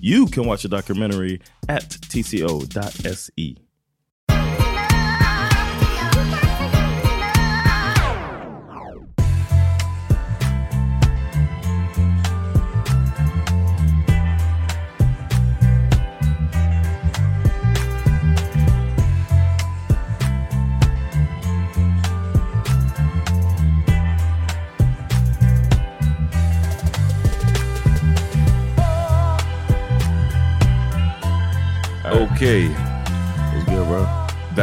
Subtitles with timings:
[0.00, 3.67] You can watch the documentary at tco.se.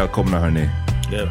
[0.06, 0.70] välkomna hörni.
[1.12, 1.30] Yeah.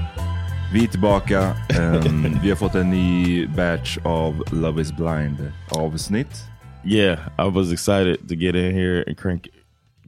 [0.73, 1.41] Vi är tillbaka.
[1.69, 6.45] Ehm, vi har fått en ny batch av Love is blind avsnitt.
[6.85, 9.49] Yeah, I was excited to get in here and crank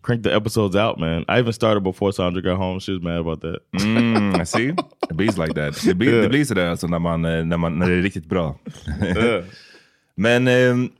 [0.03, 1.25] crank the episodes out, man.
[1.29, 2.81] I even started before Sandra got home.
[2.81, 3.59] She was mad about that.
[3.73, 4.69] Mm, I see.
[5.11, 5.85] It bees like that.
[5.85, 8.27] Det blir, det blir sådär alltså när, man, eh, när, man, när det är riktigt
[8.27, 8.59] bra.
[9.03, 9.45] Yeah.
[10.15, 10.91] Men ehm,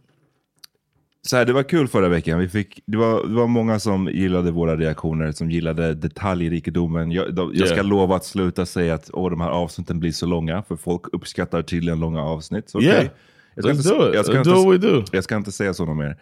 [1.27, 2.39] så här, det var kul förra veckan.
[2.39, 7.13] Vi fick, det, var, det var många som gillade våra reaktioner, som gillade detaljrikedomen.
[7.13, 7.89] Jag, de, jag ska Yeah.
[7.89, 11.63] lova att sluta säga att Åh, de här avsnitten blir så långa, för folk uppskattar
[11.63, 12.71] tydligen långa avsnitt.
[12.71, 12.97] Så, Yeah.
[12.99, 13.11] okej.
[13.55, 15.05] Jag ska Let's inte- jag ska inte- do do.
[15.13, 16.17] Jag ska inte säga så något mer.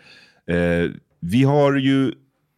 [0.56, 0.91] Eh,
[1.21, 2.12] vi har ju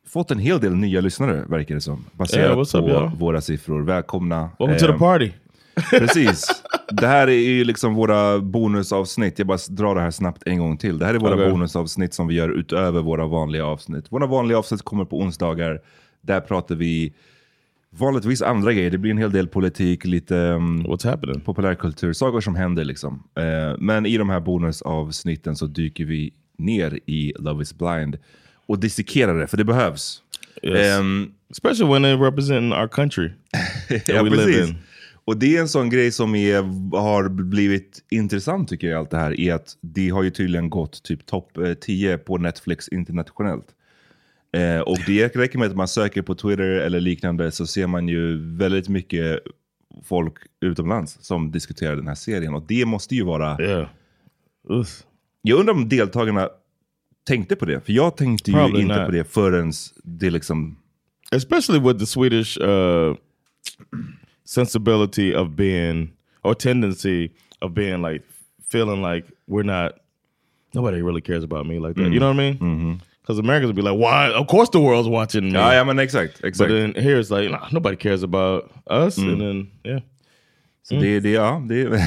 [0.08, 2.04] fått en hel del nya lyssnare, verkar det som.
[2.12, 3.82] Baserat Yeah, up, på våra siffror.
[3.82, 4.50] Välkomna.
[4.58, 5.30] Welcome to the Eh, party.
[5.91, 6.62] Precis.
[6.88, 9.38] Det här är ju liksom våra bonusavsnitt.
[9.38, 10.99] Jag bara drar det här snabbt en gång till.
[10.99, 11.50] Det här är våra Okej.
[11.50, 14.12] bonusavsnitt som vi gör utöver våra vanliga avsnitt.
[14.12, 15.81] Våra vanliga avsnitt kommer på onsdagar.
[16.20, 17.14] Där pratar vi
[17.90, 18.90] vanligtvis andra grejer.
[18.90, 21.40] Det blir en hel del politik, lite um, What's happening?
[21.40, 23.23] populärkultur, saker som händer liksom.
[23.38, 28.19] Eh, men i de här bonusavsnitten så dyker vi ner i Love is blind
[28.67, 30.23] och dissekerar det, för det behövs.
[30.62, 30.99] Yes.
[30.99, 33.31] Ehm, Especially when they're representing our country
[33.88, 34.69] that ja, we live precis.
[34.69, 34.76] in.
[35.26, 36.62] Och det är en sån grej som är,
[36.96, 40.70] har blivit intressant tycker jag i allt det här, är att det har ju tydligen
[40.70, 43.67] gått typ topp eh, 10 på Netflix internationellt.
[44.52, 48.08] Eh, och det räcker med att man söker på Twitter eller liknande så ser man
[48.08, 49.40] ju väldigt mycket
[50.05, 52.55] folk utomlands som diskuterar den här serien.
[52.55, 53.61] Och det måste ju vara...
[53.61, 53.88] Yeah.
[54.69, 54.88] Ugh.
[55.43, 56.49] Jag undrar om deltagarna
[57.26, 57.81] tänkte på det.
[57.81, 59.06] För jag tänkte ju Probably inte not.
[59.06, 59.73] på det förrän
[60.05, 60.78] det liksom...
[61.32, 63.17] especially with the Swedish uh,
[64.46, 66.12] sensibility of being
[66.43, 68.22] or tendency of being like
[68.62, 70.00] feeling like we're not
[70.72, 72.10] nobody really cares about me like that.
[72.10, 73.02] You know what I mean?
[73.20, 74.31] Because Americans would be like, "Why?
[74.31, 76.40] Of course the world's watching me." I am an men exakt.
[76.43, 80.00] But then here it's like nah, nobody cares about us, and then yeah,
[80.82, 82.00] Så det, det, ja, det,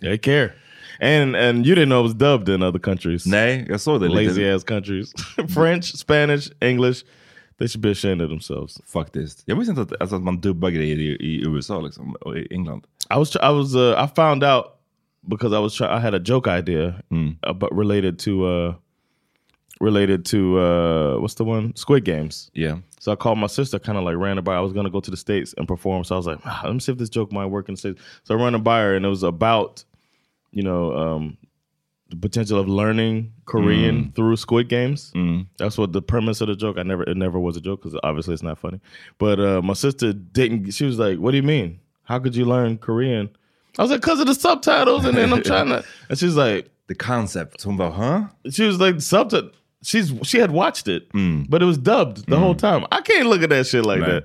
[0.00, 0.54] they care.
[0.98, 3.26] And and you didn't know it was dubbed in other countries.
[3.26, 5.12] nej, jag såg det lazy ass countries.
[5.54, 7.04] French, Spanish, English.
[7.58, 8.80] They should be ashamed of themselves.
[8.86, 9.42] Faktiskt.
[9.46, 12.46] Jag visste inte att, alltså, att man dubbar grejer i, i USA liksom, och i
[12.50, 12.86] England.
[13.14, 14.64] I was I was uh, I found out
[15.28, 17.02] because I was try- I had a joke idea
[17.42, 18.74] about related to uh
[19.80, 22.50] related to uh what's the one Squid Games.
[22.54, 22.78] Yeah.
[23.00, 24.54] So I called my sister, kind of like ran her by.
[24.56, 26.72] I was gonna go to the states and perform, so I was like, "Ah, let
[26.74, 28.02] me see if this joke might work in the states.
[28.24, 29.84] So I ran her by her, and it was about
[30.52, 31.36] you know um,
[32.10, 35.12] the potential of learning Korean through Squid Games.
[35.58, 36.78] That's what the premise of the joke.
[36.78, 38.80] I never it never was a joke because obviously it's not funny.
[39.18, 40.70] But uh, my sister didn't.
[40.72, 41.80] She was like, "What do you mean?
[42.04, 43.28] How could you learn Korean?"
[43.78, 45.82] I was like, "Cause of the subtitles," and then I'm trying to.
[46.08, 47.62] And she's like, The concept.
[47.64, 48.24] Hon about, huh?
[48.50, 49.50] she was like subtitle.
[49.82, 51.08] She's she had watched it,
[51.50, 52.86] but it was dubbed the whole time.
[52.92, 54.06] I can't look at that shit like Nej.
[54.06, 54.24] that.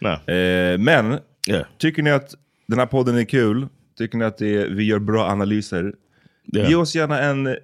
[0.00, 0.32] No.
[0.34, 1.64] Eh, men, Yeah.
[1.78, 2.34] tycker ni att
[2.68, 3.68] den här podden är kul?
[3.98, 5.94] Tycker ni att det, vi gör bra analyser?
[6.56, 6.68] Yeah.
[6.70, 7.56] Ge oss gärna en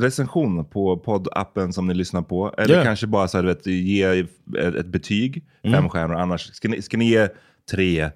[0.00, 2.54] recension på poddappen som ni lyssnar på.
[2.58, 2.84] Eller Yeah.
[2.84, 6.14] kanske bara så här, vet, ge ett, ett betyg, fem stjärnor.
[6.14, 7.28] Annars, ska ni, ska ni ge
[7.70, 8.10] tre,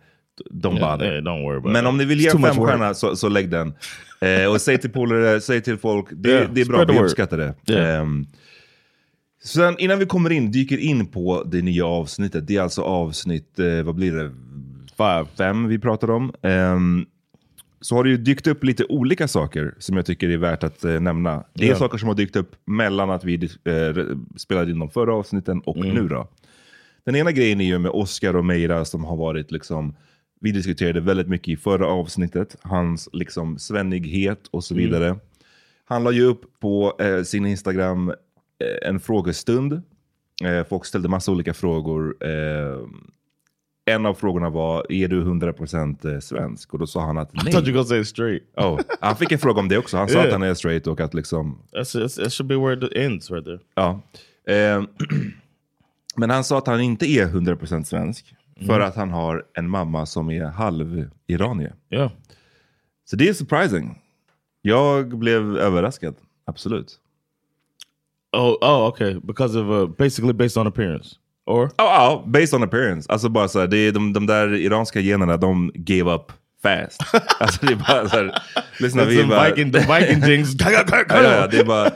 [0.51, 1.13] don't Yeah, bother.
[1.13, 1.89] yeah, don't worry about Men it.
[1.89, 3.75] om ni vill ge fem stjärna så, så lägg den.
[4.21, 6.07] Eh, och säg till polare, säg till folk.
[6.11, 7.79] Det, det är bra, vi uppskattar det.
[7.79, 8.27] Ehm,
[9.45, 12.47] sen innan vi kommer in, dyker in på det nya avsnittet.
[12.47, 14.31] Det är alltså avsnitt, eh, vad blir det?
[14.97, 15.27] Five.
[15.37, 16.33] Fem vi pratar om.
[16.43, 17.07] Ehm,
[17.81, 20.85] så har det ju dykt upp lite olika saker som jag tycker är värt att
[20.85, 21.45] eh, nämna.
[21.55, 21.77] Det är Ja.
[21.77, 24.05] saker som har dykt upp mellan att vi eh,
[24.37, 26.29] spelade in de förra avsnitten och nu då.
[27.05, 29.95] Den ena grejen är ju med Oscar och Meira som har varit liksom,
[30.41, 35.17] vi diskuterade väldigt mycket i förra avsnittet, hans liksom svennighet och så vidare.
[35.85, 39.73] Han la ju upp på eh, sin Instagram eh, en frågestund.
[40.45, 42.17] Eh, folk ställde massa olika frågor.
[43.89, 46.73] En av frågorna var, är du 100% eh, svensk?
[46.73, 47.73] Och då sa han att I thought you nej.
[47.73, 48.43] were say straight.
[48.57, 49.97] Oh, han fick en fråga om det också.
[49.97, 50.27] Han sa Yeah.
[50.27, 53.31] att han är straight och att liksom, That's, that's that should be where it ends
[53.31, 53.59] right there.
[53.75, 54.01] Ja.
[54.47, 54.83] Eh,
[56.17, 58.35] men han sa att han inte är 100% svensk.
[58.67, 61.75] För att han har en mamma som är halv-iranier.
[61.91, 62.11] Yeah.
[63.05, 63.99] Så det är surprising.
[64.63, 66.15] Jag blev överraskad.
[66.45, 66.99] Absolut.
[68.37, 69.15] Oh, oh, okay.
[69.15, 71.17] Because of uh, basically based on appearance,
[71.49, 73.13] or Ja, ja, based on appearance.
[73.13, 77.01] Alltså bara så här, det är de, de där iranska generna, de gave up fast.
[77.41, 78.43] alltså det är bara så här,
[78.81, 79.49] lyssna vi bara...
[79.49, 80.55] Viking, the Viking things.
[80.61, 81.91] ja, ja, det är bara...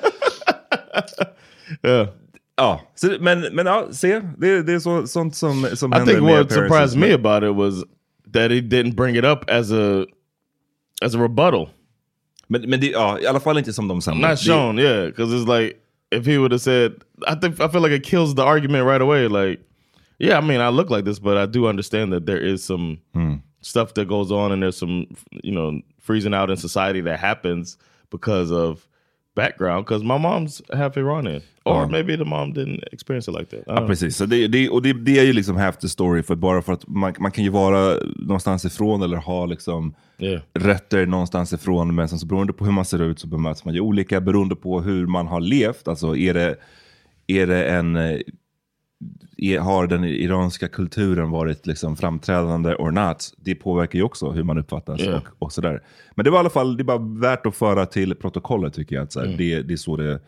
[1.93, 2.09] yeah.
[2.57, 4.21] Ja, så, men, men ja, se.
[4.39, 7.57] Det, det är så, sånt som, som I händer think what surprised me about it
[7.57, 7.85] was
[8.33, 10.05] that he didn't bring it up as a
[11.05, 11.69] as a rebuttal.
[12.49, 14.31] Men, men det, ja, i alla fall inte som de samlar.
[14.31, 15.77] Not shown, yeah, because it's like
[16.13, 19.01] if he would have said, I think I feel like it kills the argument right
[19.01, 19.27] away.
[19.29, 19.61] Like,
[20.19, 23.01] yeah, I mean, I look like this, but I do understand that there is some
[23.15, 23.37] hmm.
[23.63, 25.07] stuff that goes on, and there's some,
[25.43, 27.79] you know, freezing out in society that happens
[28.11, 28.87] because of
[29.37, 29.85] background.
[29.87, 31.89] Because my mom's half Iranian, or Ja.
[31.89, 33.63] maybe the mom didn't experience it like that.
[33.67, 34.17] Ja, precis.
[34.17, 36.73] Så det, det, och det, det är ju liksom half the story, för bara för
[36.73, 40.41] att man, man kan ju vara någonstans ifrån eller ha liksom Yeah.
[40.55, 43.75] rötter någonstans ifrån, men sen så beroende på hur man ser ut så bemöts man
[43.75, 45.89] ju olika beroende på hur man har levt.
[45.89, 46.57] Alltså är det,
[47.27, 47.99] är det en...
[49.61, 53.35] har den iranska kulturen varit liksom framträdande or not?
[53.37, 55.17] Det påverkar ju också hur man uppfattas Yeah.
[55.17, 55.83] och, och sådär.
[56.15, 58.97] Men det var i alla fall det är bara värt att föra till protokollet tycker
[58.97, 59.03] jag.
[59.03, 60.21] Att här, det, det är så det,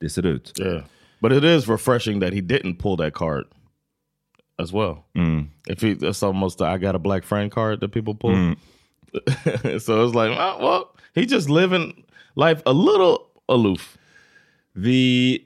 [0.00, 0.52] det ser ut.
[0.60, 0.82] Yeah,
[1.20, 3.44] but it is refreshing that he didn't pull that card
[4.62, 4.96] as well.
[5.68, 8.56] If he, that's almost the "I got a black friend" card that people pull.
[9.80, 12.04] so it's like, ah, well, he just living
[12.34, 13.18] life a little
[13.48, 13.98] aloof.
[14.72, 15.42] Vi...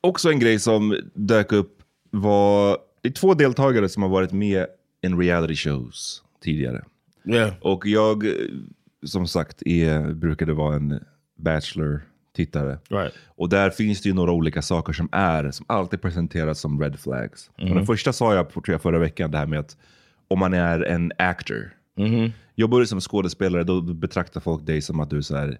[0.00, 1.73] Också en grej som dök upp
[2.20, 2.78] var...
[3.00, 4.66] Det är två deltagare som har varit med
[5.02, 6.84] i reality shows tidigare.
[7.28, 8.32] Yeah, Och jag, eh,
[9.06, 11.00] som sagt, är, brukade vara en
[11.38, 12.78] Bachelor-tittare.
[12.90, 13.12] right.
[13.26, 16.98] Och där finns det ju några olika saker som är, som alltid presenteras som red
[17.00, 17.50] flags.
[17.54, 17.74] Och Mm.
[17.76, 19.76] den första sa jag, tror jag förra veckan, det här med att
[20.28, 21.70] om man är en actor.
[21.96, 22.32] Mm-hmm.
[22.54, 25.58] Jobbar du som skådespelare, då betraktar folk dig som att du är så här,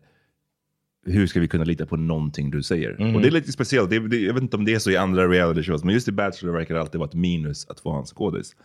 [1.06, 2.92] hur ska vi kunna lita på någonting du säger?
[2.92, 3.14] Mm-hmm.
[3.14, 4.96] Och det är lite speciellt, det, det, jag vet inte om det är så i
[4.96, 7.90] andra reality shows, men just i Bachelor verkar det alltid vara ett minus att få
[7.90, 8.56] ha en skådis.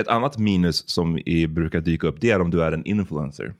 [0.00, 3.54] ett annat minus som är, brukar dyka upp, det är om du är en influencer.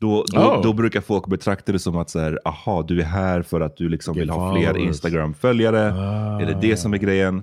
[0.00, 0.62] Då, då, Oh.
[0.62, 3.76] då brukar folk betrakta det som att så här, aha, du är här för att
[3.76, 4.84] du liksom vill ha fler followers.
[4.84, 4.88] Ah.
[4.88, 5.80] Instagram-följare.
[6.42, 7.42] Är det det som är grejen?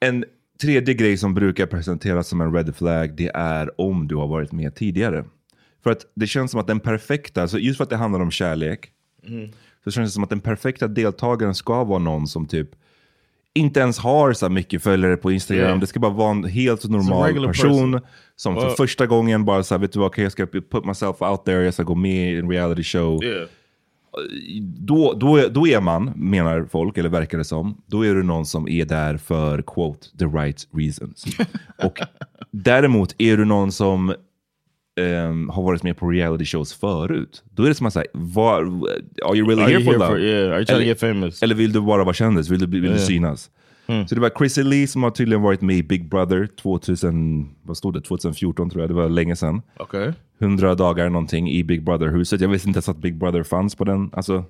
[0.00, 0.24] En
[0.62, 4.52] tredje grej som brukar presenteras som en red flag, det är om du har varit
[4.52, 5.24] med tidigare.
[5.84, 8.30] För att det känns som att den perfekta, alltså just för att det handlar om
[8.30, 8.90] kärlek,
[9.84, 12.68] så känns det som att den perfekta deltagaren ska vara någon som typ
[13.56, 15.64] inte ens har så mycket följare på Instagram.
[15.66, 15.78] Yeah.
[15.80, 18.00] Det ska bara vara en helt normal person person.
[18.36, 21.22] som för första gången bara så här, vet du vad, okay, jag ska put myself
[21.22, 23.24] out there, jag ska gå med i en reality show.
[23.24, 23.48] Yeah.
[24.60, 28.22] Då, då, är- då är man, menar folk, eller verkar det som, då är det
[28.22, 31.24] någon som är där för quote, the right reasons.
[31.84, 31.98] Och
[32.50, 34.14] däremot är du någon som
[35.00, 38.60] ehm, har varit med på reality shows förut, då är det som att säga, var,
[39.24, 40.06] are you really Are here you for love?
[40.06, 41.42] for, yeah, are you trying to Eller- get famous?
[41.42, 42.48] Eller vill du bara vara kändis?
[42.48, 43.50] Vill du, vill du synas?
[43.86, 44.06] Mm.
[44.08, 47.76] Så det var Chrissy Lee som har tydligen varit med i Big Brother 2000, vad
[47.76, 48.00] stod det?
[48.00, 49.62] 2014 tror jag, det var länge sedan.
[49.78, 50.12] Okay.
[50.38, 52.40] 100 dagar någonting i Big Brother-huset.
[52.40, 54.10] Jag visste inte ens att Big Brother fanns på den.
[54.12, 54.44] Alltså,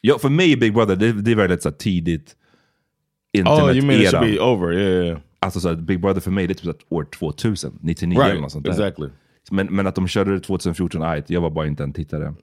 [0.00, 2.36] ja, för mig är Big Brother, det, det är väldigt så här, tidigt
[3.32, 4.72] internet Oh, you mean it should be over?
[4.72, 5.18] Yeah, yeah.
[5.38, 8.22] Alltså så här, Big Brother för mig det är typ så här, år 2000, 99
[8.22, 8.72] eller något sånt där.
[8.72, 9.08] Exactly.
[9.50, 12.34] Men, men att de körde det 2014, aj, jag var bara inte en tittare.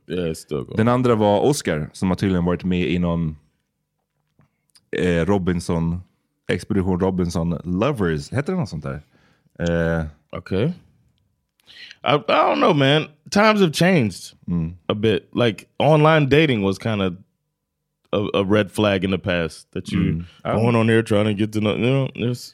[0.50, 0.76] Going.
[0.76, 3.38] Den andra var Oscar som har tydligen varit med i någon
[4.98, 6.02] eh, Robinson,
[6.52, 9.02] Expedition Robinson Lovers, heter det något sånt där?
[9.60, 10.72] Eh, Okay.
[12.04, 13.08] I, I don't know, man.
[13.32, 14.34] Times have changed
[14.88, 15.30] a bit.
[15.34, 17.14] Like online dating was kind of
[18.12, 21.54] a, a red flag in the past that you going on there trying to get
[21.54, 21.76] to know.
[21.76, 22.54] You know, there's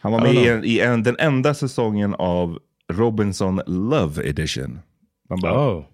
[0.00, 2.58] han var med i, en, i en, den enda säsongen av
[2.92, 4.80] Robinson Love Edition.
[5.30, 5.84] Man bara, oh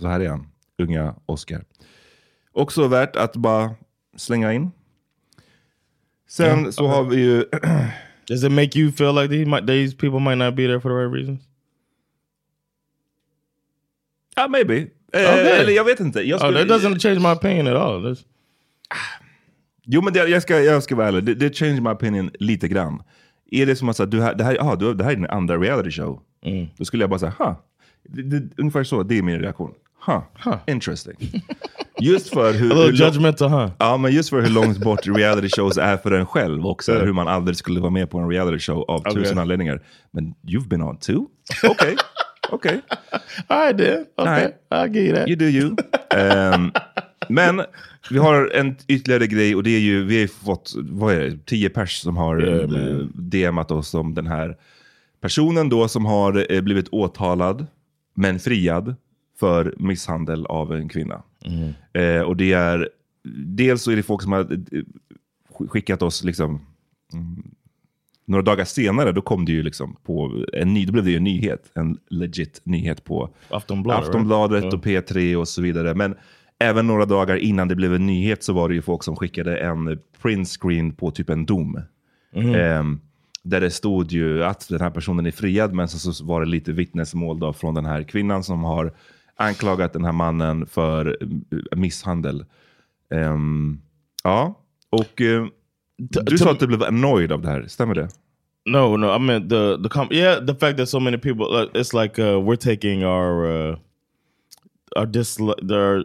[0.00, 0.46] Så här är han,
[0.78, 1.64] unga Oscar.
[2.52, 3.74] Också värt att bara
[4.16, 4.70] slänga in.
[6.28, 7.44] Sen så har vi ju,
[8.26, 10.94] does it make you feel like these these people might not be there for the
[10.94, 11.40] right reasons?
[14.36, 14.76] ja maybe.
[14.78, 15.60] Eh, Okay.
[15.60, 16.20] Eller jag vet inte.
[16.20, 18.06] Jag Oh, skulle, that doesn't change my opinion at all.
[18.06, 18.24] That's,
[19.90, 22.68] Jo men det, jag, ska, jag ska vara ärlig, det, det changed my opinion lite
[22.68, 23.02] grann.
[23.50, 25.56] Är det som att säga, du, det, här, aha, du, det här är din andra
[25.56, 26.20] reality show.
[26.76, 27.64] Då skulle jag bara säga, ha.
[28.56, 29.74] Ungefär så, det är min reaktion.
[30.06, 31.16] Ha, interesting.
[32.00, 32.74] Just för hur...
[32.74, 33.70] hur judgmental, huh?
[33.78, 36.92] Ja, men just för hur långt bort reality shows är för en själv och så
[36.92, 39.82] här, hur man aldrig skulle vara med på en reality show av tusen anledningar.
[40.10, 41.26] Men you've been on two?
[41.68, 41.96] Okej,
[42.50, 42.80] okej.
[43.46, 44.06] All right, then.
[44.16, 44.54] Okay, right.
[44.70, 45.28] I'll give you that.
[45.28, 45.76] You do you.
[46.10, 46.72] Ehm,
[47.28, 47.62] men
[48.10, 51.38] vi har en ytterligare grej och det är ju, vi har fått, vad är det,
[51.46, 54.56] tio pers som har yeah, DMat oss om den här
[55.20, 57.66] personen då som har eh, blivit åtalad
[58.14, 58.96] men friad
[59.40, 61.22] för misshandel av en kvinna.
[61.92, 62.88] Eh, och det är,
[63.44, 64.82] dels så är det folk som har eh,
[65.68, 66.60] skickat oss liksom
[67.12, 67.50] mm,
[68.24, 71.16] några dagar senare, då kom det ju liksom på en ny, då blev det ju
[71.16, 74.74] en nyhet, en legit nyhet på Aftonbladet, Aftonbladet right?
[74.74, 75.94] och P3 och så vidare.
[75.94, 76.14] Men
[76.58, 79.58] även några dagar innan det blev en nyhet så var det ju folk som skickade
[79.58, 81.80] en print screen på typ en dom.
[82.34, 83.00] Ehm,
[83.42, 86.46] där det stod ju att den här personen är friad, men så, så var det
[86.46, 88.92] lite vittnesmål då från den här kvinnan som har
[89.36, 92.44] anklagat den här mannen för eh, misshandel.
[93.14, 93.80] Ehm,
[94.24, 94.60] ja,
[94.90, 95.46] och eh,
[95.98, 98.08] du sa att du blev annoyed av det här, stämmer det?
[98.66, 99.16] No, no.
[99.16, 101.46] I meant the the com- yeah, the fact that so many people.
[101.46, 103.76] Uh, it's like uh, we're taking our uh,
[104.96, 106.04] our dis their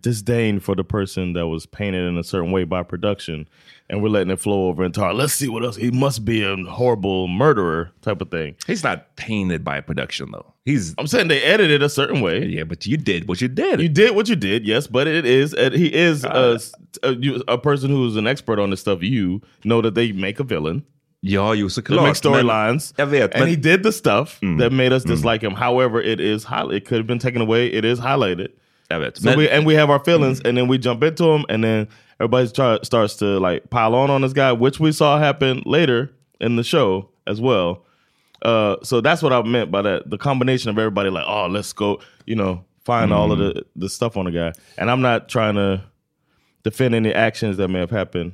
[0.00, 3.48] disdain for the person that was painted in a certain way by production,
[3.90, 5.12] and we're letting it flow over into our.
[5.12, 5.76] Let's see what else.
[5.76, 8.56] He must be a horrible murderer type of thing.
[8.66, 10.52] He's not painted by production though.
[10.64, 12.44] He's I'm saying they edited a certain way.
[12.44, 13.80] yeah, but you did what you did.
[13.80, 16.58] You did what you did, yes, but it is uh, he is uh, uh,
[17.02, 19.02] a, a, uh, a person who's an expert on this stuff.
[19.02, 20.84] You know that they make a villain.
[21.24, 22.02] Ja, jo såklart.
[22.02, 22.92] make storylines.
[22.98, 24.58] Jag vet, and men- he did the stuff mm.
[24.58, 25.08] that made us mm.
[25.08, 25.54] dislike him.
[25.54, 26.76] However, it is highly.
[26.76, 27.68] It could have been taken away.
[27.68, 28.48] It is highlighted.
[28.92, 29.16] Jag vet.
[29.16, 31.88] So we and we have our feelings, and then we jump into him, and then
[32.20, 36.10] everybody try, starts to like pile on on this guy, which we saw happen later
[36.40, 37.84] in the show as well.
[38.42, 40.10] Uh, so that's what I meant by that.
[40.10, 43.88] The combination of everybody like, oh, let's go, you know, find all of the the
[43.88, 44.52] stuff on the guy.
[44.76, 45.82] And I'm not trying to
[46.62, 48.32] defend any actions that may have happened,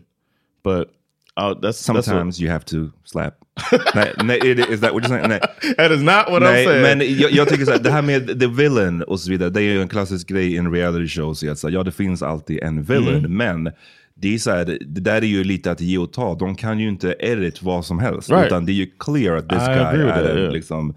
[0.63, 0.93] but
[1.39, 3.35] uh, that's that's what- Sometimes you have to slap.
[3.95, 4.39] nej, nej,
[4.75, 5.29] is that what you're saying?
[5.29, 5.41] Nej,
[5.77, 6.83] that is not what I'm nej saying.
[6.83, 9.61] men jag, jag tycker så här, det här med the villain och så vidare, det
[9.61, 11.35] är ju en klassisk grej i en reality show.
[11.35, 13.37] Så att, så ja, det finns alltid en villain, Mm.
[13.37, 13.73] men
[14.15, 16.35] det, är så här, det där är ju lite att ge och ta.
[16.35, 18.31] De kan ju inte edit vad som helst.
[18.31, 18.47] Right.
[18.47, 20.53] Utan det är ju clear att this I guy är, that, yeah.
[20.53, 20.97] liksom,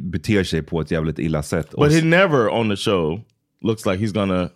[0.00, 1.74] beter sig på ett jävligt illa sätt.
[1.74, 3.20] Och But he never on the show
[3.62, 4.48] looks like he's gonna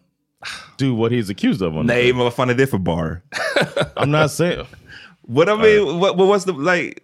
[0.78, 3.20] do what he's accused of on nej, men vad fan är det för bar?
[3.96, 4.66] I'm not saying
[5.22, 7.02] What I mean, what, what was the, like...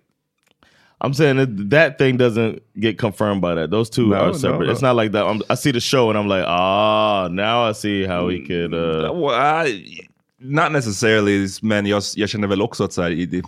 [1.00, 3.70] I'm saying that that thing doesn't get confirmed by that.
[3.70, 4.66] Those two No, are separate.
[4.66, 4.72] no.
[4.72, 5.25] It's not like that.
[5.26, 8.75] I'm, I see the show and I'm like, ah, now I see how he could.
[8.75, 10.00] Uh, Well, I-
[10.40, 13.42] not necessarily, men jag, jag känner väl också att så här, i-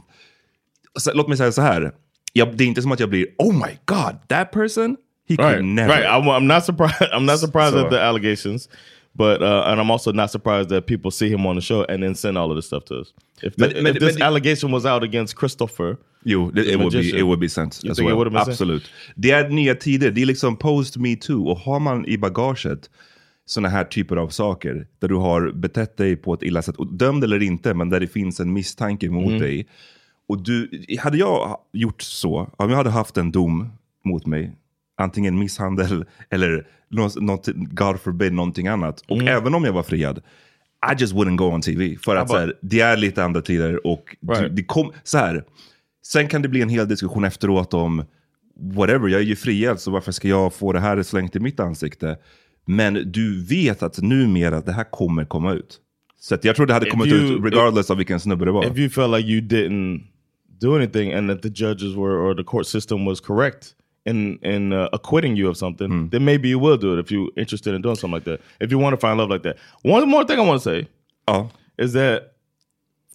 [0.99, 1.93] så, låt mig säga så här.
[2.33, 4.97] Jag, det är inte som att jag blir, oh my god, that person,
[5.29, 5.89] he could right, never.
[5.97, 6.07] right.
[6.07, 7.09] I'm, I'm not surprised.
[7.13, 8.69] I'm not surprised So- at the allegations,
[9.15, 12.03] but uh, and I'm also not surprised that people see him on the show and
[12.03, 13.09] then send all of this stuff to us.
[13.43, 16.79] If, the, Men- men- if this men- allegation was out against Christopher, Jo, The it,
[16.79, 18.17] would be, it would be sent You as it well.
[18.25, 18.49] been sent?
[18.49, 18.83] Absolut.
[19.17, 21.49] Det är nya tider, det är liksom post me too.
[21.49, 22.91] Och har man i bagaget
[23.47, 26.87] såna här typer av saker, där du har betett dig på ett illa sätt, och
[26.95, 29.39] dömd eller inte, men där det finns en misstanke mot Mm.
[29.41, 29.67] dig.
[30.29, 30.71] Och du,
[31.03, 33.73] hade jag gjort så, om jag hade haft en dom
[34.05, 34.53] mot mig,
[35.01, 36.67] antingen misshandel eller
[37.21, 39.01] något, God forbid någonting annat.
[39.09, 39.29] Och Mm.
[39.29, 40.19] även om jag var friad,
[40.93, 41.97] I just wouldn't go on TV.
[42.05, 44.57] För att bara- så här, det är lite andra tider och Right.
[44.57, 45.45] det kom, så här.
[46.07, 48.05] Sen kan det bli en hel diskussion efteråt om
[48.75, 51.61] whatever, jag är ju friad så varför ska jag få det här slängt i mitt
[51.61, 52.19] ansikte?
[52.67, 55.79] Men du vet att numera att det här kommer komma ut.
[56.21, 58.65] Så jag tror det hade If kommit you- ut regardless av vilken snubbe det var.
[58.73, 60.01] if you felt like you didn't
[60.61, 63.67] do anything and that the judges were or the court system was correct
[64.07, 67.31] in in uh, acquitting you of something, then maybe you will do it if you're
[67.37, 68.41] interested in doing something like that.
[68.61, 69.57] If you want to find love like that.
[69.83, 70.89] One more thing I want to say
[71.29, 71.47] ja.
[71.79, 72.33] is that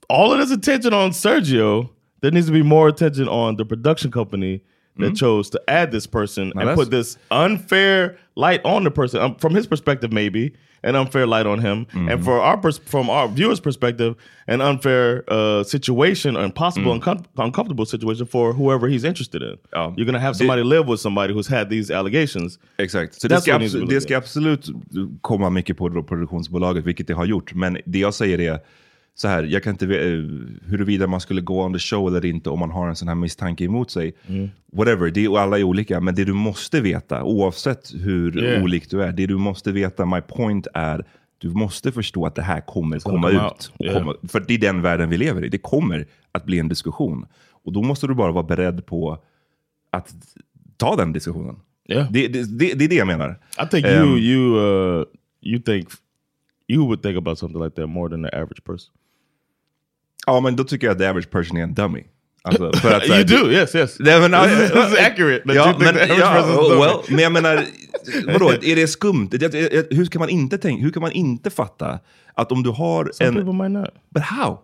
[0.10, 1.90] all of this attention on Sergio,
[2.22, 4.62] there needs to be more attention on the production company
[4.98, 9.36] that chose to add this person and put this unfair light on the person um,
[9.36, 13.60] from his perspective, maybe an unfair light on him, and for our from our viewers'
[13.60, 14.14] perspective,
[14.48, 19.58] an unfair uh, situation, or impossible, uncom- uncomfortable situation for whoever he's interested in.
[19.72, 19.94] Ja.
[19.98, 22.60] You're gonna have somebody live with somebody who's had these allegations.
[22.78, 23.22] Exakt.
[23.22, 24.70] Så det ska, abso- det ska absolut
[25.22, 27.54] komma mycket på produktionsbolaget, vilket det har gjort.
[27.56, 28.60] Men det jag säger är
[29.18, 30.24] så här, jag kan inte ve- eh,
[30.70, 33.16] huruvida man skulle gå on the show eller inte om man har en sån här
[33.16, 34.14] misstanke emot sig.
[34.28, 34.50] Mm.
[34.74, 36.00] Whatever, det, alla är olika.
[36.02, 38.64] Men det du måste veta, oavsett hur Yeah.
[38.64, 41.06] olik du är, det du måste veta, my point är,
[41.38, 43.72] du måste förstå att det här kommer komma come ut.
[43.80, 44.00] Yeah.
[44.00, 45.50] komma, för det är den världen vi lever i.
[45.50, 47.26] Det kommer att bli en diskussion.
[47.64, 49.18] Och då måste du bara vara beredd på
[49.92, 50.16] att
[50.78, 51.56] ta den diskussionen.
[51.90, 52.12] Yeah.
[52.12, 53.40] Det, det, det, det är det jag menar.
[53.64, 55.06] I think Um, you you uh
[55.42, 55.88] you think
[56.68, 58.92] you would think about something like that more than the average person.
[60.26, 62.04] Ja, men då tycker jag att the average person är en dummy.
[62.42, 63.96] Alltså, för att, you do, yes, yes.
[64.00, 65.42] Nej, men, this, is, is accurate.
[65.54, 67.66] Ja, men, ja, well, men jag menar,
[68.34, 69.30] vadå, är det skumt?
[69.90, 72.00] Hur kan man inte tänka, hur kan man inte fatta
[72.34, 73.36] att om du har Some en...
[73.36, 73.90] people might not.
[74.10, 74.60] But how?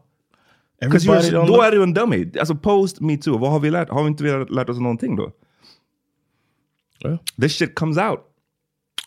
[0.81, 2.31] Everybody Då look- är du en dummy.
[2.39, 3.89] Alltså post me too, vad har vi lärt?
[3.89, 5.31] Har vi inte lärt- lärt oss någonting då?
[7.05, 8.19] Yeah, This shit comes out.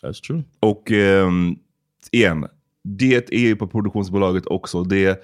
[0.03, 0.43] that's true.
[0.59, 1.55] Och ehm,
[2.11, 2.47] igen,
[2.83, 4.83] det är ju på produktionsbolaget också.
[4.83, 5.23] Det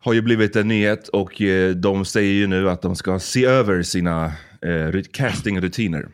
[0.00, 3.44] har ju blivit en nyhet och eh, de säger ju nu att de ska se
[3.44, 4.24] över sina
[4.62, 6.08] eh, ru- castingrutiner.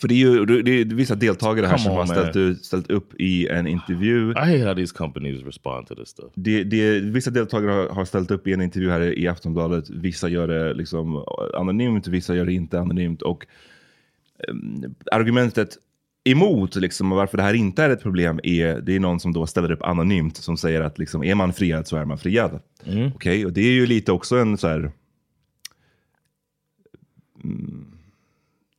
[0.00, 2.64] För det är ju det är vissa deltagare här Come som on, har ställt, ut,
[2.64, 4.30] ställt upp i en intervju.
[4.30, 6.32] I hate how these companies respond to this stuff.
[6.34, 9.90] Det, det, vissa deltagare har, har ställt upp i en intervju här i Aftonbladet.
[9.90, 13.22] Vissa gör det liksom anonymt, vissa gör det inte anonymt.
[13.22, 13.46] Och
[14.48, 15.78] ehm, argumentet
[16.26, 19.32] emot liksom, och varför det här inte är ett problem är, det är någon som
[19.32, 22.60] då ställer upp anonymt som säger att liksom, är man friad så är man friad.
[23.14, 24.92] Okej, och det är ju lite också en så här...
[27.44, 27.86] Mm,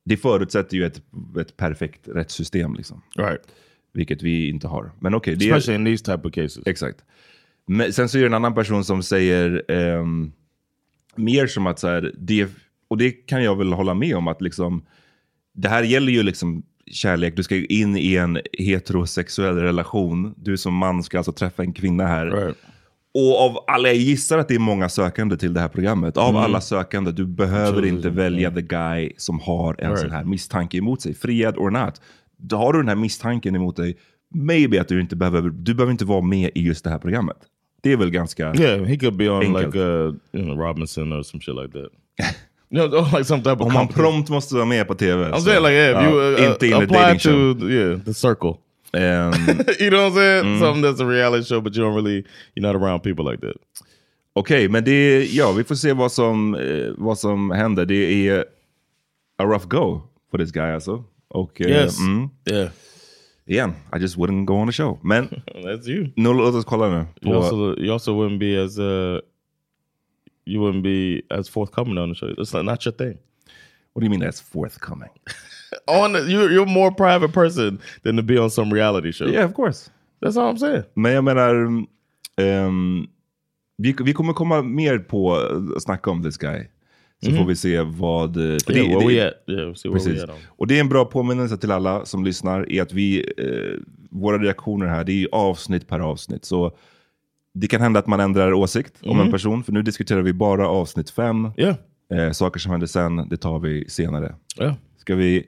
[0.04, 1.02] det förutsätter ju ett,
[1.40, 3.42] ett perfekt rättssystem, liksom, Right.
[3.92, 4.90] vilket vi inte har.
[5.00, 5.56] Men okej, det är...
[5.56, 6.66] Especially in these type of cases.
[6.66, 7.04] Exakt.
[7.66, 10.32] Men sen så är det en annan person som säger ehm,
[11.16, 12.48] mer som att så här, det,
[12.88, 14.84] och det kan jag väl hålla med om att liksom,
[15.54, 20.34] det här gäller ju liksom kärlek, du ska ju in i en heterosexuell relation.
[20.36, 22.26] Du som man ska alltså träffa en kvinna här.
[22.26, 22.56] Right.
[23.14, 26.16] Och av alla, jag gissar att det är många sökande till det här programmet.
[26.16, 30.00] Av alla sökande, du behöver inte välja the guy som har en Right.
[30.00, 31.14] sån här misstanke emot sig.
[31.14, 32.00] Friad or not.
[32.52, 33.96] Har du den här misstanken emot dig,
[34.34, 37.36] maybe att du inte behöver, du behöver inte vara med i just det här programmet.
[37.82, 38.54] Det är väl ganska...
[38.54, 39.66] Yeah, he could be on Enkelt.
[39.74, 41.90] like uh, you know Robinson or some shit like that.
[42.70, 45.24] you know, like some type of Om man prompt måste vara med på tv.
[45.30, 47.68] I'm saying like yeah, if you uh, inte in a apply dating to show.
[47.70, 48.58] yeah the circle.
[48.92, 49.32] Ehm,
[49.80, 50.44] you know what I'm saying?
[50.44, 50.60] Mm.
[50.60, 53.56] Something that's a reality show, but you don't really you're not around people like that.
[54.34, 57.84] Okej, men det ja, vi får se vad som, eh, vad som händer.
[57.86, 58.44] Det är
[59.38, 60.00] a rough go
[60.30, 61.04] for this guy alltså.
[61.28, 61.98] Och eh, Yes.
[62.00, 62.68] mm, Yeah,
[63.46, 64.98] igen, I just wouldn't go on the show.
[65.02, 66.06] Men that's you.
[66.16, 67.06] nu låt oss kolla nu.
[67.22, 69.18] You På, also you also wouldn't be as uh
[70.48, 72.30] you wouldn't be as forthcoming on the show.
[72.38, 73.18] It's like not your thing.
[73.98, 75.10] what do you mean that's forthcoming?
[75.88, 79.26] On the, you you're a more private person than to be on some reality show.
[79.26, 79.90] Yeah, of course.
[80.20, 80.84] That's all I'm saying.
[80.94, 81.84] Men jag menar,
[82.36, 83.06] ehm,
[83.76, 85.36] vi, vi kommer komma mer på
[85.76, 86.68] att snacka om this guy.
[87.24, 88.34] Så får vi se vad...
[88.34, 89.34] För Yeah, at?
[89.46, 90.24] Yeah, where we Precis.
[90.46, 93.80] Och det är en bra påminnelse till alla som lyssnar, är att vi, eh,
[94.10, 96.44] våra reaktioner här, det är avsnitt per avsnitt.
[96.44, 96.76] Så
[97.60, 100.68] det kan hända att man ändrar åsikt om en person, för nu diskuterar vi bara
[100.68, 101.50] avsnitt fem.
[101.56, 101.76] Yeah,
[102.10, 104.34] Eh, saker som händer sen, det tar vi senare.
[104.60, 105.46] yeah, Ska vi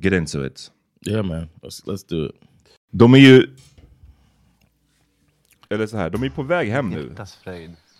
[0.00, 0.70] get into it?
[1.06, 1.48] yeah, man.
[1.62, 2.32] Let's let's do it.
[2.92, 3.46] De är ju...
[5.70, 7.14] Eller så här, de är på väg hem nu.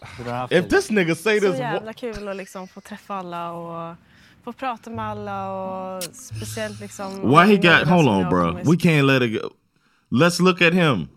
[0.00, 0.62] If det?
[0.62, 3.96] this nigga say Så this, jävla kul att liksom få träffa alla och
[4.44, 7.30] få prata med alla och speciellt liksom...
[7.30, 7.88] why he got?
[7.88, 8.52] Hold on, bro.
[8.52, 9.48] We can't let it go.
[10.10, 11.08] Let's look at him.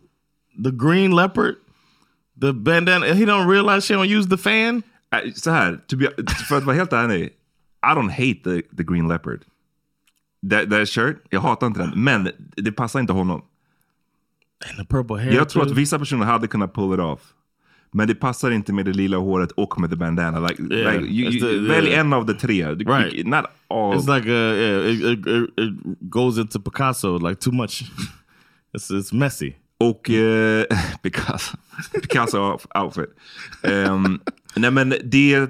[0.63, 1.55] The green leopard,
[2.41, 3.05] the bandana.
[3.13, 4.83] He don't realize she don't use the fan.
[5.11, 6.09] Äh, Så här, to be,
[6.49, 7.23] för att vara helt ärlig.
[7.85, 9.41] I don't hate the, the green leopard.
[10.49, 12.03] That, that shirt, jag hatar inte den.
[12.03, 13.41] Men det passar inte honom.
[14.69, 15.33] And the purple hair.
[15.33, 15.71] Jag tror too.
[15.71, 17.19] att vissa personer hade kunnat pull it off.
[17.95, 20.39] Men det passar inte med det lila håret och med the bandana.
[20.39, 21.99] Like, Yeah, like, you, it's the- you, välj yeah.
[21.99, 22.65] en av de tre.
[22.75, 23.27] Right.
[23.27, 23.93] Not all.
[23.97, 25.73] It's like a yeah, it, it, it, it
[26.09, 27.83] goes into Picasso like too much.
[28.73, 29.55] it's it's messy.
[29.89, 30.65] Och eh,
[31.01, 31.57] Picasso,
[32.01, 33.09] Picasso outfit.
[33.61, 34.19] Um,
[34.55, 35.49] nej men det,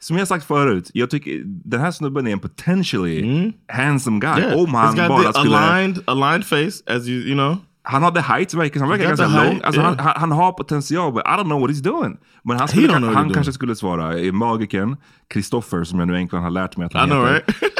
[0.00, 4.40] som jag sagt förut, jag tycker den här snubben är en potentially handsome guy.
[4.40, 5.58] Yeah, Om han bara the skulle...
[5.58, 7.56] aligned aligned face as you you know.
[7.86, 9.60] Han hade height, verkar han verkar the ganska lång.
[9.64, 9.96] Alltså, yeah.
[9.96, 12.16] han, han, han har potential, but I don't know what he's doing.
[12.42, 14.96] Men han, skulle, know han he's kanske skulle svara, eh, magikern,
[15.28, 17.54] Kristoffer, som jag nu äntligen har lärt mig att I han know, heter.
[17.60, 17.72] right?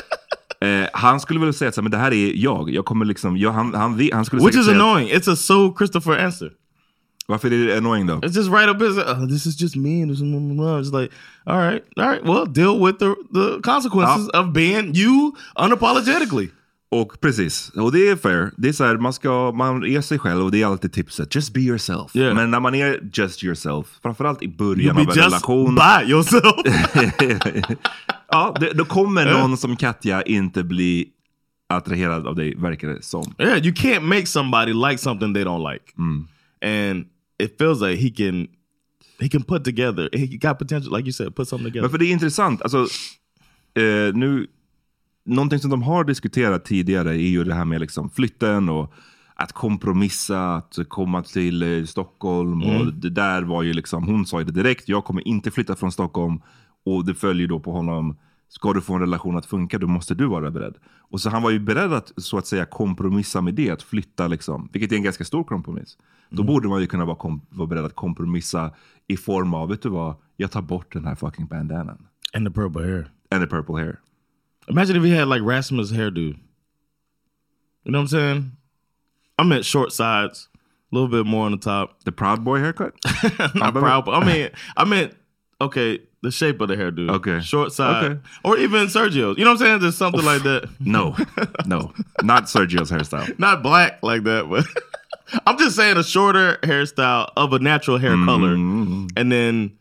[0.64, 2.70] Eh, han skulle väl säga att men det här är jag.
[2.70, 5.09] Jag kommer liksom, jag, han, han, han skulle Which is säga att- annoying.
[5.09, 6.50] It's a so Christopher answer.
[7.27, 8.14] Varför är det annoying då?
[8.14, 8.96] It's just right up his.
[8.98, 10.05] Uh, this is just me.
[10.05, 11.12] It's like,
[11.46, 12.22] all right, all right.
[12.24, 16.50] Well, deal with the the consequences of being you unapologetically.
[17.00, 18.50] Och precis, och det är fair.
[18.57, 21.35] Det är så här, man, ska, man är sig själv och det är alltid tipset.
[21.35, 22.16] Just be yourself.
[22.16, 22.35] Yeah.
[22.35, 25.74] Men när man är just yourself, framförallt i början be av en just relation.
[25.74, 26.54] by yourself.
[28.28, 29.40] ja, det, då kommer Yeah.
[29.48, 31.09] någon som Katja inte bli
[31.68, 33.35] attraherad av dig, verkar det som.
[33.38, 35.85] yeah, you can't make somebody like something they don't like,
[36.62, 37.07] and
[37.42, 38.46] it feels like he can.
[39.20, 40.09] He can put together.
[40.12, 41.83] He got potential, like you said, put something together.
[41.83, 42.78] Men för det är intressant, alltså,
[43.74, 44.46] eh, nu,
[45.24, 48.92] någonting som de har diskuterat tidigare är ju det här med liksom flytten och
[49.34, 52.62] att kompromissa, att komma till eh, Stockholm.
[52.62, 55.76] Och det där var ju liksom, hon sa ju det direkt, jag kommer inte flytta
[55.76, 56.40] från Stockholm.
[56.84, 58.16] Och det följer då på honom,
[58.48, 60.74] ska du få en relation att funka, då måste du vara beredd.
[61.10, 64.28] Och så han var ju beredd att så att säga kompromissa med det, att flytta
[64.28, 65.98] liksom, vilket är en ganska stor kompromiss.
[66.30, 68.70] Då borde man ju kunna vara, kom, vara beredd att kompromissa
[69.06, 72.06] i form av, vet du vad, jag tar bort den här fucking bandanan.
[72.34, 73.10] and the purple hair.
[73.30, 74.00] And the purple hair.
[74.68, 76.37] Imagine if he had like Rasmus hairdo.
[77.85, 78.53] You know what I'm saying?
[79.38, 82.03] I meant short sides, a little bit more on the top.
[82.05, 82.94] The Proud Boy haircut?
[83.55, 85.14] Not proud, but I mean, I meant
[85.61, 87.11] okay, the shape of the hairdo.
[87.11, 87.40] Okay.
[87.40, 88.20] short side, Okay.
[88.44, 89.38] or even Sergio's.
[89.38, 89.81] You know what I'm saying?
[89.81, 90.68] Just something like that.
[90.81, 91.16] No,
[91.66, 93.38] no, not Sergio's hairstyle.
[93.38, 94.64] Not black like that, but
[95.46, 99.07] I'm just saying a shorter hairstyle of a natural hair color, mm-hmm.
[99.16, 99.77] and then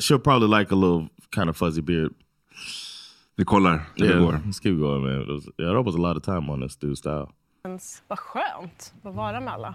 [0.00, 2.14] she'll probably like a little kind of fuzzy beard.
[3.36, 4.32] Vi kollar hur det Yeah, går.
[4.32, 5.40] let's keep going, man.
[5.58, 7.26] Yeah, that was a lot of time on this dude's style.
[8.08, 9.74] Vad skönt att vara med alla.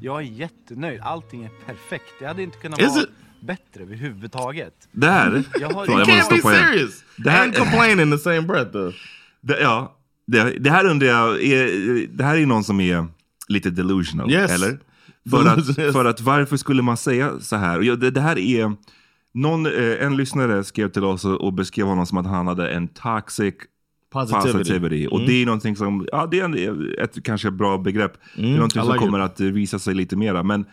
[0.00, 1.00] Jag är jättenöjd.
[1.02, 2.04] Allting är perfekt.
[2.18, 3.08] Det hade inte kunnat Is vara it?
[3.40, 4.88] bättre överhuvudtaget.
[4.92, 8.40] Det här, Jag har- You can't be serious Det här- and complain in the same
[8.42, 8.94] breath, though.
[9.40, 13.06] Det, ja, det, det här undrar jag, är, det här är någon som är
[13.48, 14.50] lite delusional, Yes.
[14.50, 14.78] eller?
[15.30, 17.78] För att, för att varför skulle man säga så här?
[17.78, 18.76] Och ja, det, det här är,
[19.34, 22.88] någon, eh, en lyssnare skrev till oss och, beskrev honom som att han hade en
[22.88, 23.54] toxic
[24.12, 24.52] Positivity.
[24.58, 25.06] positivity.
[25.10, 28.12] Och det är någonting som, ja det är en, ett kanske bra begrepp.
[28.36, 30.42] det är någonting I som like kommer att eh, visa sig lite mera.
[30.42, 30.64] Men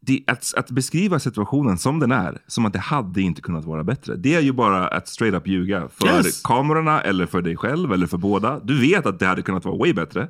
[0.00, 3.84] det, att, att beskriva situationen som den är, som att det hade inte kunnat vara
[3.84, 4.16] bättre.
[4.16, 5.88] Det är ju bara att straight up ljuga.
[5.88, 6.42] För Yes.
[6.42, 8.60] kamerorna, eller för dig själv, eller för båda.
[8.64, 10.28] Du vet att det hade kunnat vara way bättre.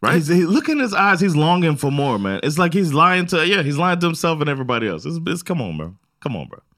[0.00, 0.14] Right?
[0.14, 1.20] He's, he, look in his eyes.
[1.20, 2.40] He's longing for more, man.
[2.42, 5.04] It's like he's lying to yeah, he's lying to himself and everybody else.
[5.04, 5.94] It's, it's come on, bro.
[6.20, 6.60] Come on, bro.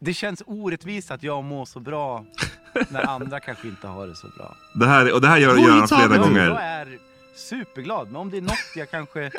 [0.00, 2.24] Det känns orättvist att jag mår så bra
[2.90, 4.56] när andra kanske inte har det så bra.
[4.74, 6.46] Det här, och det här gör, gör han flera gånger.
[6.46, 6.98] Jag är
[7.36, 9.26] superglad, men om det är något jag kanske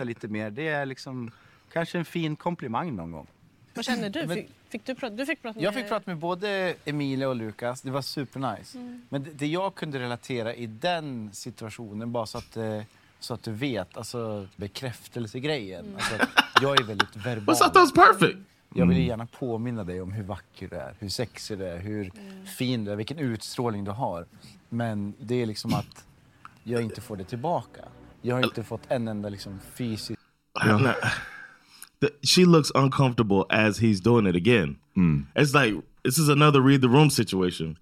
[0.00, 0.04] it.
[0.06, 1.30] lite mer, det är liksom
[1.72, 3.26] kanske en fin komplimang någon gång.
[3.74, 4.28] Vad känner du?
[4.28, 5.64] Fick, fick du, prata, du fick prata med...
[5.64, 8.78] Jag fick prata med både Emilia och Lukas, det var supernice.
[9.08, 12.82] Men det, det jag kunde relatera i den situationen, bara så att, eh,
[13.20, 15.94] så att du vet, alltså bekräftelsegrejen.
[15.94, 17.54] Alltså, att jag är väldigt verbal.
[17.54, 18.38] I thought was perfect.
[18.74, 22.12] Jag vill gärna påminna dig om hur vacker du är, hur sexig du är, hur
[22.56, 24.26] fin du är, vilken utstrålning du har.
[24.68, 26.04] Men det är liksom att
[26.62, 27.84] jag inte får det tillbaka.
[28.22, 30.20] Jag har inte fått en enda liksom fysisk...
[32.00, 34.76] The, she looks uncomfortable as he's doing it again.
[34.96, 35.26] Mm.
[35.34, 37.78] It's like this is another read the room situation.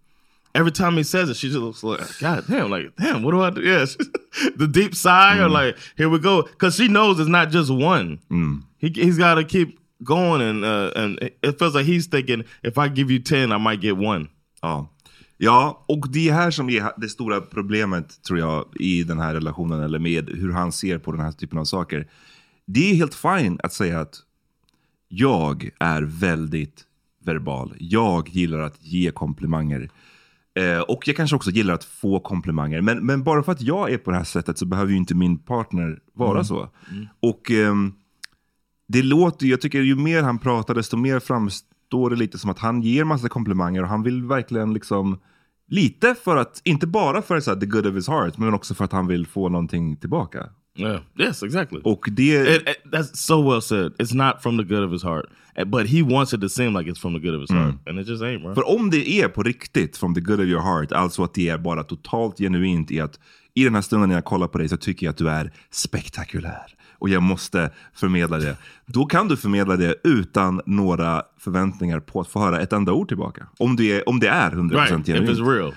[0.54, 3.42] Every time he says it, she just looks like, God damn, like, damn, what do
[3.42, 3.60] I do?
[3.60, 3.84] Yeah,
[4.56, 5.52] the deep sigh, or mm.
[5.52, 8.20] like, here we go, because she knows it's not just one.
[8.30, 8.62] Mm.
[8.78, 12.78] He he's got to keep going, and uh, and it feels like he's thinking, if
[12.78, 14.28] I give you ten, I might get one.
[14.62, 14.88] Ja.
[15.38, 19.34] ja, och det är här som är det stora problemet tror jag i den här
[19.34, 22.06] relationen eller med hur han ser på den här typen av saker.
[22.66, 24.22] Det är helt fine att säga att
[25.08, 26.84] jag är väldigt
[27.24, 27.74] verbal.
[27.78, 29.90] Jag gillar att ge komplimanger.
[30.54, 32.80] Eh, och jag kanske också gillar att få komplimanger.
[32.80, 35.14] Men, men bara för att jag är på det här sättet så behöver ju inte
[35.14, 36.68] min partner vara så.
[37.20, 37.92] Och ehm,
[38.88, 42.58] det låter, jag tycker ju mer han pratar desto mer framstår det lite som att
[42.58, 45.18] han ger massa komplimanger och han vill verkligen liksom
[45.68, 48.74] Lite för att, inte bara för så här, the good of his heart, men också
[48.74, 50.48] för att han vill få någonting tillbaka.
[50.76, 51.00] Yeah.
[51.18, 51.80] Yes, exactly.
[51.84, 52.56] Och det...
[52.56, 53.92] It- it- that's so well said.
[53.98, 55.24] It's not from the good of his heart,
[55.66, 57.98] but he wants it to seem like it's from the good of his heart, and
[58.00, 58.54] it just ain't, bro.
[58.54, 61.48] För om det är på riktigt from the good of your heart, alltså att det
[61.48, 63.20] är bara totalt genuint i att
[63.54, 65.52] i den här stunden när jag kollar på dig så tycker jag att du är
[65.70, 66.66] spektakulär.
[66.98, 68.56] Och jag måste förmedla det.
[68.86, 73.08] Då kan du förmedla det utan några förväntningar på att få höra ett enda ord
[73.08, 73.46] tillbaka.
[73.58, 75.38] Om det är, om det är 100% right, if genuint.
[75.38, 75.74] it's real.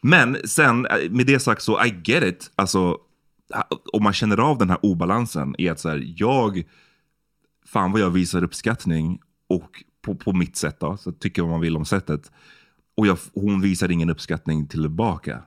[0.00, 2.50] Men sen, eh, med det sagt så, I get it.
[2.56, 2.96] Alltså,
[3.92, 6.64] om man känner av den här obalansen i att så här, jag,
[7.66, 11.60] fan vad jag visar uppskattning och på, på mitt sätt då, så tycker vad man
[11.60, 12.32] vill om sättet.
[12.96, 15.42] Och jag, hon visar ingen uppskattning tillbaka.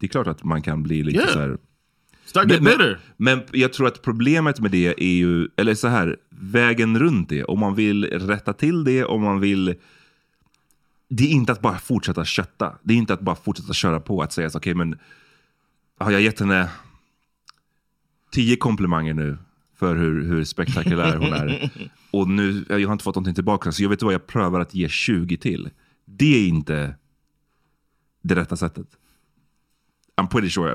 [0.00, 1.32] Det är klart att man kan bli lite Yeah.
[1.32, 1.58] så här...
[2.24, 6.16] Start Men, men, men jag tror att problemet med det är ju, eller så här,
[6.30, 7.44] vägen runt det.
[7.44, 9.74] Om man vill rätta till det, om man vill
[11.08, 12.78] det är inte att bara fortsätta kötta.
[12.82, 14.22] Det är inte att bara fortsätta köra på.
[14.22, 14.98] Att säga så, okej men
[15.98, 16.70] har jag gett henne
[18.32, 19.38] tio komplimanger nu
[19.74, 21.70] för hur, hur spektakulär hon är.
[22.10, 24.74] Och nu, jag har inte fått någonting tillbaka, så jag vet vad, jag prövar att
[24.74, 25.70] ge 20 till.
[26.04, 26.94] Det är inte
[28.22, 28.86] det rätta sättet.
[30.16, 30.72] I'm pretty sure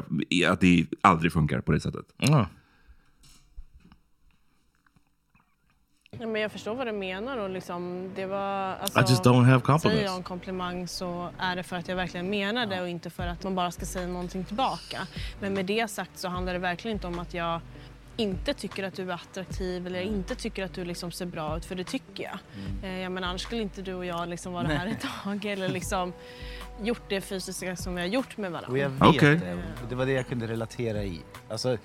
[0.48, 2.06] att det aldrig funkar på det sättet.
[2.30, 2.46] Uh.
[6.12, 7.38] Ja, men jag förstår vad du menar.
[7.38, 9.84] Och liksom, det var, alltså, I just don't have compliments.
[9.84, 13.10] Säger jag en komplimang så är det för att jag verkligen menar det och inte
[13.10, 15.08] för att man bara ska säga någonting tillbaka.
[15.42, 17.62] Men med det sagt så handlar det verkligen inte om att jag
[18.18, 21.66] inte tycker att du är attraktiv eller inte tycker att du liksom ser bra ut,
[21.66, 22.38] för det tycker jag.
[22.84, 25.70] Eh, jag menar, annars skulle inte du och jag liksom vara här ett tag eller
[25.70, 26.14] liksom
[26.84, 28.72] gjort det fysiska som vi har gjort med varandra.
[28.72, 29.36] Och jag vet Okej.
[29.36, 29.54] det.
[29.54, 31.22] Och det var det jag kunde relatera i.
[31.50, 31.78] Alltså,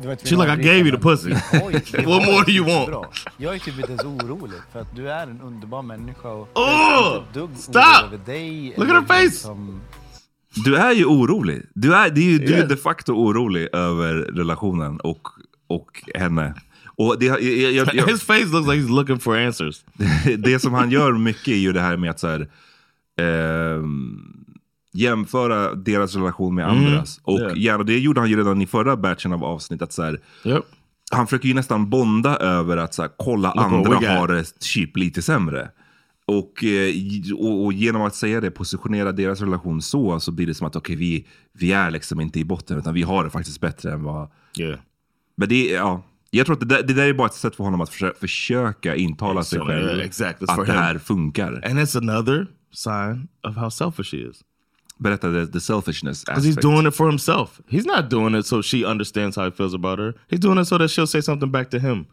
[0.00, 1.30] det var She's like, I gave you the pussy.
[1.62, 3.06] Oj, det What var more do you want?
[3.36, 6.62] Jag är typ inte ens orolig för att du är en underbar människa och Oh,
[6.62, 7.78] jag är inte ett dugg stop!
[8.04, 8.74] över dig.
[8.76, 9.22] Look at her face!
[9.22, 9.80] liksom-
[10.64, 11.62] Du är ju orolig.
[11.74, 12.68] Du är, det är ju, du är Yeah.
[12.68, 15.28] de facto orolig över relationen och,
[15.70, 16.54] och henne.
[16.96, 19.84] Och det, jag, jag, jag, His face looks like he's looking for answers.
[20.38, 22.48] det som han gör mycket är ju det här med att så här,
[23.20, 24.18] ehm,
[24.92, 27.20] jämföra deras relation med andras.
[27.22, 27.58] Och Yeah.
[27.58, 29.82] gärna, det gjorde han ju redan i förra batchen av avsnitt.
[29.82, 30.64] Att så här, Yep.
[31.10, 34.96] han försöker ju nästan bonda över att så här, kolla Look andra har det typ
[34.96, 35.70] lite sämre.
[36.26, 36.94] Och, eh,
[37.38, 40.76] och, och genom att säga det, positionera deras relation så, så blir det som att
[40.76, 44.02] okej, vi, vi är liksom inte i botten, utan vi har det faktiskt bättre än
[44.02, 44.30] vad...
[44.58, 44.78] Yeah.
[45.40, 47.64] Men det, ja, jag tror att det där, det där är bara ett sätt för
[47.64, 50.46] honom att försöka, försöka intala sig själv exactly.
[50.50, 51.52] Att det här funkar.
[51.64, 54.40] And it's another sign of how selfish he is.
[54.98, 56.62] Berätta the, the selfishness Because he's aspect.
[56.62, 57.60] doing it for himself.
[57.68, 60.14] He's not doing it so she understands how he feels about her.
[60.28, 62.06] He's doing it so that she'll say something back to him.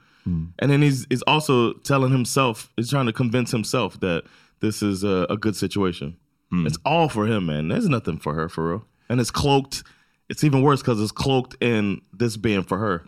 [0.59, 4.23] And then he's he's also telling himself, he's trying to convince himself that
[4.59, 6.15] this is a, a good situation.
[6.51, 7.67] It's all for him, man.
[7.67, 8.83] There's nothing for her for real.
[9.09, 9.83] And it's cloaked.
[10.29, 13.01] It's even worse because it's cloaked in this being for her.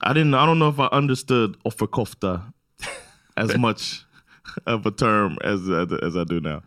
[0.00, 0.34] I didn't.
[0.34, 2.40] I don't know if I understood offerkofta
[3.36, 4.04] as much
[4.66, 6.62] of a term as as, I do now.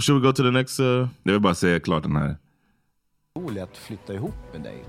[0.00, 0.80] Should we go to the next?
[0.80, 2.36] Uh, Jag vill bara säga klart den här.
[3.34, 4.84] orolig att flytta ihop med dig.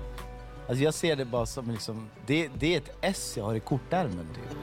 [0.68, 3.60] Alltså jag ser det bara som liksom, det, det är ett S jag har i
[3.60, 4.58] kortärmen typ.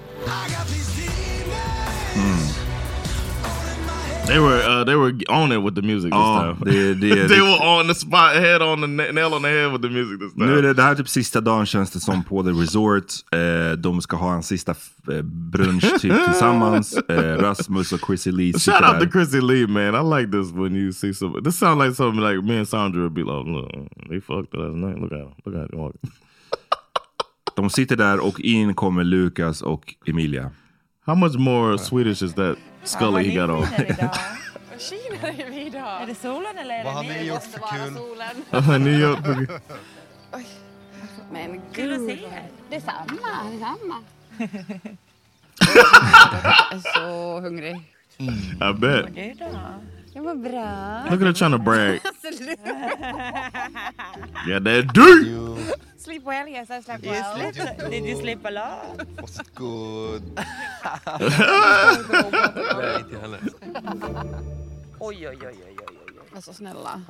[4.27, 6.71] They were uh, they were on it with the music this Ja, time.
[6.71, 9.71] det, det, they were on the spot, head on the na- nail on the head
[9.71, 10.45] with the music this time.
[10.45, 13.03] nu är det, det här är typ sista dagen känns det som på The Resort.
[13.31, 14.71] Eh, de ska ha en sista
[15.11, 16.97] eh, brunch typ tillsammans.
[16.97, 19.11] Eh, Rasmus och Chrissy Lee Shout out to där.
[19.11, 19.95] Chrissy Lee, man.
[19.95, 21.41] I like this when you see some.
[21.43, 23.71] This sounds like something like me and Sandra would be like, look,
[24.09, 24.97] they fucked last night.
[24.99, 25.31] Look at him.
[25.45, 25.91] Look at him.
[27.55, 30.51] De sitter där och in kommer Lukas och Emilia.
[31.05, 33.65] How much more Swedish is that Scully he got on?
[34.77, 36.01] Kina är vi idag.
[36.01, 37.09] Är det solen eller är Vad det har ni?
[37.09, 37.93] ni gjort måste för vara kul?
[37.95, 38.83] solen.
[38.83, 39.19] New York.
[41.31, 41.93] Men gud.
[41.93, 42.43] att se er.
[42.69, 43.95] Detsamma, detsamma.
[45.75, 47.75] Jag är så hungrig.
[48.17, 49.05] I bet.
[49.15, 49.35] Du
[50.23, 50.34] då?
[50.34, 51.04] Det bra.
[51.12, 51.99] Look at her trying to brag.
[54.47, 55.25] Yeah, that dirt.
[55.97, 57.89] Sleep well, yes I slept You well.
[57.89, 59.08] did you sleep a lot?
[59.21, 60.21] Was good.
[62.78, 63.38] Nej, till henne.
[64.99, 65.86] Oj, oj, oj, oj, oj, oj.
[66.36, 67.01] Alltså snälla,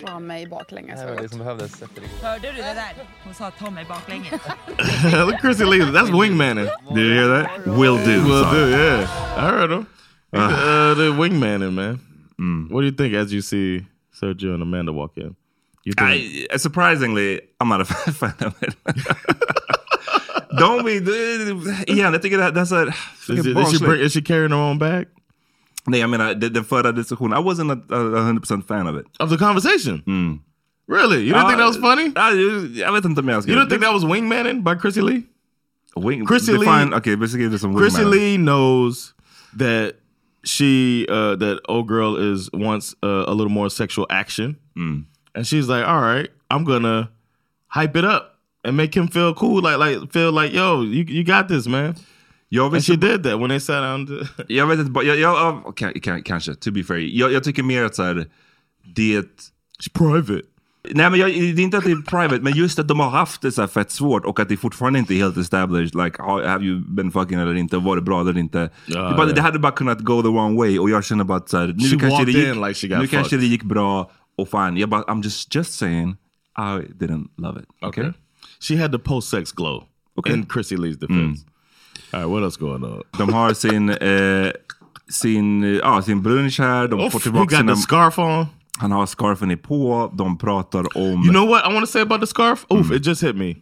[0.00, 1.00] dra mig baklänges.
[1.00, 2.26] Det var det som behövdes efter det.
[2.26, 2.92] Hörde du det där?
[3.24, 4.32] Hon sa ta mig baklänges.
[5.26, 5.80] Look Chrissy Lee.
[5.82, 6.68] That's wingmaning.
[6.94, 7.66] Did you hear that?
[7.66, 8.24] Will do.
[8.24, 9.02] Will do, yeah.
[9.36, 9.86] I heard him.
[10.32, 12.00] Uh, the wingmaning, man.
[12.40, 12.70] Mm.
[12.70, 13.86] What do you think as you see
[14.20, 15.36] Sergio and Amanda walk in?
[15.84, 18.74] You think I, uh, surprisingly, I'm not a fan of it.
[20.58, 21.08] De vill...
[21.86, 22.88] Igen, jag tycker det här, det här är så här...
[23.28, 25.04] is, it, is, she bring, is she carrying her own bag
[25.86, 27.38] Nej, jag menar den, förra diskussionen.
[27.38, 29.06] I wasn't a, a 100% fan of it.
[29.18, 30.02] of the conversation?
[30.06, 30.40] Mm.
[30.88, 31.24] Really?
[31.24, 32.12] You didn't think that was uh, funny?
[32.16, 33.52] I, jag, vet inte om jag ska...
[33.52, 35.22] You didn't think that was wingmaning by Chrissy Lee?
[35.96, 38.04] Wing, Chrissy define, Lee- Okay, basically det som Chrissy.
[38.04, 39.14] Lee knows
[39.58, 39.99] that
[40.44, 44.56] she uh that old girl is wants uh, a little more sexual action,
[45.34, 47.10] and she's like, "All right, I'm gonna
[47.68, 51.24] hype it up and make him feel cool, like like feel like yo, you you
[51.24, 51.94] got this, man."
[52.52, 54.06] Jag And vet, she did that when they sat down.
[54.06, 56.98] To, jag vet inte, jag, jag, ja, okej, kanske, to be fair.
[56.98, 58.26] Jag, jag tycker mer att så här,
[58.94, 59.20] det...
[59.80, 60.42] It's private.
[60.90, 63.10] Nej men jag, det är inte att det är private, men just att de har
[63.10, 66.04] haft det så här fett svårt och att det fortfarande inte är helt established.
[66.04, 67.76] Like, ha- have you been fucking eller inte?
[67.76, 68.70] Var det bra eller inte?
[68.86, 69.34] Ja, det, bara, ja.
[69.34, 71.66] det hade bara kunnat go the wrong way och jag känner bara att så här,
[71.66, 74.76] nu She kanske det gick, like got nu kanske det gick bra och fine.
[74.76, 76.10] Jag bara, I'm just, just saying,
[76.58, 77.66] I didn't love it.
[77.84, 78.02] Okay?
[78.04, 78.12] Okay.
[78.60, 79.84] She had the post sex glow.
[80.16, 80.32] Okay.
[80.34, 81.44] In Chrissy Lee's defense.
[82.12, 83.02] All right, what else going on?
[83.18, 84.50] De har sin, eh,
[85.10, 87.74] sin, ja, sin brunch här, de Oh, får he tillbaka got sina...
[87.74, 88.46] the scarf on.
[88.78, 91.24] Han har scarfen på, de pratar om...
[91.24, 92.66] You know what I want to say about the scarf?
[92.72, 93.56] Oof, it just hit me.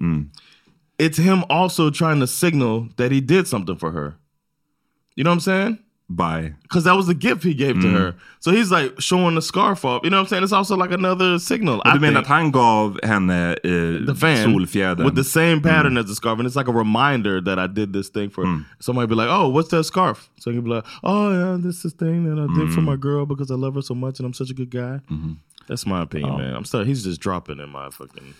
[0.98, 4.14] It's him also trying to signal that he did something for her.
[5.16, 5.78] You know what I'm saying?
[6.10, 6.54] By.
[6.62, 7.96] Because that was the gift he gave to mm-hmm.
[7.96, 8.14] her.
[8.40, 10.02] So he's like showing the scarf off.
[10.04, 10.42] You know what I'm saying?
[10.42, 11.80] It's also like another signal.
[11.80, 15.04] Och I du menar att han gav henne eh, the fan solfjädern?
[15.04, 16.00] with the same pattern mm.
[16.00, 18.44] as the scarf, and it's like a reminder that I did this thing for.
[18.44, 18.64] Mm.
[18.80, 21.92] Somebody be like, "Oh, what's that scarf?" So he'd be like, "Oh yeah, this is
[21.92, 23.00] the thing that I did for my mm.
[23.00, 25.32] girl because I love her so much and I'm such a good guy." Mm-hmm.
[25.66, 26.38] That's my opinion, oh.
[26.38, 26.54] man.
[26.54, 28.34] I'm sorry, he's just dropping in my fucking.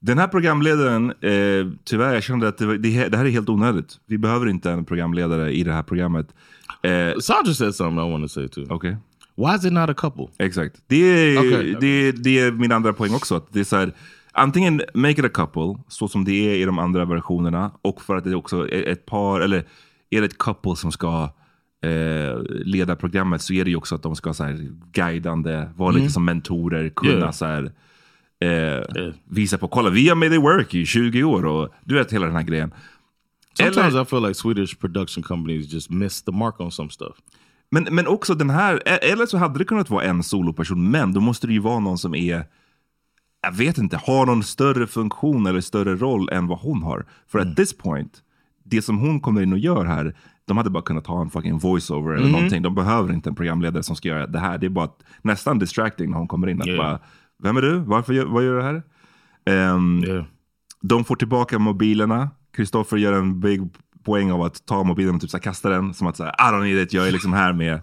[0.00, 3.48] Den här programledaren, eh, tyvärr, jag kände att det, var, det, det här är helt
[3.48, 3.94] onödigt.
[4.06, 6.34] Vi behöver inte en programledare i det här programmet.
[6.82, 8.66] Eh, Sandra said something I want to say too.
[8.70, 8.96] Okej.
[9.36, 10.26] Why is it not a couple?
[10.38, 10.76] Exakt.
[10.86, 11.76] Det är, Okej.
[11.80, 13.36] det, det är min andra poäng också.
[13.36, 13.92] Att det är så här,
[14.32, 18.16] antingen make it a couple, så som det är i de andra versionerna, och för
[18.16, 19.64] att det också är ett par, eller
[20.10, 21.22] är det ett couple som ska
[21.84, 25.90] eh, leda programmet så är det ju också att de ska så här, guidande, vara
[25.90, 27.30] lite som mentorer, kunna Yeah.
[27.30, 27.72] så här,
[28.40, 32.12] eh, visa på, kolla vi har made it work i 20 år och du vet
[32.12, 32.74] hela den här grejen.
[33.58, 37.16] Sometimes Eller- I feel like Swedish production companies just miss the mark on some stuff.
[37.70, 41.12] Men, men också den här, e- eller så hade det kunnat vara en soloperson, men
[41.12, 42.44] då måste det ju vara någon som är,
[43.42, 47.06] jag vet inte, har någon större funktion eller större roll än vad hon har.
[47.28, 48.22] För at this point,
[48.64, 51.58] det som hon kommer in och gör här, de hade bara kunnat ha en fucking
[51.58, 52.62] voiceover eller någonting.
[52.62, 54.58] De behöver inte en programledare som ska göra det här.
[54.58, 54.88] Det är bara
[55.22, 56.60] nästan distracting när hon kommer in.
[56.60, 56.78] Att Yeah.
[56.78, 56.98] bara,
[57.42, 57.78] Vem är du?
[57.78, 58.82] Varför vad gör du här?
[59.46, 60.24] Ehm, Yeah.
[60.82, 62.30] de får tillbaka mobilerna.
[62.56, 63.60] Kristoffer gör en big
[64.04, 65.94] poäng av att ta mobilen och typ så kasta den.
[65.94, 67.80] Som att säga, I don't need it, jag är liksom här med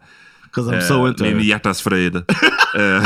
[0.57, 2.15] I'm so into min hjärtas fröjd.
[2.77, 3.03] Eh,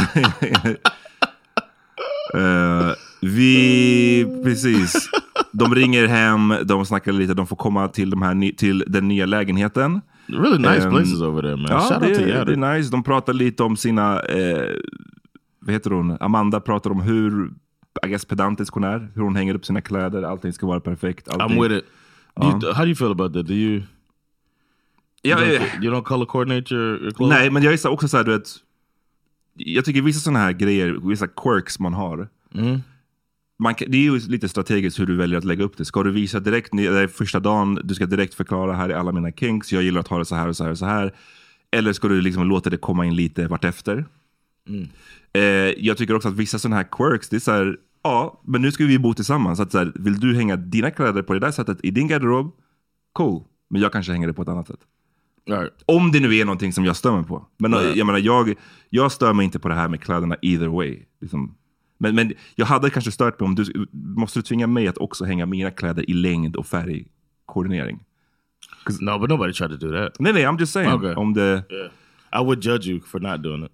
[2.34, 5.10] eh, vi, precis.
[5.52, 9.26] De ringer hem, de snackar lite, de får komma till, de här, till den nya
[9.26, 10.02] lägenheten.
[10.28, 11.66] Really nice Ehm, places over there, man.
[11.70, 12.46] Ja, Shout det, out to är- Yada.
[12.46, 12.92] det är nice.
[12.92, 14.74] De pratar lite om sina, eh,
[15.68, 17.52] vad heter hon, Amanda pratar om hur
[18.06, 21.28] I guess pedantisk hon är, hur hon hänger upp sina kläder, allting ska vara perfekt.
[21.30, 21.58] Allting.
[21.58, 21.86] I'm with it.
[22.36, 23.48] Do you, how do you feel about that?
[23.48, 23.82] Do you?
[25.22, 27.38] Ja, you, don't, you don't color coordinate your, your clothes?
[27.38, 28.48] Nej, men jag är så- också så här, du vet.
[29.54, 32.28] Jag tycker vissa sådana här grejer, vissa quirks man har.
[33.60, 35.86] Man kan, det är ju lite strategiskt hur du väljer att lägga upp det.
[35.86, 39.12] Ska du visa direkt, det är första dagen, du ska direkt förklara här är alla
[39.12, 41.14] mina kinks, jag gillar att ha det så här och så här och så här.
[41.72, 44.06] Eller ska du liksom låta det komma in lite vartefter?
[45.38, 48.62] Eh, jag tycker också att vissa sådana här quirks, det är så här, ja, men
[48.62, 49.58] nu ska vi bo tillsammans.
[49.58, 52.08] Så att så här, vill du hänga dina kläder på det där sättet i din
[52.08, 52.52] garderob?
[53.14, 53.44] Cool.
[53.70, 54.80] Men jag kanske hänger det på ett annat sätt.
[55.50, 55.74] Right.
[55.86, 57.48] Om det nu är någonting som jag stör mig på.
[57.58, 57.98] Men Nej.
[57.98, 58.54] jag menar, jag,
[58.90, 61.00] jag stör mig inte på det här med kläderna either way.
[61.22, 61.56] Liksom.
[61.98, 65.26] Men, men jag hade kanske stört mig om du måste du tvinga mig att också
[65.26, 68.00] hänga mina kläder i längd och färgkoordinering.
[69.00, 70.20] No, but nobody tried to do that.
[70.20, 70.94] Nej, nej, I'm just saying.
[70.94, 71.14] Okay.
[71.14, 71.92] Om det, Yeah.
[72.42, 73.72] I would judge you for not doing it.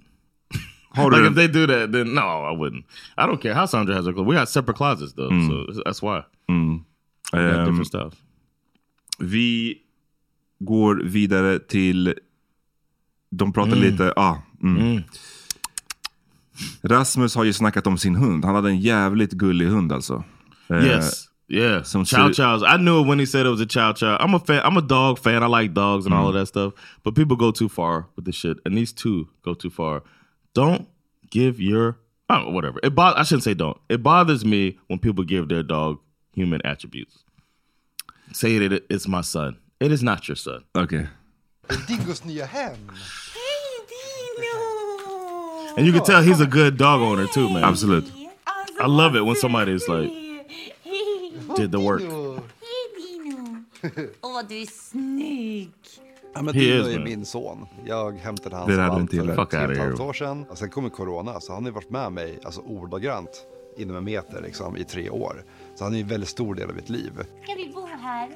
[0.96, 2.86] Har like if they do that, then no, I wouldn't.
[3.18, 4.28] I don't care how Sandra has her clothes.
[4.30, 6.24] We got separate closets though, so that's why.
[6.50, 6.84] Mm.
[7.34, 8.14] We got Ehm, different stuff.
[9.20, 9.78] Vi
[10.60, 12.14] går vidare till...
[13.32, 13.82] De pratar Mm.
[13.82, 14.14] lite...
[14.16, 15.04] Ah, mm.
[16.84, 18.46] Rasmus har ju snackat om sin hund.
[18.46, 20.24] Han hade en jävligt gullig hund alltså.
[20.70, 21.30] Eh, Yes.
[21.48, 21.84] Yeah.
[21.84, 22.64] Some chow chows.
[22.64, 24.18] I knew it when he said it was a chow chow.
[24.20, 24.62] I'm a fan.
[24.66, 25.44] I'm a dog fan.
[25.44, 26.74] I like dogs and all of that stuff.
[27.04, 30.02] But people go too far with this shit, and these two go too far.
[30.54, 30.88] Don't
[31.30, 31.98] give your
[32.30, 32.80] oh whatever.
[32.84, 33.78] It bo- I shouldn't say don't.
[33.90, 36.00] It bothers me when people give their dog
[36.34, 37.24] human attributes.
[38.32, 39.58] Say that it, it's my son.
[39.80, 40.64] It is not your son.
[40.76, 41.08] Okay.
[41.68, 42.78] Dingos nya hem.
[45.76, 47.64] And you can tell he's a good dog owner too, man.
[47.64, 48.06] Absolut.
[48.80, 50.12] I love it when somebody is like
[51.56, 52.02] did the work.
[54.22, 55.70] Åh, du är snygg.
[56.34, 57.66] Ja, men is, är min son.
[57.86, 60.46] Jag hämtade hans valp för tre och ett halvt år sedan.
[60.50, 63.46] Och sen kommer corona, så han har varit med mig alltså, ordagrant
[63.78, 65.44] inom en meter liksom, i tre år.
[65.76, 67.12] Så han är en väldigt stor del av mitt liv.
[67.44, 68.30] Ska vi bo här?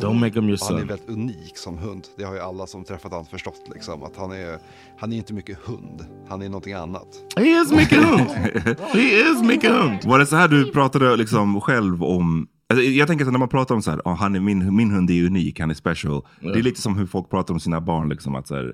[0.00, 0.88] Don't make him your Och han är son.
[0.88, 2.06] väldigt unik som hund.
[2.16, 3.62] Det har ju alla som träffat honom förstått.
[3.74, 4.58] Liksom, att han är,
[4.98, 6.06] han är inte mycket hund.
[6.28, 7.08] Han är någonting annat.
[7.36, 8.28] He is Mickey Hund.
[8.92, 9.98] he is Mickey Hund.
[10.04, 12.48] Var det så här du pratade liksom själv om...
[12.68, 14.90] Alltså, jag tänker att när man pratar om så här, "Ah, han är min, min
[14.90, 16.22] hund är unik, han är special.
[16.40, 18.08] Det är lite som hur folk pratar om sina barn.
[18.08, 18.72] Liksom, att så här,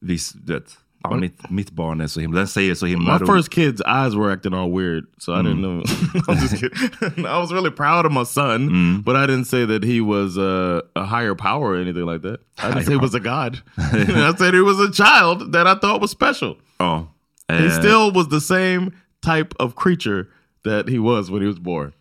[0.00, 3.26] viss, du vet, ja, mitt, mitt barn är så himla, den säger så himla My
[3.26, 5.82] first kid's eyes were acting all weird, so I didn't know.
[6.28, 7.26] I'm just kidding.
[7.26, 10.80] I was really proud of my son, but I didn't say that he was uh,
[10.94, 12.38] a higher power or anything like that.
[12.58, 13.62] I didn't say he was a god.
[13.78, 16.54] I said he was a child that I thought was special.
[16.80, 17.04] Ja.
[17.48, 18.90] He Eh, still was the same
[19.22, 20.28] type of creature
[20.64, 21.92] that he was when he was born.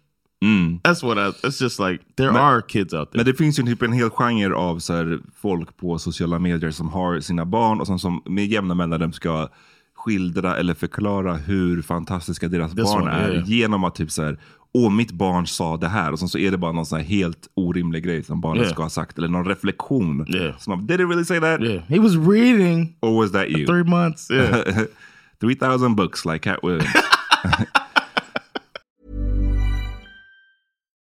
[0.45, 0.79] Mm.
[0.83, 1.47] That's what I.
[1.47, 3.19] It's just like there Men- are kids out there.
[3.19, 6.71] Men det finns ju typ en hel genre av så här, folk på sociala medier
[6.71, 9.47] som har sina barn och som, som med jämna mellanrum ska
[9.95, 13.49] skildra eller förklara hur fantastiska deras This barn är yeah.
[13.49, 14.39] genom att typ så här,
[14.73, 17.47] åh mitt barn sa det här och sen så är det bara någon sån helt
[17.53, 18.73] orimlig grej som barnet Yeah.
[18.73, 20.25] ska ha sagt eller någon reflektion.
[20.35, 20.57] Yeah.
[20.57, 21.61] Som man, did it really say that?
[21.61, 23.65] yeah, he was reading Or was that you?
[23.65, 24.31] three months.
[24.31, 24.85] Yeah.
[25.41, 26.93] 3000 books like Cat Williams.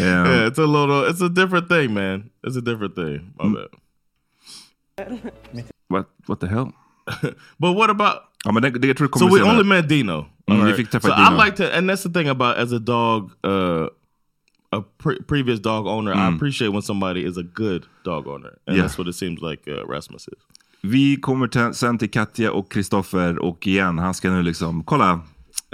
[0.00, 0.26] Yeah.
[0.28, 1.10] yeah, it's a little.
[1.10, 2.30] It's a different thing, man.
[2.46, 3.32] It's a different thing.
[3.38, 3.68] My bad.
[5.88, 6.72] What, what the hell?
[7.58, 8.16] But what about?
[8.44, 10.26] Ja, men det, det, jag tror det So we only met Dino.
[10.46, 10.76] Mm, right.
[10.76, 11.42] fick träffa so Dino.
[11.42, 13.86] I like to, and that's the thing about as a dog, uh,
[14.72, 16.12] a pre- previous dog owner.
[16.12, 16.36] I Mm.
[16.36, 18.82] appreciate when somebody is a good dog owner, and Yeah.
[18.86, 20.34] that's what it seems like uh, Rasmus is.
[20.82, 25.20] Vi kommer sen till Katja och Kristoffer och igen, han ska nu liksom, kolla.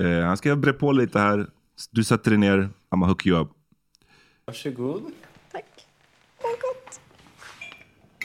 [0.00, 1.46] Eh, han ska bre på lite här.
[1.90, 3.48] Du sätter dig ner, I'm hook you up.
[4.46, 5.12] Varsågod.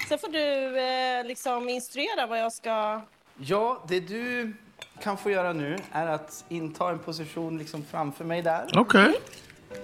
[0.10, 3.02] Sen får du eh, liksom instruera vad jag ska...
[3.38, 4.54] Ja, det du
[5.04, 8.80] kan få göra nu är att inta en position liksom framför mig där.
[8.80, 9.14] Okay.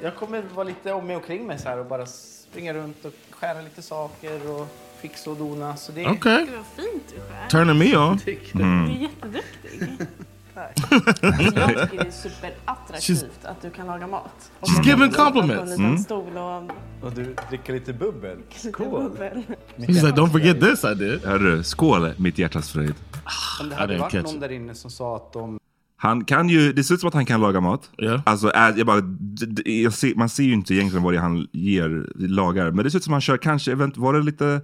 [0.02, 3.06] Jag kommer vara lite om mig och kring mig så här och bara springa runt
[3.06, 4.68] och skära lite saker och
[5.02, 5.76] fixa och dona.
[5.78, 6.46] Så det Okay.
[6.46, 7.48] Gud vad fint du skär.
[7.50, 8.20] Turning me on.
[8.26, 8.90] Tycker Du Mm.
[8.92, 10.08] är jätteduktig.
[10.56, 14.52] Jag tycker det är superattraktivt att du kan laga mat.
[14.60, 15.56] Och She's att giving du sitter compliments.
[15.56, 15.98] På en liten Mm.
[15.98, 16.72] stol och
[17.08, 18.38] Och du dricker lite bubbel.
[18.78, 19.44] bubbel.
[19.78, 20.84] He's like, don't forget this.
[20.84, 21.26] I did.
[21.26, 22.94] Hörru, skål mitt hjärtas fröjd.
[23.62, 25.60] Om det hade varit catch någon där inne som sa att de...
[25.98, 27.90] Han kan ju, det ser ut som att han kan laga mat.
[27.98, 28.22] Yeah.
[28.26, 31.22] Alltså, jag bara, d- d- jag ser, man ser ju inte egentligen vad det är
[31.22, 32.72] han ger, lagar.
[32.72, 34.62] Men det ser ut som att han kör, kanske, event, var det lite,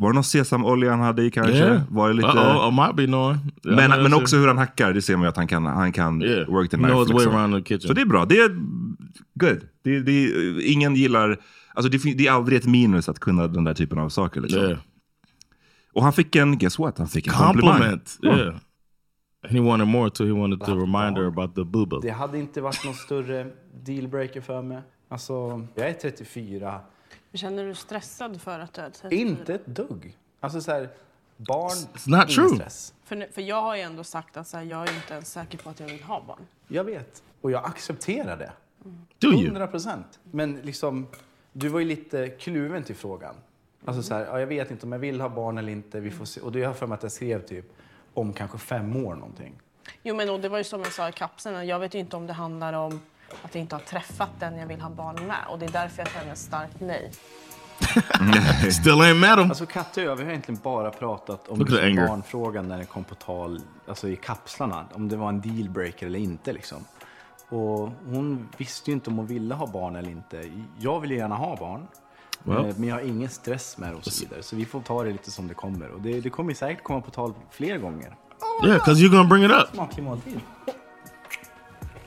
[0.00, 1.52] var det någon sesamolja han hade i kanske?
[1.52, 1.82] Yeah.
[1.90, 2.28] Var det lite...
[2.28, 3.38] Uh-oh, I might be knowing.
[3.64, 4.22] Men, not men sure.
[4.22, 6.50] också hur han hackar, det ser man ju att han kan, han kan Yeah.
[6.50, 6.92] work the He knife.
[6.92, 7.34] knows his way liksom.
[7.40, 7.88] around the kitchen.
[7.88, 8.24] Så det är bra.
[8.24, 8.48] Det är
[9.34, 9.60] good.
[9.84, 10.32] Det, det,
[10.62, 11.36] ingen gillar,
[11.74, 14.40] alltså det, det är aldrig ett minus att kunna den där typen av saker.
[14.40, 14.62] Liksom.
[14.62, 14.78] Yeah.
[15.92, 16.98] Och han fick en, guess what?
[16.98, 17.72] Han fick en komplimang.
[17.72, 18.18] Compliment.
[18.20, 18.38] Ja.
[18.38, 18.54] Yeah.
[19.48, 20.26] He wanted more too.
[20.26, 22.00] He wanted to remind her about the booba.
[22.00, 23.46] Det hade inte varit någon större
[23.84, 24.82] dealbreaker för mig.
[25.10, 26.80] Alltså, jag är 34.
[27.32, 29.20] Känner du stressad för att du är 34?
[29.20, 30.16] Inte ett dugg.
[30.40, 30.88] Alltså så här,
[31.36, 32.48] barn, It's not ingen true.
[32.56, 32.94] stress.
[33.04, 35.32] För, nu- för jag har ju ändå sagt att så här, jag är inte ens
[35.32, 36.46] säker på att jag vill ha barn.
[36.68, 37.22] Jag vet.
[37.40, 38.52] Och jag accepterar det.
[39.18, 39.44] Do you?
[39.44, 40.18] 100 procent.
[40.32, 41.06] Men liksom,
[41.52, 43.34] du var ju lite kluven till frågan.
[43.84, 46.00] Alltså så här, ja, jag vet inte om jag vill ha barn eller inte.
[46.00, 46.40] Vi får se.
[46.40, 47.72] Och då har jag för mig att jag skrev typ
[48.14, 49.54] om kanske fem år någonting.
[50.02, 52.16] Jo men och det var ju som jag sa i kapseln, jag vet ju inte
[52.16, 53.00] om det handlar om
[53.42, 55.36] att jag inte har träffat den jag vill ha barn med.
[55.48, 57.10] Och det är därför jag känner starkt nej.
[58.72, 59.48] Still ain't met him.
[59.50, 62.08] Alltså Katte och jag, vi har egentligen bara pratat om Look at the liksom anger.
[62.08, 64.84] barnfrågan när det kom på tal, alltså i kapslarna.
[64.94, 66.84] Om det var en dealbreaker eller inte liksom.
[67.48, 70.50] Och hon visste ju inte om hon ville ha barn eller inte.
[70.78, 71.86] Jag vill gärna ha barn.
[72.42, 72.56] Well.
[72.66, 74.42] eh, Men jag har ingen stress med det och så vidare.
[74.42, 75.90] Så vi får ta det lite som det kommer.
[75.90, 78.14] Och det, det kommer säkert komma på tal fler gånger.
[78.64, 79.68] Yeah, because you're gonna bring it up.
[79.74, 80.40] Smaklig måltid.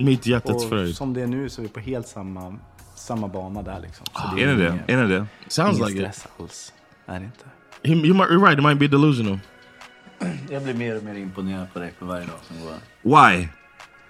[0.06, 0.96] Mitt hjärtats Och fröjd.
[0.96, 2.56] som det är nu så är vi på helt samma,
[2.96, 4.06] samma bana där liksom.
[4.14, 4.70] Så Är ni det?
[4.70, 5.26] ingen- Är ni det?
[5.48, 6.16] Sounds ingen like it.
[6.16, 6.74] stress alls.
[7.06, 7.46] Är det inte.
[7.84, 8.58] He, you might, you're right.
[8.60, 9.40] It might be delusional.
[10.50, 12.74] Jag blir mer och mer imponerad på dig för varje dag som går.
[13.02, 13.48] Why?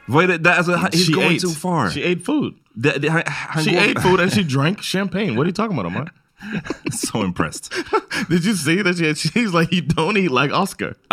[0.06, 0.38] Vad är det?
[0.38, 1.40] det alltså, he's She going ate.
[1.40, 1.90] too far.
[1.90, 2.54] She ate food.
[2.74, 5.30] Det, det, han, han She ate food and she drank champagne.
[5.32, 6.12] What are you talking about, Omar?
[6.92, 7.74] so impressed.
[8.30, 8.98] Did you see that?
[8.98, 10.96] She had, she's like, you don't eat like Oscar.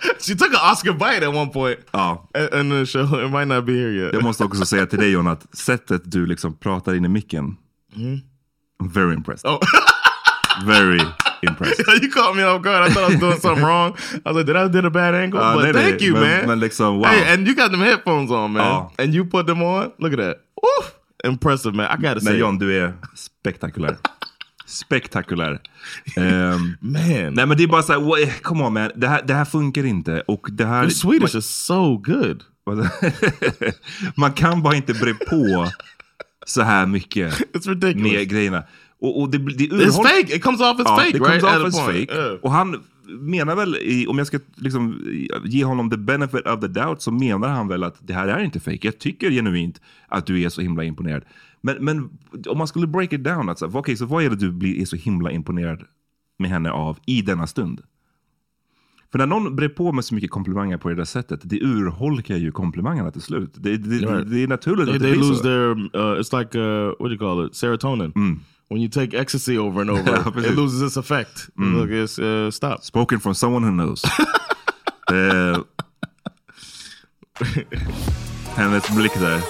[0.20, 1.78] she took an Oscar bite at one point.
[1.92, 2.28] Ja.
[2.34, 4.12] And, and the show, it might not be here yet.
[4.12, 7.56] Jag måste också säga till dig John att sättet du liksom pratar in i micken.
[7.96, 8.20] Mm.
[8.82, 9.46] I'm very impressed.
[9.46, 9.58] Oh.
[10.66, 11.00] Very
[11.42, 11.86] impressed.
[12.02, 12.90] you caught me off guard.
[12.90, 13.96] I thought I was doing something wrong.
[14.26, 15.40] I was like, did I did a bad angle?
[15.40, 16.46] Ja, but nej, nej, thank you, men- man.
[16.46, 17.06] men liksom, wow.
[17.08, 18.62] Hey, and you got them headphones on, man.
[18.64, 18.90] Ja.
[18.98, 19.92] And you put them on.
[19.98, 20.36] Look at that.
[20.56, 20.94] Oof.
[21.24, 21.86] Impressive, man.
[21.90, 22.30] I gotta say.
[22.30, 23.96] Men John, du är spektakulär.
[24.68, 25.60] Spektakulär.
[26.16, 27.34] Ehm, man.
[27.34, 28.90] Nej men det är bara såhär, come on man.
[28.96, 30.20] Det här, det här funkar inte.
[30.20, 30.82] Och det här...
[30.82, 32.44] Your Swedish is so good.
[34.16, 35.68] Man kan bara inte bre på
[36.46, 38.12] så här mycket It's ridiculous.
[38.12, 38.62] med grejerna.
[39.00, 40.36] Och, och det, det It's urholk- fake.
[40.36, 41.40] It comes off as ja, fake, det right?
[41.40, 42.14] comes off as fake.
[42.14, 42.34] Yeah.
[42.42, 42.82] Och han
[43.20, 45.00] menar väl, i, om jag ska liksom
[45.44, 48.40] ge honom the benefit of the doubt, så menar han väl att det här är
[48.40, 48.78] inte fake.
[48.82, 51.22] Jag tycker genuint att du är så himla imponerad.
[51.60, 52.10] Men, men
[52.48, 54.84] om man skulle break it down, alltså, okej, så vad är det du blir, är
[54.84, 55.82] så himla imponerad
[56.38, 57.80] med henne av i denna stund?
[59.12, 62.36] För när någon brer på med så mycket komplimanger på det där sättet, det urholkar
[62.36, 63.50] ju komplimangerna till slut.
[63.56, 64.30] Det, det, Right.
[64.30, 65.42] det är naturligt They, att det they blir lose så.
[65.42, 67.54] their, uh, it's like, uh, what do you call it?
[67.54, 68.12] Serotonin.
[68.70, 71.48] When you take ecstasy over and over, Ja, it loses its effect.
[71.58, 71.72] Mm.
[71.76, 72.84] Look, it's, uh, stop.
[72.84, 74.04] Spoken from someone who knows.
[75.12, 75.58] eh,
[78.56, 79.40] hennes blick där.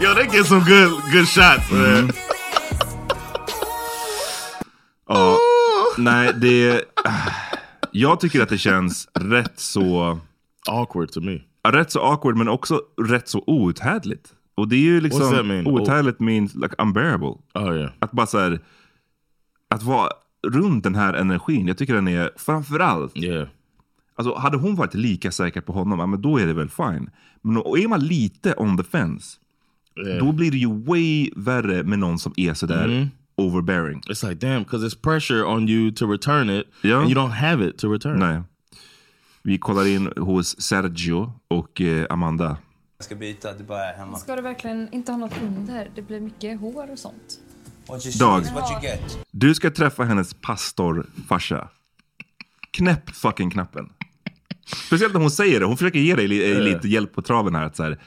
[0.00, 2.10] Yo, they get some good good shots, man.
[5.08, 5.38] Ja,
[5.98, 6.84] nej det...
[7.92, 10.18] Jag tycker att det känns rätt så...
[10.68, 11.40] Awkward to me.
[11.68, 14.32] Rätt så awkward men också rätt så outhärdligt.
[14.54, 15.48] Och det är ju What's that liksom...
[15.48, 15.66] mean?
[15.66, 17.34] Outhärdligt means like unbearable.
[17.54, 17.90] Oh yeah.
[17.98, 18.60] Att bara så här,
[19.68, 20.10] Att vara
[20.46, 23.16] runt den här energin, jag tycker den är framförallt...
[23.16, 23.48] Yeah.
[24.16, 27.10] Alltså hade hon varit lika säker på honom, ja, men då är det väl fine.
[27.42, 29.38] Men är man lite on the fence,
[30.06, 30.18] Yeah.
[30.18, 33.08] då blir det ju way värre med någon som är sådär Mhm.
[33.36, 34.00] overbearing.
[34.00, 36.96] It's like damn, because it's pressure on you to return it, Ja.
[37.00, 38.18] and you don't have it to return.
[38.18, 38.40] Nej.
[39.42, 42.56] Vi kollar in hos Sergio och eh, Amanda.
[42.98, 44.16] Jag ska byta, det bara är hemma.
[44.18, 45.90] Ska du verkligen inte ha något under?
[45.94, 47.40] Det blir mycket hår och sånt.
[48.18, 48.42] Dag.
[49.30, 51.68] Du ska träffa hennes pastorfarsa.
[52.70, 53.88] Knäpp fucking knappen.
[54.86, 55.66] Speciellt när hon säger det.
[55.66, 56.60] Hon försöker ge dig li- Eh.
[56.60, 57.64] lite hjälp på traven här.
[57.66, 57.98] Att så här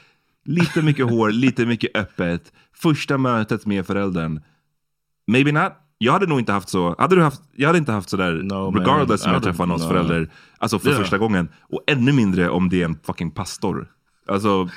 [0.47, 2.53] lite mycket hår, lite mycket öppet.
[2.73, 4.41] Första mötet med föräldern.
[5.27, 5.73] Maybe not.
[5.97, 6.95] Jag hade nog inte haft så.
[6.99, 8.73] Hade du haft, jag hade inte haft sådär man.
[8.75, 9.89] regardless om jag träffar någons no.
[9.89, 10.29] förälder.
[10.57, 11.01] Alltså för Yeah.
[11.01, 11.49] första gången.
[11.61, 13.87] Och ännu mindre om det är en fucking pastor.
[14.27, 14.69] Alltså,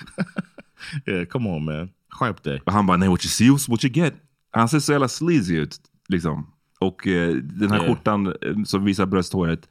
[1.07, 1.89] Yeah, come on man.
[2.11, 2.63] Skärp dig.
[2.67, 4.15] och han bara, nej what you see is what you get.
[4.51, 5.77] Han ser så jävla sleazy ut.
[6.09, 6.47] Liksom.
[6.79, 7.89] Och eh, den här Yeah.
[7.89, 9.69] skjortan eh, som visar brösthåret,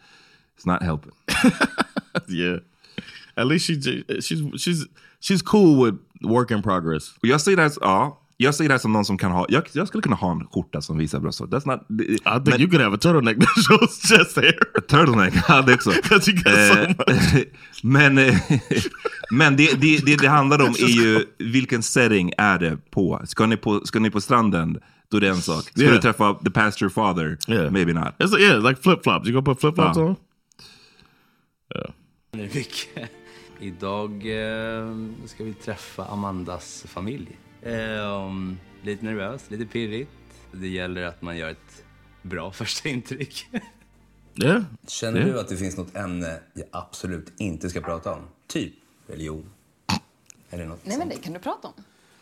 [0.59, 1.11] it's not helping.
[2.37, 2.59] yeah.
[3.41, 3.73] At least she
[4.21, 4.85] she's she's
[5.21, 7.13] she's cool with work in progress.
[7.21, 8.21] Jag säger det här, ja.
[8.37, 10.47] jag ser det här som någon som kan ha, jag, jag skulle kunna ha en
[10.47, 11.47] skjorta som visar brösthår.
[11.47, 14.59] That's not, I think you could have a turtleneck that shows chest hair.
[14.77, 15.89] A turtleneck, ja det också.
[16.03, 17.43] Because you got so Eh,
[17.83, 18.35] men eh,
[19.31, 23.21] men det, det, det det handlar om är ju vilken setting är det på?
[23.25, 24.77] Ska ni på, ska ni på stranden?
[25.11, 25.63] Då är det en sak.
[25.63, 25.93] Ska Yeah.
[25.95, 27.37] du träffa the pastor father?
[27.71, 28.07] Maybe not.
[28.19, 29.27] It's yeah, like flip flops.
[29.27, 30.03] You gonna put flip flops Ja.
[30.03, 30.15] on?
[32.31, 33.11] Mycket.
[33.59, 34.95] Idag eh,
[35.25, 37.37] ska vi träffa Amandas familj.
[37.61, 38.31] Eh,
[38.83, 40.11] lite nervös, lite pirrigt.
[40.51, 41.83] Det gäller att man gör ett
[42.21, 43.47] bra första intryck.
[44.43, 44.63] Yeah.
[44.87, 45.33] Känner Yeah.
[45.33, 48.21] du att det finns något ämne jag absolut inte ska prata om?
[48.47, 48.73] Typ
[49.07, 49.49] religion.
[50.49, 51.73] Eller något Nej, men det kan du prata om.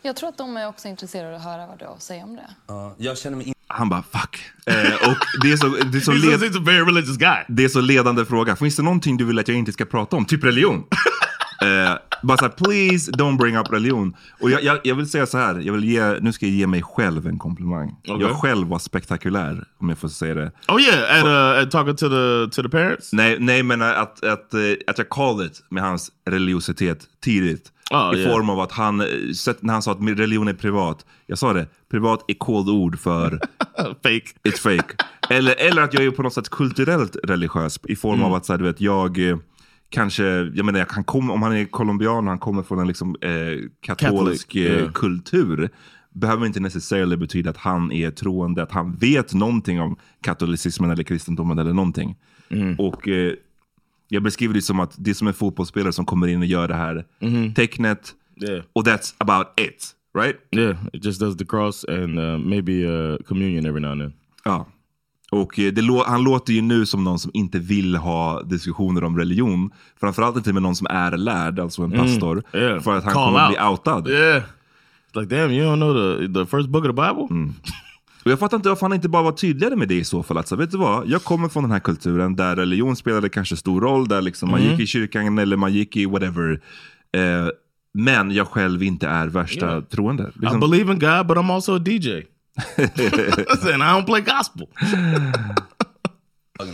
[0.02, 2.24] Jag tror att de är också intresserade av att höra vad du har att säga
[2.24, 2.50] om det.
[2.68, 4.40] Ja, jag känner mig Han bara fuck.
[4.66, 7.18] Eh, och det är så, det är så, He's a- led, he's a very religious
[7.18, 7.44] guy.
[7.48, 8.56] det är så ledande fråga.
[8.56, 10.26] Finns det någonting du vill att jag inte ska prata om?
[10.26, 10.84] Typ religion?
[11.68, 14.16] eh, bara såhär, please don't bring up religion.
[14.42, 16.68] Och jag, jag, jag vill säga så här, jag vill ge, nu ska jag ge
[16.68, 17.96] mig själv en komplimang.
[18.08, 18.28] Okej.
[18.28, 20.52] Jag själv var spektakulär, om jag får säga det.
[20.68, 23.14] Oh yeah, at, uh, at talking to the to the parents.
[23.14, 27.72] Nej, nej men att, att, eh, att jag called it med hans religiositet tidigt.
[27.92, 28.32] Ah, I yeah.
[28.34, 29.08] form av att han, eh,
[29.60, 31.06] när han sa att religion är privat.
[31.26, 33.30] Jag sa det, privat är kodord för
[33.76, 34.28] fake.
[34.44, 34.96] It's fake.
[35.30, 37.80] Eller, eller att jag är på något sätt kulturellt religiös.
[37.84, 38.38] I form av Mm.
[38.38, 39.38] att så här, du vet, jag eh,
[39.90, 42.88] kanske, jag menar, jag kan komma, om han är colombian och han kommer från en
[42.88, 45.70] liksom, eh, katolsk eh, kultur.
[46.14, 51.04] Behöver inte necessarily betyda att han är troende, att han vet någonting om katolicismen eller
[51.04, 52.16] kristendomen eller någonting.
[52.50, 52.76] Mm.
[52.76, 53.34] Och eh,
[54.08, 56.68] jag beskriver det som att det är som en fotbollsspelare som kommer in och gör
[56.68, 57.06] det här
[57.56, 58.14] tecknet.
[58.42, 58.64] Yeah.
[58.74, 59.94] Och that's about it.
[60.18, 60.36] Right?
[60.52, 64.14] Yeah, it just does the cross and uh, maybe uh, communion every now and then.
[64.46, 64.66] Ja.
[65.32, 69.18] Och eh, det han låter ju nu som någon som inte vill ha diskussioner om
[69.18, 69.70] religion.
[70.00, 72.44] Framförallt inte med någon som är lärd, alltså en Mm, pastor.
[72.54, 72.82] yeah.
[72.82, 73.58] För att han Call kommer out.
[73.58, 74.08] bli outad.
[74.08, 74.44] Yeah.
[75.14, 75.94] It's like damn, you don't know
[76.28, 77.28] the the first book of the Bible?
[77.30, 77.54] Mm.
[78.26, 80.38] Och jag fattar inte varför han inte bara var tydligare med det i så fall.
[80.38, 81.08] Alltså, vet du vad?
[81.08, 84.60] Jag kommer från den här kulturen där religion spelade kanske stor roll, där liksom man
[84.60, 84.72] Mm.
[84.72, 86.52] gick i kyrkan eller man gick i whatever.
[87.18, 87.50] Eh,
[87.94, 89.84] men jag själv inte är värsta Yeah.
[89.84, 90.32] troende.
[90.36, 92.24] Liksom- I believe in God, but I'm also a DJ.
[92.58, 94.68] And I don't play gospel.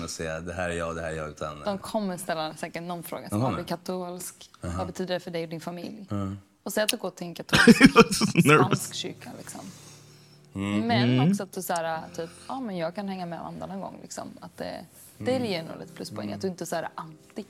[0.04, 1.30] och säga det här är jag, det här är jag.
[1.30, 3.28] Utan, De kommer ställa säkert någon fråga.
[3.28, 4.50] Är du katolsk?
[4.64, 4.78] Aha.
[4.78, 6.08] Vad betyder det för dig och din familj?
[6.12, 6.38] Mm.
[6.64, 9.30] Och säg att du går till en katolsk spansk kyrka.
[9.38, 9.62] Liksom.
[10.56, 10.88] Mm.
[10.88, 11.30] Men Mm.
[11.32, 14.00] också att du så här, typ, ja men jag kan hänga med Amanda någon gång.
[14.02, 14.28] Liksom.
[14.42, 14.86] Att det,
[15.18, 15.50] det Mm.
[15.52, 16.34] ger nog lite pluspoäng.
[16.34, 17.46] Att du inte är så här anti.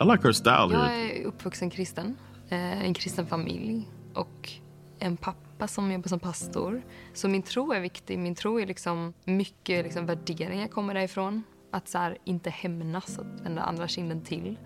[0.00, 2.16] I like her style Jag är uppvuxen kristen,
[2.48, 4.52] eh, en kristen familj och
[4.98, 6.82] en pappa som jobbar som pastor.
[7.14, 8.18] Så min tro är viktig.
[8.18, 11.42] Min tro är liksom mycket liksom värderingar kommer därifrån.
[11.70, 14.58] Att så här, inte hämnas, att vända andra kinden till.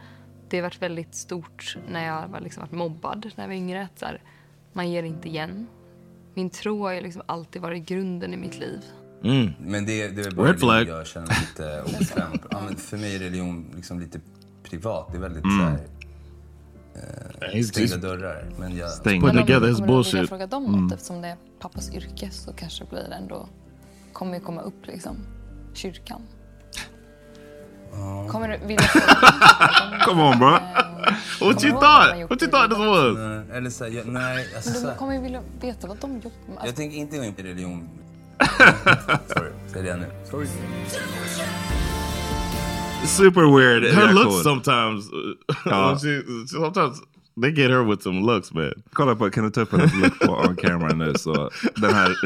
[0.49, 3.83] Det har varit väldigt stort när jag var liksom varit mobbad när jag var yngre.
[3.83, 4.23] Att så här,
[4.73, 5.67] man ger inte igen.
[6.35, 8.81] Min tro har ju liksom alltid varit grunden i mitt liv.
[9.25, 9.51] Mm.
[9.61, 13.73] Men det, det är bara det jag känner lite obekväm ja, För mig är religion
[13.77, 14.21] liksom lite
[14.63, 15.09] privat.
[15.13, 15.59] Det är väldigt Mm.
[15.59, 15.81] så här,
[16.95, 18.45] eh, stängda dörrar.
[18.59, 19.27] Men jag, Stängda.
[19.27, 20.81] Men om, his kommer du vilja fråga dem Mm.
[20.85, 23.49] något eftersom det är pappas yrke så kanske blir det ändå
[24.13, 25.17] kommer ju komma upp liksom
[25.75, 26.23] kyrkan.
[28.29, 30.49] Kommer du vilja fråga Come on bro.
[30.51, 30.63] What
[31.39, 32.31] Kommer you du thought?
[32.31, 33.17] What you thought this was?
[33.19, 36.31] Nej, Eller så jag, nej, alltså, Men du kommer ju vilja veta vad de jobbar
[36.47, 36.55] med.
[36.55, 37.89] jag Alltså, tänker inte gå in på religion.
[39.29, 40.07] Sorry, säg det nu.
[40.31, 40.47] Sorry.
[43.07, 45.11] Super weird Her looks sometimes.
[45.13, 45.99] uh, Ja.
[46.03, 47.01] she, sometimes
[47.43, 48.73] they get her with some looks, man.
[48.93, 51.15] Kolla på, kan du ta upp hennes look på on camera nu?
[51.15, 52.17] Så den här...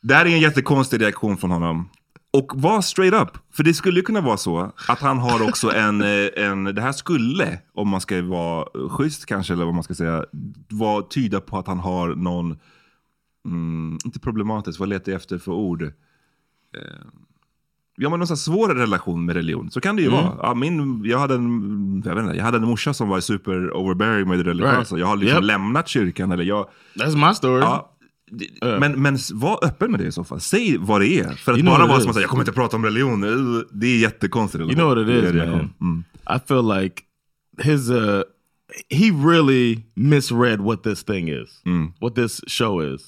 [0.00, 1.88] det här är en jättekonstig reaktion från honom.
[2.30, 3.38] Och var straight up.
[3.52, 6.80] För det skulle ju kunna vara så att han har också en, eh, en det
[6.82, 10.24] här skulle, om man ska vara schysst kanske, eller vad man ska säga,
[10.68, 12.58] vara tyda på att han har någon,
[13.44, 15.92] mm, inte problematisk, vad letar jag efter för ord?
[18.00, 20.20] Ja men någon svår relation med religion, så kan det ju Mm.
[20.24, 20.36] vara.
[20.42, 23.76] Ja, min, jag, hade en, jag, vet inte, jag hade en morsa som var super
[23.76, 24.78] overbearing med det religiösa.
[24.94, 25.00] Right.
[25.00, 25.44] Jag har liksom Yep.
[25.44, 26.32] lämnat kyrkan.
[26.32, 27.60] Eller jag, That's my story.
[27.60, 27.94] Ja,
[28.80, 30.40] men, men var öppen med det i så fall.
[30.40, 31.30] Säg vad det är.
[31.30, 33.24] För att You bara vara som att jag kommer inte prata om religion.
[33.24, 34.62] eh, Det är jättekonstigt.
[34.64, 36.04] You know what it Det är is, man.
[36.36, 37.02] I feel like
[37.62, 38.22] his uh
[38.90, 41.62] he really misread what this thing is,
[42.00, 43.00] what this show is,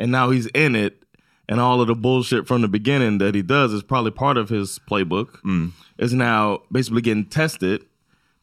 [0.00, 0.92] and now he's in it,
[1.48, 4.48] and all of the bullshit from the beginning that he does is probably part of
[4.48, 5.28] his playbook.
[5.44, 5.72] Mm.
[5.98, 7.80] Is now basically getting tested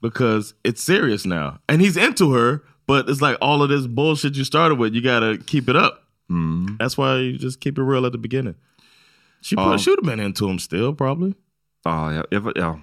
[0.02, 4.36] because it's serious now, and he's into her, but it's like all of this bullshit
[4.36, 6.04] you started with, you got to keep it up.
[6.32, 6.78] Mm.
[6.78, 8.56] That's why you just keep it real at the beginning.
[9.42, 9.64] She Ja.
[9.64, 11.34] probably should have been into him still, probably.
[11.86, 12.80] Ja, ja, jag, ja.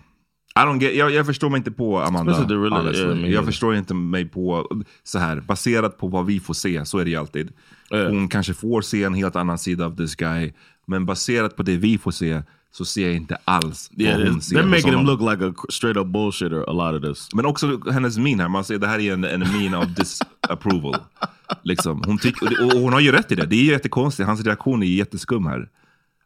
[0.57, 2.33] I don't get, jag, jag förstår mig inte på Amanda.
[2.33, 4.67] Really- yeah, jag förstår inte mig på,
[5.05, 7.53] så här, baserat på vad vi får se, så är det ju alltid.
[7.91, 10.53] Hon kanske får se en helt annan sida av this guy,
[10.87, 14.41] men baserat på det vi får se så ser jag inte alls Yeah, vad hon
[14.41, 16.71] ser they're making him look like a straight up bullshitter.
[16.71, 17.29] A lot of this.
[17.35, 20.97] Men också hennes min här, man ser det här är en, en min av disapproval.
[21.63, 22.03] liksom.
[22.07, 24.83] hon, tyck, och, och hon har ju rätt i det, det är jättekonstigt, hans reaktion
[24.83, 25.69] är jätteskum här.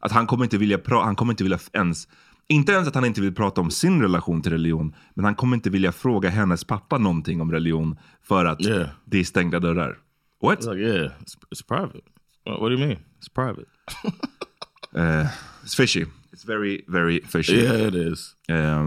[0.01, 2.09] Att han kommer inte vilja, pra- han kommer inte vilja ens,
[2.49, 5.57] inte ens att han inte vill prata om sin relation till religion, men han kommer
[5.57, 8.59] inte vilja fråga hennes pappa någonting om religion för att
[9.05, 9.99] det är stängda dörrar.
[10.41, 10.59] What?
[10.59, 12.05] It's like, yeah, it's, it's private.
[12.45, 12.99] What, what do you mean?
[13.19, 13.69] It's private.
[14.93, 15.29] Uh,
[15.63, 16.05] it's fishy.
[16.33, 17.59] It's very, very fishy.
[17.63, 18.35] Yeah, it is.
[18.49, 18.87] Um,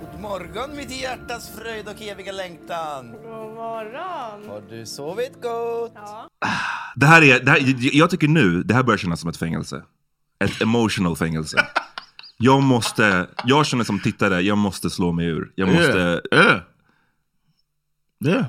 [0.00, 3.12] God morgon mitt hjärtas fröjd och eviga längtan.
[3.12, 4.48] God morgon.
[4.48, 5.92] Har du sovit gott?
[5.94, 6.28] Ja.
[6.96, 7.60] det här är, det här,
[7.96, 9.82] jag tycker nu, det här börjar kännas som ett fängelse.
[10.44, 11.66] Ett emotional fängelse.
[12.38, 15.52] Jag måste, jag känner som tittare, jag måste slå mig ur.
[15.54, 16.22] Jag måste...
[16.32, 16.60] Yeah.
[18.24, 18.46] Yeah.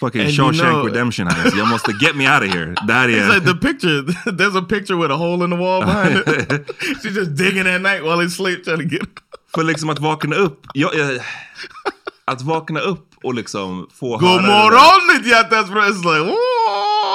[0.00, 1.52] Fucking And you Shawshank know- Redemption här.
[1.58, 2.74] Jag måste get me out of here.
[2.86, 3.34] Det här It's är...
[3.34, 4.02] like the picture.
[4.32, 6.70] There's a picture with a hole in the wall behind it.
[7.02, 9.08] She's just digging at night while he's asleep trying to get.
[9.54, 10.66] För liksom att vakna upp.
[10.74, 11.18] Jag, jag,
[12.24, 14.62] att vakna upp och liksom få God höra det där.
[14.62, 15.70] morgon mitt hjärtas.
[15.70, 16.34] It's.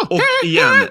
[0.10, 0.88] Och igen,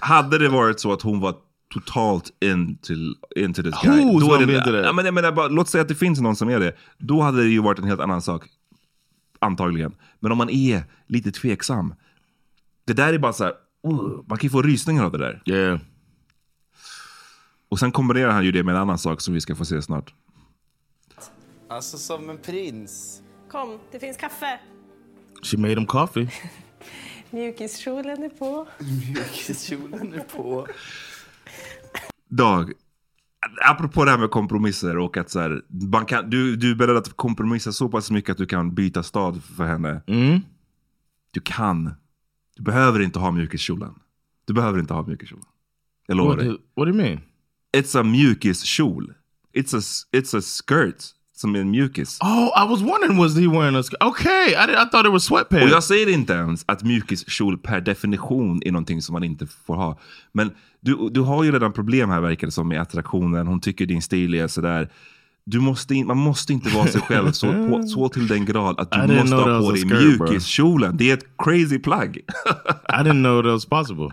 [0.00, 1.34] hade det varit så att hon var
[1.74, 2.92] totalt into,
[3.36, 4.00] into this guy.
[4.02, 4.84] Who's då är det, that?
[4.84, 6.72] ja, men jag menar bara, låt säga att det finns någon som är det.
[6.98, 8.42] Då hade det ju varit en helt annan sak.
[9.38, 9.94] Antagligen.
[10.20, 11.94] Men om man är lite tveksam.
[12.84, 13.52] Det där är bara så här,
[13.86, 15.42] uh, man kan ju få rysningar av det där.
[15.46, 15.80] Yeah.
[17.68, 19.82] Och sen kombinerar han ju det med en annan sak som vi ska få se
[19.82, 20.14] snart.
[21.68, 23.22] Alltså som en prins.
[23.50, 24.60] Kom, det finns kaffe.
[25.42, 26.30] She made him coffee.
[27.30, 28.68] Mjukiskjolen är på.
[28.78, 30.66] Mjukiskjolen är på.
[32.28, 32.72] Dag,
[33.64, 35.62] apropå det här med kompromisser och att så här,
[35.92, 39.02] man kan, du, du är beredd att kompromissa så pass mycket att du kan byta
[39.02, 40.02] stad för henne.
[40.06, 40.40] Mm.
[41.32, 41.94] Du kan.
[42.56, 43.94] Du behöver inte ha mjukiskjolen.
[44.44, 45.46] Du behöver inte ha mjukiskjolen.
[46.06, 46.48] Jag lovar dig.
[46.48, 47.20] what do you mean?
[47.76, 49.14] It's a mjukiskjol.
[49.54, 49.80] It's a,
[50.12, 51.04] it's a skirt
[51.40, 52.18] som är en mjukis.
[52.20, 54.02] Oh, I was wondering was he wearing a skirt?
[54.02, 55.64] Okay, I, did, I thought it was sweatpants.
[55.64, 59.74] Och jag säger inte ens att mjukiskjol per definition är någonting som man inte får
[59.74, 59.98] ha.
[60.32, 63.46] Men du, du har ju redan problem här verkar det som med attraktionen.
[63.46, 64.88] Hon tycker din stil är sådär.
[65.44, 68.80] Du måste in, man måste inte vara sig själv så, på, så till den grad
[68.80, 70.96] att du måste ha på dig mjukiskjolen.
[70.96, 72.16] Det är ett crazy plagg.
[72.88, 74.10] I didn't know that was possible.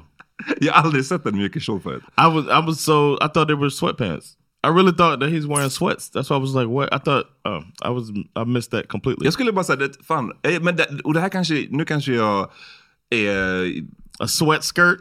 [0.62, 2.04] Jag har aldrig sett en mjukiskjol förut.
[2.18, 4.38] I was I was so I thought they were sweatpants.
[4.66, 6.10] I really thought that he's wearing sweats.
[6.10, 6.90] That's why I was like, what?
[6.94, 9.26] I thought oh, I was I missed that completely.
[9.26, 12.14] Jag skulle bara säga, det, fan, eh, men det, och det här kanske, nu kanske
[12.14, 12.50] jag
[13.10, 13.66] är...
[14.20, 15.00] A sweat skirt?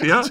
[0.00, 0.24] ja.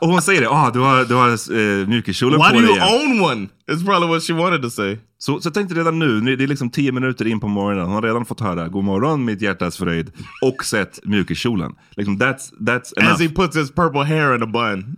[0.00, 2.76] Och hon säger det, ah, du har, du har mjukiskjolen Why på do dig you
[2.76, 3.10] igen.
[3.10, 3.48] own one?
[3.70, 4.98] It's probably what she wanted to say.
[5.18, 7.94] Så, så tänkte redan nu, nu- det är liksom tio minuter in på morgonen, hon
[7.94, 11.72] har redan fått höra God morgon mitt hjärtas fröjd och sett mjukiskjolen.
[11.96, 13.14] Liksom that's, that's enough.
[13.14, 14.96] As he puts his purple hair in a bun.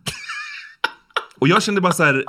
[1.45, 2.25] Och jag kände bara så här,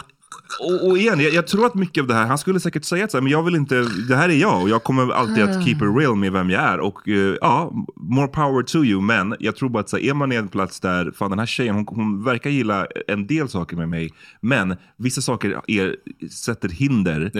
[0.60, 3.06] och, och igen, jag, jag tror att mycket av det här, han skulle säkert säga
[3.06, 3.76] att så här, men jag vill inte,
[4.10, 6.64] det här är jag och jag kommer alltid att keep it real med vem jag
[6.64, 6.80] är.
[6.80, 10.14] Och eh, ja, more power to you, men jag tror bara att så här, är
[10.14, 13.50] man i en plats där, fan den här tjejen, hon, hon verkar gilla en del
[13.50, 14.12] saker med mig,
[14.42, 15.96] men vissa saker är,
[16.32, 17.32] sätter hinder.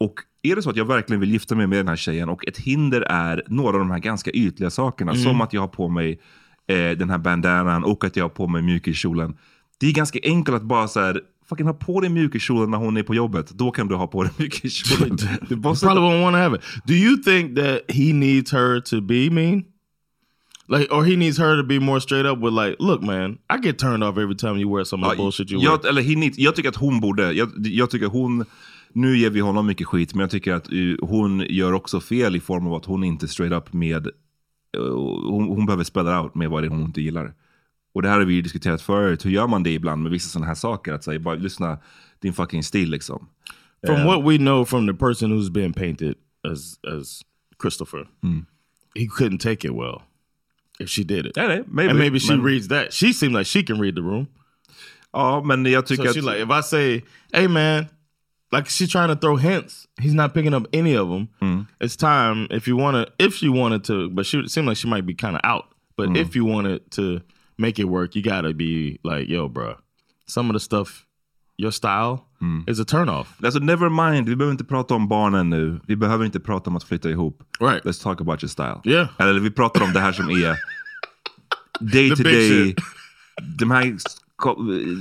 [0.00, 2.48] Och är det så att jag verkligen vill gifta mig med den här tjejen och
[2.48, 5.24] ett hinder är några av de här ganska ytliga sakerna, Mm.
[5.24, 6.20] som att jag har på mig
[6.68, 9.36] eh, den här bandanan och att jag har på mig mjukiskjolen.
[9.82, 12.96] Det är ganska enkelt att bara så här, fucking ha på dig mjukiskjolen när hon
[12.96, 13.50] är på jobbet.
[13.50, 15.18] Då kan du ha på dig mjukiskjolen.
[15.48, 16.62] Du probably won't want to have it.
[16.86, 19.64] Do you think that he needs her to be mean?
[20.68, 23.58] Like, or he needs her to be more straight up with like, look, man, I
[23.62, 25.70] get turned off every time you wear some of the Ja, bullshit you wear.
[25.70, 28.44] jag, eller he needs, jag tycker att hon borde, jag, jag tycker hon,
[28.92, 32.36] nu ger vi honom mycket skit, men jag tycker att uh, hon gör också fel
[32.36, 34.94] i form av att hon inte straight up med, uh,
[35.30, 37.34] hon, hon behöver spela out med vad det är hon inte gillar.
[37.94, 40.28] Och det här har vi ju diskuterat förut, hur gör man det ibland med vissa
[40.28, 40.92] sådana här saker?
[40.92, 41.78] Att säga bara lyssna,
[42.20, 43.28] din fucking stil liksom.
[43.86, 46.14] From Eh, what we know from the person who's been painted
[46.52, 47.22] as as
[47.62, 48.46] Christopher, Mm.
[48.94, 50.02] he couldn't take it well
[50.80, 51.36] if she did it.
[51.36, 51.90] Yeah, yeah, maybe.
[51.90, 52.92] and maybe she Men- reads that.
[52.92, 54.26] She seemed like she can read the room.
[55.12, 56.14] Ja, men jag tycker so att...
[56.14, 57.86] she like, if I say, "Hey, man,"
[58.52, 59.86] like she's trying to throw hints.
[60.00, 61.28] He's not picking up any of them.
[61.40, 61.66] Mm.
[61.80, 64.78] It's time if you want to, if she wanted to, but she it seemed like
[64.78, 65.64] she might be kind of out.
[65.96, 66.16] But Mm.
[66.16, 67.20] if you wanted to
[67.58, 69.74] make it work, you gotta be like, "Yo, bro,
[70.26, 70.88] some of the stuff,
[71.58, 72.18] your style
[72.66, 75.80] is a turn off." Alltså never mind, vi behöver inte prata om barnen nu.
[75.86, 77.42] Vi behöver inte prata om att flytta ihop.
[77.60, 77.84] Right.
[77.84, 78.80] Let's talk about your style.
[78.84, 79.08] Yeah.
[79.18, 80.56] Eller vi pratar om det här som är
[81.80, 82.74] day to day.
[83.58, 83.96] De här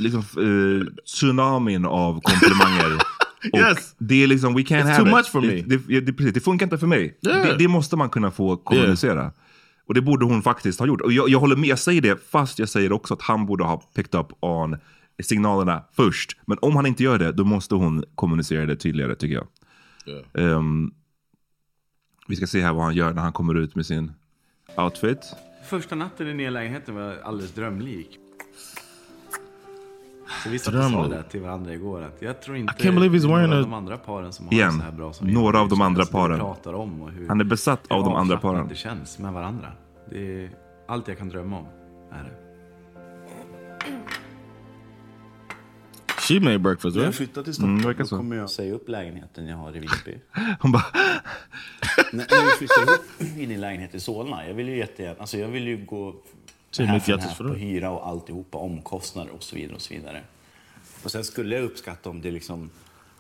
[0.02, 3.02] liksom, eh, tsunamin av komplimanger
[3.58, 3.96] Yes.
[3.98, 5.14] Det är liksom, we can't It's have too it.
[5.14, 5.62] much for me.
[5.62, 7.20] Det, det, det, det funkar inte för mig.
[7.28, 7.48] Yeah.
[7.48, 9.32] Det, det måste man kunna få kommunicera.
[9.92, 11.02] Och det borde hon faktiskt ha gjort.
[11.02, 13.64] Och jag, jag håller med, jag säger det, fast jag säger också att han borde
[13.64, 14.78] ha picked up on
[15.24, 16.38] signalerna först.
[16.46, 19.48] Men om han inte gör det, då måste hon kommunicera det tydligare tycker jag.
[20.34, 20.92] Ehm,
[22.28, 24.12] vi ska se här vad han gör när han kommer ut med sin
[24.78, 25.34] outfit.
[25.70, 28.21] Första natten i nya lägenheten var alldeles drömlik.
[30.44, 32.94] Så vi satt och sa det till varandra igår att jag tror inte I can't
[32.96, 34.72] believe he's det är några wearing av a- de andra paren som har det Igen,
[34.72, 36.40] så här bra som några av de andra paren.
[36.40, 38.68] pratar om och hur, Han är besatt av de andra paren.
[38.68, 39.68] det känns med varandra.
[40.10, 40.50] Det är
[40.88, 41.66] allt jag kan drömma om.
[42.12, 42.32] Är det.
[46.28, 47.16] She made breakfast, När jag right?
[47.18, 48.18] flyttar till Mm, Stockholm då så.
[48.18, 50.18] kommer jag säga upp lägenheten jag har i Visby.
[50.60, 50.84] Hon bara...
[52.12, 55.38] när, när vi flyttar ihop in i lägenhet i Solna, jag vill ju jättegärna, alltså
[55.38, 56.16] jag vill ju gå
[56.78, 60.22] Här för på hyra och alltihopa, omkostnader och så vidare och så vidare.
[61.04, 62.70] Och sen skulle jag uppskatta om det liksom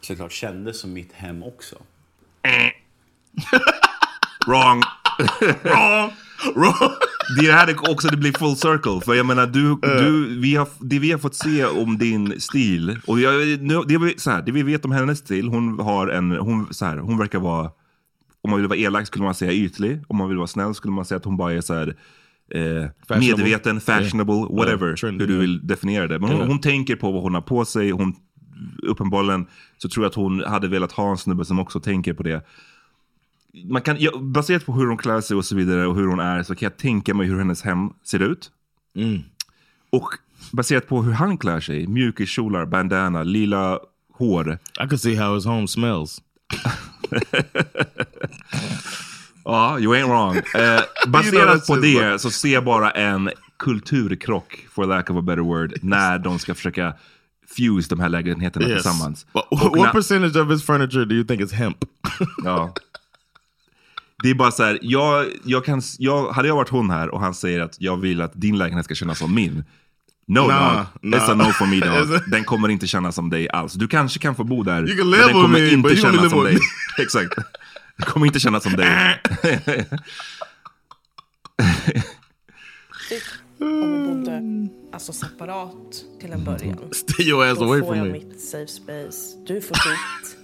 [0.01, 1.75] såklart kändes som mitt hem också.
[4.47, 4.81] Wrong.
[5.63, 6.11] Wrong.
[6.55, 6.91] Wrong.
[7.39, 9.01] Det här är också det blir full circle.
[9.05, 12.99] För jag menar, du, du, vi har, det vi har fått se om din stil.
[13.07, 16.07] Och jag, nu, det, vi, så här, det vi vet om hennes stil, hon, har
[16.07, 17.71] en, hon, så här, hon verkar vara,
[18.41, 20.03] om man vill vara elak skulle man säga ytlig.
[20.07, 21.95] Om man vill vara snäll skulle man säga att hon bara är så här,
[22.51, 24.87] eh, medveten, fashionable, whatever.
[24.87, 26.19] Yeah, trendy, hur du vill definiera det.
[26.19, 27.91] Men hon, hon tänker på vad hon har på sig.
[27.91, 28.15] Hon,
[28.83, 29.47] uppenbarligen
[29.77, 32.45] så tror jag att hon hade velat ha en snubbe som också tänker på det
[33.53, 36.19] man kan, ja, baserat på hur hon klär sig och så vidare och hur hon
[36.19, 38.51] är så kan jag tänka mig hur hennes hem ser ut.
[39.89, 40.07] Och
[40.51, 43.79] baserat på hur han klär sig, mjukiskjolar, bandana, lila
[44.13, 44.59] hår.
[44.83, 46.21] I could see how his home smells.
[49.43, 50.35] Ja, you ain't wrong.
[50.55, 53.29] Eh, baserat på det but- så ser jag bara en
[53.59, 56.93] kulturkrock, for lack of a better word, när de ska försöka
[57.57, 58.83] fuse de här lägenheterna Yes.
[58.83, 59.25] tillsammans.
[59.31, 61.77] What, Och what percentage of his furniture do you think is hemp?
[62.43, 62.73] Ja.
[64.23, 67.19] Det är bara så här, jag, jag kan, jag, hade jag varit hon här och
[67.19, 69.63] han säger att jag vill att din lägenhet ska kännas som min.
[70.27, 71.47] No Nah, dog, it's a nah.
[71.47, 72.19] no for me dog.
[72.31, 73.73] Den kommer inte kännas som dig alls.
[73.73, 74.81] Du kanske kan få bo där.
[74.81, 76.57] Men den kommer me, inte but kännas som dig.
[76.99, 77.33] Exakt.
[78.01, 79.19] Den kommer inte kännas som dig.
[83.59, 84.41] Om vi bodde
[84.91, 86.77] alltså separat till en början.
[86.91, 88.13] Stay your ass Då away får from jag me.
[88.13, 90.37] mitt safe space, du får ditt.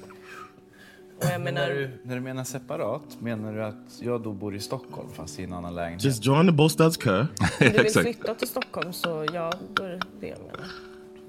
[1.17, 4.33] Och jag Men när, menar, du, när du menar separat, menar du att jag då
[4.33, 6.03] bor i Stockholm fast i en annan lägenhet?
[6.03, 7.19] Just join the Bostads car.
[7.19, 7.27] om
[7.59, 10.67] du vill flytta till Stockholm så ja, då är det det jag menar.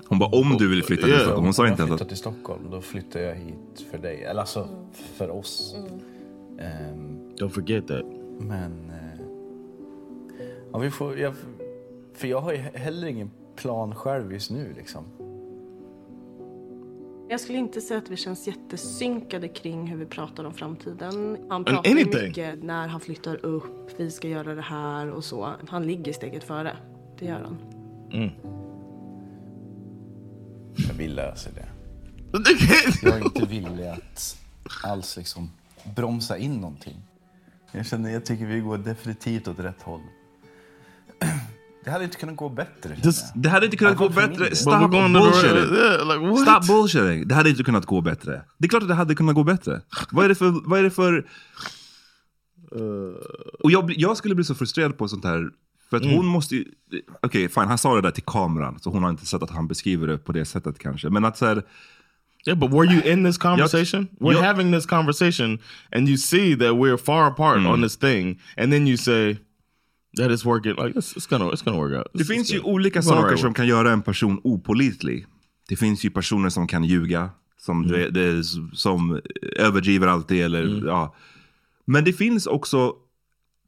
[0.07, 1.15] Hon bara om du vill flytta till.
[1.21, 1.45] Stockholm.
[1.45, 2.09] Hon sa Om inte jag ens flyttar att...
[2.09, 4.25] till Stockholm, då flyttar jag hit för dig.
[4.25, 4.69] Eller alltså,
[5.17, 5.75] för oss.
[6.59, 8.05] Ehm, Don't forget that.
[8.39, 8.91] men...
[8.91, 9.21] eh,
[10.73, 11.19] ja, vi får...
[11.19, 11.35] Jag,
[12.15, 15.05] för jag har ju heller ingen plan själv just nu liksom.
[17.31, 21.37] Jag skulle inte säga att vi känns jättesynkade kring hur vi pratar om framtiden.
[21.49, 25.53] Han pratar mycket när han flyttar upp, vi ska göra det här och så.
[25.69, 26.77] Han ligger steget före.
[27.19, 27.59] Det gör han.
[30.89, 31.69] Jag vill lösa det.
[33.03, 34.37] Jag är inte villig att
[34.85, 35.51] alls liksom
[35.97, 36.97] bromsa in någonting.
[37.73, 40.01] Jag känner, jag tycker vi går definitivt åt rätt håll.
[41.85, 42.97] Det hade inte kunnat gå bättre.
[43.03, 43.15] jag.
[43.35, 44.57] Det hade inte kunnat gå bättre.
[44.57, 46.33] Stop bullshitting.
[46.33, 46.43] like?
[46.43, 47.29] Stop bullshitting.
[47.29, 48.43] Det hade inte kunnat gå bättre.
[48.59, 49.81] Det är klart att det hade kunnat gå bättre.
[50.11, 50.69] Vad är det för...
[50.69, 51.27] Vad är det för...
[53.61, 55.51] Och jag, jag skulle bli så frustrerad på sånt här.
[55.91, 56.17] För att Mm.
[56.17, 56.65] hon måste ju...
[57.23, 57.69] Okej, fine.
[57.69, 58.79] Han sa det där till kameran.
[58.81, 61.11] Så hon har inte sett att han beskriver det på det sättet kanske.
[61.11, 61.63] Men att så här...
[62.47, 64.09] Yeah, but were you in this conversation?
[64.21, 65.59] we're jag- having this conversation,
[65.93, 67.67] and you see that we're far apart Mm.
[67.73, 69.37] on this thing, and then you say
[70.17, 70.75] that it's working.
[70.77, 72.07] Like it's, it's gonna, it's gonna work out.
[72.15, 75.27] Det finns ju olika saker som kan göra en person opålitlig.
[75.69, 77.31] Det finns ju personer som kan ljuga,
[77.61, 78.13] som, Mm.
[78.13, 79.21] det, som
[79.57, 80.43] överdriver alltid.
[80.45, 80.87] Eller, Mm.
[80.87, 81.15] ja.
[81.85, 82.93] Men det finns också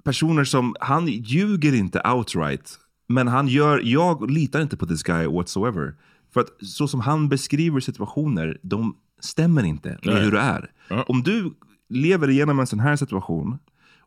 [0.05, 2.79] personer som, han ljuger inte outright.
[3.09, 5.95] Men han gör, jag litar inte på this guy whatsoever.
[6.33, 10.25] För att så som han beskriver situationer, de stämmer inte med Nej.
[10.25, 10.71] hur det är.
[11.07, 11.55] Om du
[11.89, 13.59] lever igenom en sån här situation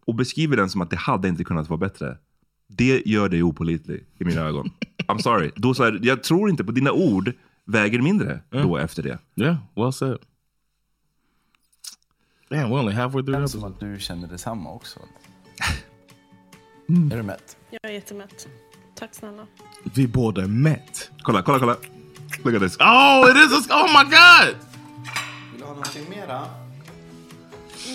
[0.06, 2.18] och beskriver den som att det hade inte kunnat vara bättre.
[2.68, 4.72] Det gör dig opålitlig i mina ögon.
[5.08, 5.52] I'm sorry.
[5.56, 7.34] Då så här, jag tror inte på dina ord
[7.66, 9.20] väger mindre då efter det.
[9.36, 10.18] Yeah, well said.
[12.50, 13.42] Damn, we're only halfway through.
[13.42, 15.00] Det som att du känner detsamma också.
[16.90, 17.12] Mm.
[17.12, 17.58] Är du mätt?
[17.70, 18.48] Jag är jättemätt.
[18.96, 19.48] Tack snälla.
[19.96, 21.12] Vi båda mätt.
[21.22, 21.76] Kolla, kolla, kolla.
[22.44, 22.78] Look at this.
[22.80, 23.52] Oh, it is.
[23.52, 24.58] A, oh my god!
[25.52, 26.50] Vill du ha någonting mera?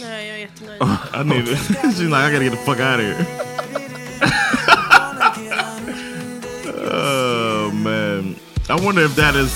[0.01, 0.83] Nej, jag är jättenöjd.
[1.15, 1.59] I need it.
[1.97, 3.27] She's like, I gotta get the fuck out of here.
[6.91, 8.37] oh man,
[8.69, 9.53] I wonder if that is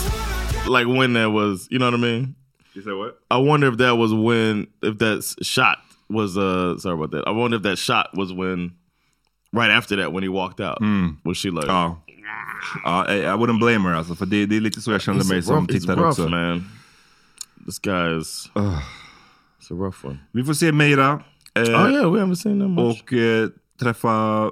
[0.69, 1.69] like when that was.
[1.71, 2.35] You know what I mean?
[2.75, 3.19] You say what?
[3.31, 5.79] I wonder if that was when, if that shot
[6.09, 7.25] was, uh, sorry about that.
[7.27, 8.73] I wonder if that shot was when,
[9.53, 10.79] right after that, when he walked out.
[11.25, 11.97] Was she like, Ja.
[13.09, 15.43] I, I wouldn't blame her alltså, för det, det är lite så jag kände mig
[15.43, 16.29] som rough- tittare rough, också.
[16.29, 16.65] man.
[17.67, 20.19] This guy is, it's a rough one.
[20.33, 21.21] Vi får se Meira.
[21.55, 23.03] eh, Oh, yeah, we haven't seen them much.
[23.03, 23.49] Och eh,
[23.81, 24.51] träffa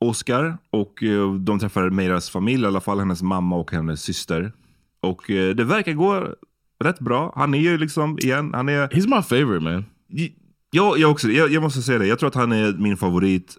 [0.00, 0.58] Oscar.
[0.70, 4.52] Och eh, de träffar Meiras familj, i alla fall hennes mamma och hennes syster.
[5.00, 6.26] Och eh, det verkar gå
[6.84, 7.32] rätt bra.
[7.36, 8.88] Han är ju liksom, igen, han är...
[8.88, 9.84] He's my favorite man.
[10.70, 11.28] Ja, jag också.
[11.28, 12.06] Jag, jag måste säga det.
[12.06, 13.58] Jag tror att han är min favorit.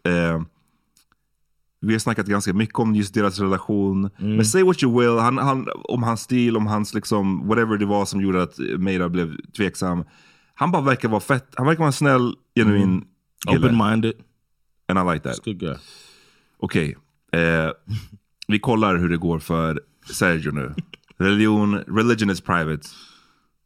[1.82, 4.10] Vi har snackat ganska mycket om just deras relation.
[4.20, 4.36] Mm.
[4.36, 7.86] Men say what you will, han, han, om hans stil, om hans liksom, whatever det
[7.86, 10.04] var som gjorde att Meira blev tveksam.
[10.54, 13.04] Han bara verkar vara fett, han verkar vara en snäll, genuin
[13.48, 13.58] Mm.
[13.58, 14.14] Open-minded.
[14.88, 15.46] And I like that.
[15.46, 15.76] Good guy.
[16.58, 16.98] Okej,
[17.32, 17.72] eh,
[18.48, 19.82] vi kollar hur det går för
[20.14, 20.74] Sergio nu.
[21.18, 22.88] Religion, religion is private.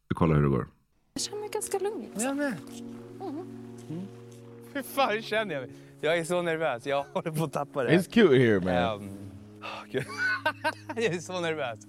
[0.10, 0.68] Vi kollar hur det går.
[1.14, 2.08] Jag känner mig ganska lugn.
[2.18, 2.54] Jag med.
[4.74, 5.72] Hur fan känner jag mig?
[6.02, 6.86] Jag är så nervös.
[6.86, 7.98] Jag håller på att tappa det.
[7.98, 9.02] It's cute here, man.
[9.02, 9.10] Um,
[9.92, 10.06] Gud.
[10.96, 11.80] jag är så nervös.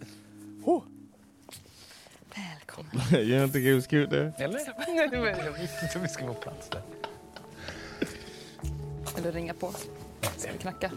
[3.13, 4.33] you don't think he was cute there?
[4.39, 4.61] Eller?
[4.79, 6.83] Nej, men jag visste inte om vi skulle få plats där.
[9.23, 9.73] Du ringa på?
[10.37, 10.91] Ska vi knacka?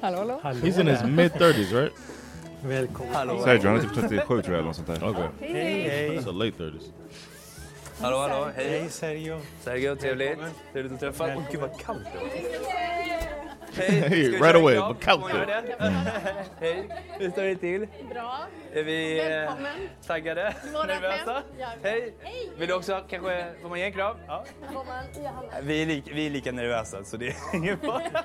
[0.00, 0.60] Hallå, hallå?
[0.60, 1.92] He's in his mid-30s, right?
[2.66, 3.42] Välkommen.
[3.42, 5.08] Sergio, han är typ 37 tror jag, eller något sånt där.
[5.08, 5.22] Okay.
[5.40, 6.22] Hej, hej.
[6.22, 6.82] So late 30s.
[8.00, 8.48] Hallå, hallå.
[8.56, 8.68] Hej.
[8.68, 9.40] Hej Sergio.
[9.60, 10.38] Sergio, trevligt.
[10.72, 11.24] Trevligt att träffa.
[11.36, 12.26] Åh, gud vad kallt det var.
[13.76, 15.44] Hey, Hej, vi right away, vad kallt det.
[15.46, 15.74] det?
[16.60, 16.88] Hej,
[17.18, 17.86] hur står det till?
[18.10, 18.38] Bra.
[18.72, 19.66] Är vi eh, Välkommen.
[20.06, 20.54] taggade?
[20.86, 21.32] Nervösa?
[21.32, 21.42] hem.
[21.58, 21.66] Ja.
[21.82, 22.14] Hej.
[22.58, 24.16] Vill du också kanske, får man ge en kram?
[24.26, 24.44] Ja.
[25.62, 28.00] Vi är, lika, vi är lika nervösa så det är ingen fara.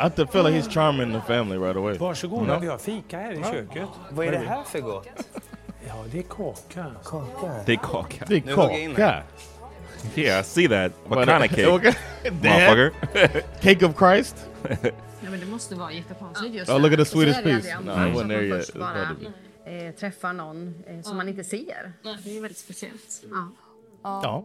[0.00, 1.98] I feel like he's charming the family right away.
[1.98, 2.60] Varsågoda, No?
[2.60, 3.88] vi har fika här i köket.
[4.10, 5.08] Vad är det här för gott?
[5.86, 6.86] Ja, det är kaka.
[7.04, 7.54] Kaka.
[7.66, 8.24] Det är kaka.
[8.28, 9.06] Det är Nu jag in kaka.
[9.06, 9.24] här.
[10.14, 10.92] Yeah, I see that.
[11.06, 11.94] What kind of cake?
[12.30, 13.40] Motherfucker.
[13.62, 14.36] Cake of Christ?
[15.20, 17.42] Ja, men det måste vara jättekonstigt just Oh, look at the Och så sweetest är
[17.44, 17.78] det piece.
[17.84, 18.74] No, I wasn't there yet.
[18.74, 19.02] bara
[19.66, 21.92] eh, träffar någon eh, som man inte ser.
[22.24, 23.22] Det är väldigt speciellt.
[24.02, 24.20] Ja.
[24.20, 24.44] Oh.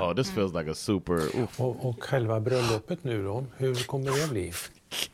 [0.00, 1.14] Oh, this feels like a super...
[1.14, 1.60] Oof.
[1.60, 4.52] Och, och själva bröllopet nu då, hur kommer det bli?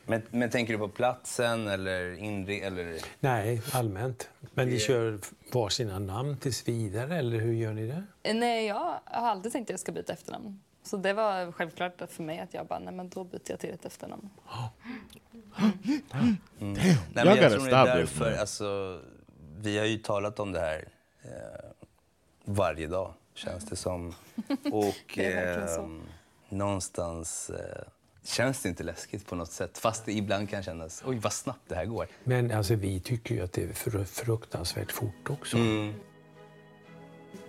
[0.06, 2.54] Men, men tänker du på platsen eller inre...
[2.54, 3.00] Eller...
[3.20, 4.30] Nej, allmänt.
[4.54, 5.18] Men ni kör
[5.52, 8.32] var sina namn tills vidare, eller hur gör ni det?
[8.34, 10.60] Nej, jag har aldrig tänkt att jag ska byta efternamn.
[10.82, 13.70] Så det var självklart för mig att jag bara, nej men då byter jag till
[13.70, 14.30] ett efternamn.
[16.60, 16.72] Mm.
[16.72, 19.00] Nej, men jag gotta tror det är därför, alltså,
[19.58, 20.88] vi har ju talat om det här
[21.22, 21.70] eh,
[22.44, 24.14] varje dag, känns det som.
[24.72, 26.00] Och Det ehm,
[26.48, 27.82] någonstans eh,
[28.24, 29.78] känns det inte läskigt på något sätt.
[29.78, 32.06] Fast det ibland kan kännas, oj vad snabbt det här går.
[32.24, 35.56] Men alltså, vi tycker ju att det är fru- fruktansvärt fort också.
[35.56, 35.94] Mm.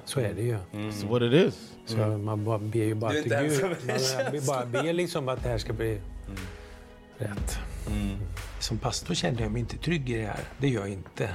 [0.05, 0.57] Så är det ju.
[0.71, 1.71] It's what it is.
[1.85, 3.77] Så man bara, ber ju bara Du är till inte Gud.
[3.87, 6.01] Man, man bara ber liksom att det här ska bli
[7.17, 7.59] rätt.
[8.59, 10.39] Som pastor känner jag mig inte trygg i det här.
[10.57, 11.29] Det gör jag inte.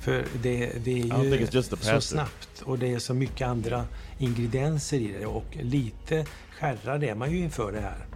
[0.00, 3.84] För det, det är ju så snabbt och det är så mycket andra
[4.18, 5.26] ingredienser i det.
[5.26, 8.06] Och lite skärrad är man ju inför det här.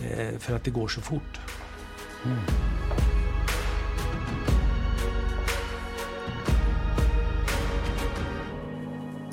[0.00, 1.40] Eh, för att det går så fort.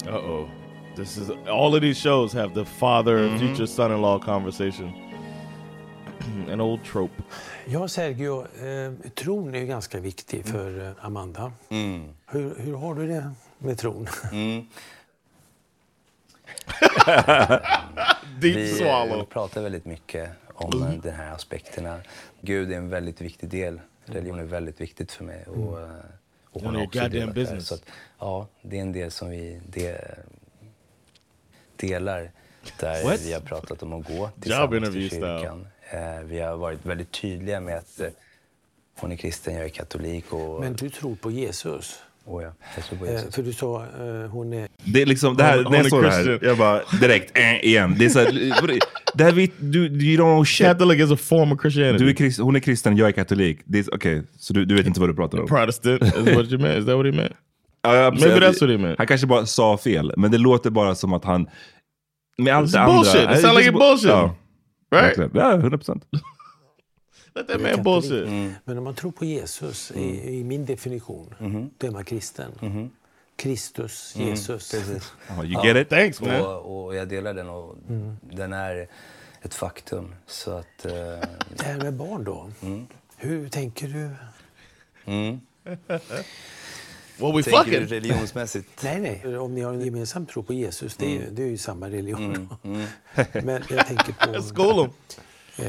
[0.06, 0.50] Uh-oh.
[0.96, 1.32] This is...
[1.48, 4.94] All of these shows have the father, future son-in-law conversation.
[6.50, 7.22] An old trope.
[7.68, 11.52] Ja, Sergio, eh, tron är ju ganska viktig för eh, Amanda.
[11.70, 12.10] Mm.
[12.28, 14.08] Hur, hur har du det med tron?
[14.32, 14.66] Mm.
[18.40, 19.26] Deep vi swallow.
[19.26, 22.00] pratar väldigt mycket om eh, de här aspekterna.
[22.42, 23.82] Gud är en väldigt viktig del.
[24.06, 25.46] Religion är väldigt viktigt för mig.
[25.46, 25.90] Och, eh,
[26.52, 27.46] och of your också goddamn delat det här.
[27.46, 27.68] business.
[27.68, 27.84] Så att,
[28.20, 29.98] ja, det är en del som vi de,
[31.76, 32.32] delar.
[32.80, 33.22] Där What?
[33.22, 35.40] vi har pratat om att gå tillsammans interview till style.
[35.40, 35.68] kyrkan.
[35.92, 38.08] Eh, vi har varit väldigt tydliga med att eh,
[39.00, 40.26] hon är kristen, jag är katolik.
[40.34, 42.00] Och, Men du tror på Jesus?
[42.28, 43.36] oh ja, jag tror på Eh, Jesus.
[43.36, 44.68] för du sa eh, hon är...
[44.84, 47.56] Det är liksom, det här, Hon- när jag såg det här, jag bara direkt, äh,
[47.66, 47.96] igen.
[48.00, 48.80] Det är så här,
[49.14, 50.68] det här vet, du, you don't know shit.
[50.68, 52.04] Catholic is a form of Christianity.
[52.04, 53.60] Du är krist, hon är kristen, jag är katolik.
[53.66, 55.48] Det är- Okej, så du, du vet inte vad du pratar om?
[55.48, 56.80] Protestant is what you meant.
[56.80, 57.34] Is that what he meant?
[57.82, 58.98] Ja, Maybe that's what he meant.
[58.98, 61.50] Han kanske bara sa fel, men det låter bara som att han...
[62.38, 62.96] Med allt It's det andra...
[62.96, 63.22] bullshit.
[63.22, 64.10] It Nej, sound det like bullshit.
[64.10, 64.36] Ja,
[64.96, 65.18] Right?
[65.18, 65.32] verkligen.
[65.46, 66.06] Ja, 100 procent.
[67.36, 68.28] Let that man bullshit.
[68.66, 71.34] Men om man tror på Jesus, i, i min definition,
[71.78, 72.92] då är man kristen.
[73.36, 74.72] Kristus, Jesus.
[74.72, 75.14] Precis.
[75.30, 75.90] Oh, you get it?
[75.90, 76.42] Thanks man.
[76.42, 77.76] Och, och jag delar den och
[78.22, 78.88] den är
[79.42, 80.16] ett faktum.
[80.28, 80.86] Så att...
[80.86, 80.92] Eh,
[81.50, 82.50] Det här med barn då.
[83.18, 84.10] Hur tänker du?
[87.20, 87.26] mm.
[87.28, 87.80] Well, we Tänker fucking.
[87.80, 88.70] du religionsmässigt?
[88.84, 89.38] Nej, nej.
[89.38, 91.90] Om ni har en gemensam tro på Jesus, det är, ju- det är ju samma
[91.90, 92.36] religion.
[92.36, 92.88] Mm, mm.
[93.46, 94.42] Men jag tänker på...
[94.54, 94.90] Skål.
[95.58, 95.66] Eh,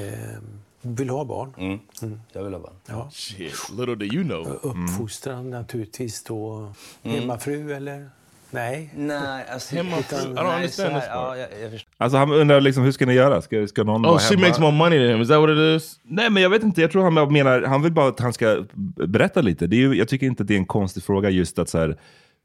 [0.83, 1.53] vill ha barn?
[1.59, 2.21] Mm.
[2.33, 2.75] Jag vill ha barn.
[2.87, 3.11] Ja.
[3.13, 4.59] Shit, little do you know.
[4.63, 6.73] Uppfostran naturligtvis då.
[7.03, 7.21] Mm.
[7.21, 8.11] Hemmafru eller?
[8.51, 8.91] Nej.
[8.97, 9.75] Nej, alltså...
[9.77, 10.17] Hemmafru.
[10.19, 11.17] Utan- I don't understand här, this part.
[11.17, 11.86] ja, jag, jag förstår.
[11.99, 13.43] Alltså han undrar liksom, hur ska ni göra?
[13.43, 14.47] Ska, ska någon Oh, vara she hemma?
[14.47, 15.21] makes more money than him.
[15.23, 16.01] Is that what it is?
[16.03, 16.81] Nej, men jag vet inte.
[16.81, 18.65] Jag tror han menar, han vill bara att han ska
[19.07, 19.67] berätta lite.
[19.67, 21.79] Det är ju, jag tycker inte att det är en konstig fråga just att så
[21.79, 21.97] här,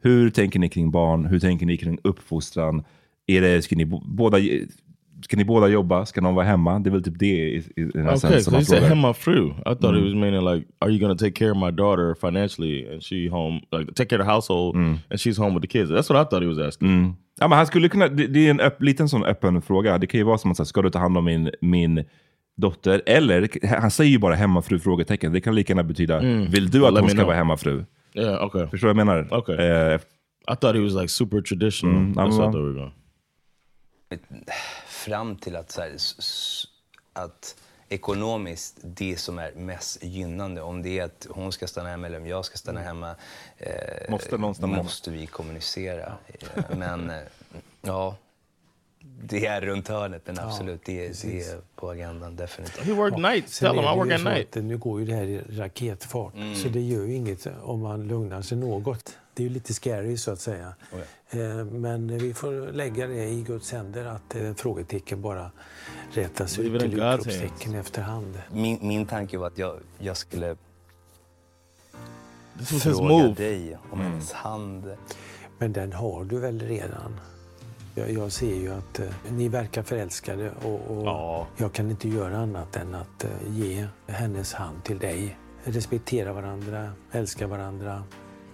[0.03, 1.25] hur tänker ni kring barn?
[1.25, 2.83] Hur tänker ni kring uppfostran?
[3.27, 4.37] Är det, ska, ni båda,
[5.25, 6.05] ska ni båda jobba?
[6.05, 6.79] Ska någon vara hemma?
[6.79, 9.47] Det är väl typ det i, i den här Okay, so he said hemmafru.
[9.47, 10.03] I thought Mm.
[10.03, 13.61] was meaning like, are you gonna take care of my daughter financially and she home,
[13.71, 15.91] like take care of the household and she's home with the kids?
[15.91, 16.87] That's what I thought he was asking.
[16.89, 17.13] Mm.
[17.41, 19.97] Ja, men han skulle kunna, det, det är en öpp, liten sån öppen fråga.
[19.97, 22.03] Det kan ju vara som att säga, ska du ta hand om min, min
[22.57, 23.01] dotter?
[23.05, 24.79] Eller, han säger ju bara hemmafru?
[24.79, 25.33] frågetecken.
[25.33, 26.51] Det kan lika gärna betyda, Mm.
[26.51, 27.27] vill du att Let hon ska know.
[27.27, 27.85] vara hemmafru?
[28.13, 28.67] Yeah, okay.
[28.67, 29.33] Förstår du vad jag menar?
[29.39, 29.55] Okay.
[29.55, 29.95] Eh,
[30.53, 31.95] I thought he was like super traditional.
[31.95, 32.51] Mm, That's what I wrong.
[32.51, 32.93] thought we were going.
[34.87, 35.91] Fram till att, så här,
[37.13, 37.55] att
[37.91, 42.17] ekonomiskt det som är mest gynnande, om det är att hon ska stanna hemma eller
[42.17, 43.15] om jag ska stanna hemma,
[43.57, 43.71] eh,
[44.09, 44.83] Måste någon stanna hemma?
[44.83, 46.13] måste vi kommunicera.
[46.27, 47.15] Eh, Men eh,
[47.81, 48.15] ja,
[49.23, 52.85] det är runt hörnet, men absolut, det, är- det är på agendan definitivt.
[52.85, 53.59] He worked nights.
[53.59, 54.55] Tell him I work at night.
[54.55, 56.55] Nu går ju det här i raketfart, Mm.
[56.55, 59.17] så det gör ju inget om man lugnar sig något.
[59.33, 60.73] Det är ju lite scary så att säga.
[60.93, 60.99] Oh
[61.33, 65.51] Eh, Men vi får lägga det i Guds händer att eh, frågetecken bara
[66.13, 68.41] rätas ut till utropstecken efterhand.
[68.51, 70.55] Min, min tanke var att jag, jag skulle
[72.65, 73.33] fråga move.
[73.33, 74.11] dig om Mm.
[74.11, 74.95] hennes hand.
[75.57, 77.19] Men den har du väl redan?
[77.95, 82.37] Jag, jag ser ju att eh, ni verkar förälskade och, och jag kan inte göra
[82.37, 85.37] annat än att eh, ge hennes hand till dig.
[85.63, 88.03] Respektera varandra, älska varandra.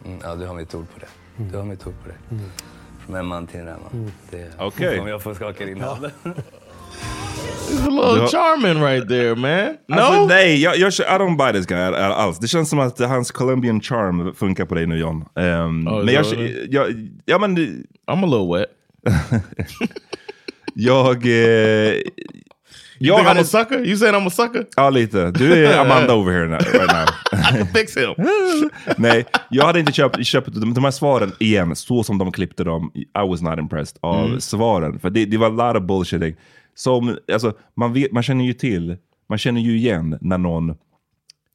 [0.08, 1.08] Mm, ja, du har mitt ord på det.
[1.52, 2.36] Du har mitt ord på det.
[2.36, 2.50] Mm.
[3.06, 3.90] Från en man till en annan.
[3.94, 4.12] Mm.
[4.30, 5.00] Det, Okej.
[5.00, 6.06] Om jag får skaka din hand.
[7.70, 9.78] He's a little charming right there, man.
[9.88, 9.96] No?
[10.02, 12.40] Alltså, nej, jag, jag, I don't buy this guy all- all- alls.
[12.40, 15.26] Det känns som att hans Colombian charm funkar på dig nu John.
[15.36, 17.58] Ehm, Oh, is men jag, that what it jag, ja, men,
[18.08, 18.68] I'm a little wet.
[20.74, 21.26] jag...
[21.26, 22.02] Eh,
[23.00, 23.86] You think I'm a sucker?
[23.86, 24.66] You saying I'm a sucker?
[24.76, 25.32] Ja, lite.
[25.32, 27.66] Du är Amanda over here now, right now.
[27.74, 28.14] Fix him.
[28.98, 32.64] Nej, jag hade inte köpt, köpt de, de här svaren igen, så som de klippte
[32.64, 32.92] dem.
[32.96, 34.42] I was not impressed av Mm.
[34.42, 35.00] svaren.
[35.00, 36.36] För det, det var a lot of bullshitting.
[36.76, 38.98] Som, alltså, man, vet, man känner ju till,
[39.30, 40.68] man känner ju igen när någon...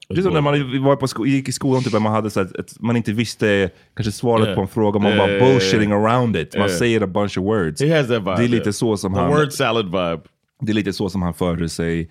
[0.09, 2.39] Det är som när man var på sko gick i skolan, typ, man, hade så
[2.39, 4.55] att, man inte visste kanske svaret Yeah.
[4.55, 6.03] på en fråga, man Yeah, bara bullshitting yeah.
[6.03, 6.55] around it.
[6.57, 7.79] Man säger a bunch of words.
[7.79, 9.29] Det är lite så som The han...
[9.29, 10.19] word salad vibe.
[10.65, 12.09] Det är lite så som han förde sig,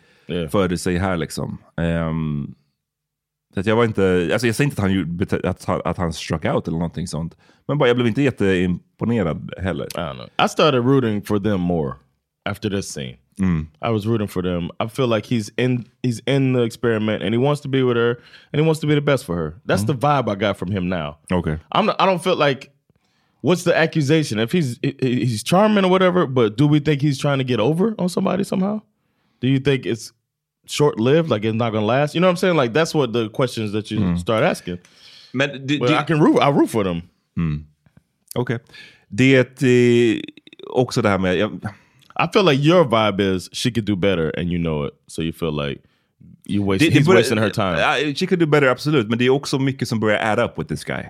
[0.50, 1.58] förde sig här liksom.
[1.76, 2.54] Ehm,
[3.54, 6.12] så att jag var inte, alltså jag säger inte att han, att, han- att han
[6.12, 7.36] struck out eller någonting sånt.
[7.68, 9.84] Men bara, jag blev inte jätteimponerad heller.
[9.84, 10.26] I don't know.
[10.46, 11.94] I started rooting for them more
[12.50, 13.16] after this scene.
[13.38, 13.68] Mm.
[13.88, 14.64] I was rooting for them.
[14.86, 17.96] I feel like he's in he's in the experiment and he wants to be with
[17.96, 18.10] her
[18.52, 19.54] and he wants to be the best for her.
[19.66, 21.18] That's the vibe I got from him now.
[21.32, 21.58] Okay.
[21.72, 22.70] I'm not, I don't feel like
[23.42, 24.38] what's the accusation?
[24.38, 27.94] If he's he's charming or whatever, but do we think he's trying to get over
[27.98, 28.80] on somebody somehow?
[29.40, 30.12] Do you think it's
[30.66, 32.14] short lived, like it's not gonna last?
[32.14, 32.56] You know what I'm saying?
[32.56, 34.78] Like that's what the questions that you start asking.
[35.34, 36.40] Men I can root.
[36.40, 37.02] I root for them.
[37.36, 37.64] Mm.
[38.34, 38.58] Okej.
[39.08, 40.22] Det är
[40.66, 41.36] också det här med...
[41.36, 41.60] Jag,
[42.16, 44.94] I feel like your vibe is she could do better and you know it.
[45.06, 45.82] So you feel like
[46.46, 48.14] you waste, det, det he's börjar- wasting her time.
[48.14, 49.08] She could do better, absolut.
[49.08, 51.04] Men det är också mycket som börjar add up with this guy.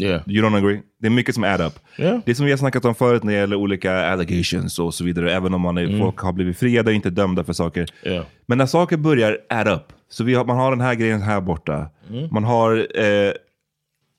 [0.00, 0.22] Yeah.
[0.28, 0.80] You don't agree?
[1.00, 1.72] Det är mycket som add up.
[1.98, 2.20] Yeah.
[2.26, 5.32] Det som vi har snackat om förut när det gäller olika allegations och så vidare.
[5.34, 5.98] Även om man är, Mm.
[5.98, 7.86] folk har blivit friade och inte dömda för saker.
[8.06, 8.24] Yeah.
[8.46, 9.92] Men när saker börjar add up.
[10.08, 11.90] Så vi har, man har den här grejen här borta.
[12.10, 12.28] Mm.
[12.32, 13.32] Man har eh,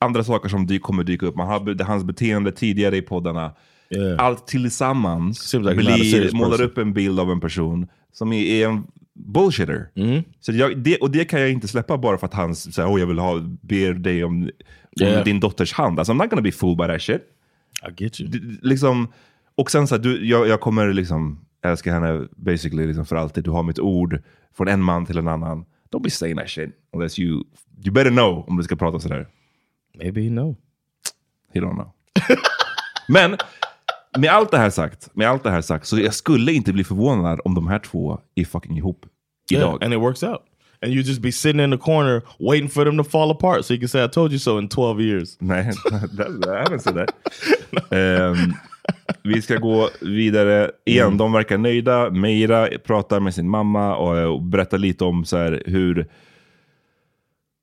[0.00, 1.36] andra saker som dy kommer dyka upp.
[1.36, 3.52] Man har hans beteende tidigare i poddarna.
[4.18, 6.66] Allt tillsammans like blir, målar person.
[6.66, 9.88] upp en bild av en person som är, är en bullshitter.
[9.96, 10.22] Mm.
[10.40, 13.00] Så jag, det, och det kan jag inte släppa bara för att han säger oh,
[13.00, 14.50] jag vill ha, ber dig om
[15.00, 15.24] Yeah.
[15.24, 15.98] din dotters hand.
[15.98, 17.22] Alltså, I'm not gonna be fooled by that shit.
[17.88, 18.30] I get you.
[18.30, 19.12] D- liksom,
[19.54, 23.44] och sen så här, du, jag, jag kommer liksom älska henne basically liksom för alltid.
[23.44, 24.22] Du har mitt ord
[24.56, 25.64] från en man till en annan.
[25.92, 27.42] Don't be saying that shit unless you,
[27.84, 29.26] you better know om du ska prata sådär.
[29.98, 30.56] Maybe he know.
[31.54, 31.90] He don't know.
[33.08, 33.36] Men
[34.18, 36.84] med allt det här sagt, med allt det här sagt, så jag skulle inte bli
[36.84, 39.06] förvånad om de här två är fucking ihop
[39.50, 39.84] Yeah, idag.
[39.84, 40.40] and it works out.
[40.84, 43.74] And you just be sitting in the corner waiting for them to fall apart so
[43.74, 45.36] you can say I told you so in 12 years.
[45.40, 45.64] Nej,
[46.16, 47.10] that, I haven't said that.
[47.90, 48.54] Ehm,
[49.22, 51.06] Vi ska gå vidare igen.
[51.06, 51.18] Mm.
[51.18, 52.10] De verkar nöjda.
[52.10, 56.06] Meira pratar med sin mamma och, och berättar lite om så här, hur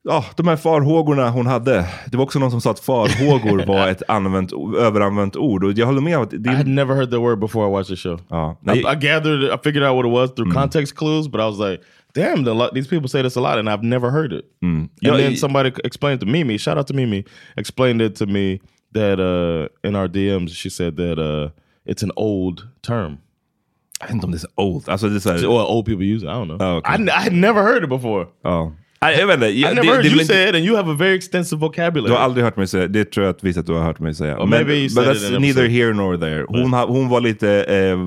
[0.03, 1.85] Ja, de här farhågorna hon hade.
[2.11, 5.64] Det var också någon som sa att farhågor var ett använt, överanvänt ord.
[5.64, 7.72] Och jag håller med om att det I had never heard the word before I
[7.72, 8.19] watched the show.
[8.30, 8.57] Ja.
[8.73, 11.60] I, I gathered, I figured out what it was through context clues, but I was
[11.69, 14.45] like, damn, the, these people say this a lot, and I've never heard it.
[14.61, 14.89] Mm.
[15.03, 17.25] And then somebody explained to Mimi, shout out to Mimi,
[17.57, 18.61] explained it to me
[18.93, 21.49] that uh, in our DMs, she said that uh,
[21.85, 23.19] it's an old term.
[24.01, 24.85] I om det old.
[24.85, 26.29] Det är så här, Well, old people use it.
[26.29, 26.57] I don't know.
[26.59, 26.91] Oh, okay.
[26.91, 28.27] I, I had never heard it before.
[28.43, 28.71] Ja.
[29.06, 29.48] Nej, jag vet inte.
[29.48, 32.10] Jag- never det- heard det you say it, and you have a very extensive vocabulary.
[32.11, 33.06] Du har aldrig hört mig säga det.
[33.11, 34.38] tror jag att visst att du har hört mig säga.
[34.40, 36.45] Or maybe you but that's neither here nor there.
[36.48, 37.98] Hon, ha, hon var lite eh, eh,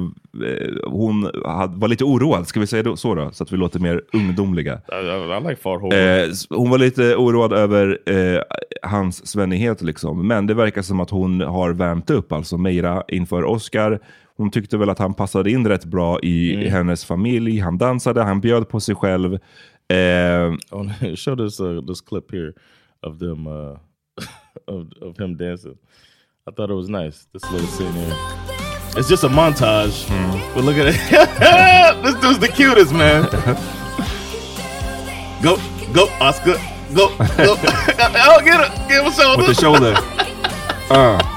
[0.91, 3.31] hon hade, var lite oroad, ska vi säga då, så då?
[3.33, 4.73] Så att vi låter mer ungdomliga.
[4.75, 5.97] I, I, like.
[5.97, 8.41] Eh, hon var lite oroad över eh,
[8.83, 10.27] hans svennighet liksom.
[10.29, 13.99] Men det verkar som att hon har värmt upp, alltså Meira inför Oscar.
[14.37, 16.73] Hon tyckte väl att han passade in rätt bra i Mm.
[16.73, 17.59] hennes familj.
[17.59, 19.39] Han dansade, han bjöd på sig själv.
[20.73, 22.55] On show this uh, this clip here
[23.03, 23.77] of them uh,
[24.69, 25.79] of of him dancing.
[26.47, 27.27] I thought it was nice.
[27.33, 28.16] This little scene here.
[28.97, 30.09] It's just a montage,
[30.55, 30.95] but look at it.
[32.03, 33.25] this dude's the cutest man.
[35.43, 35.57] go,
[35.93, 36.55] go, Oscar,
[36.95, 37.57] go, go.
[37.59, 39.43] oh, get it, give him a shoulder.
[39.43, 39.95] with the shoulder.
[40.91, 41.34] Uh.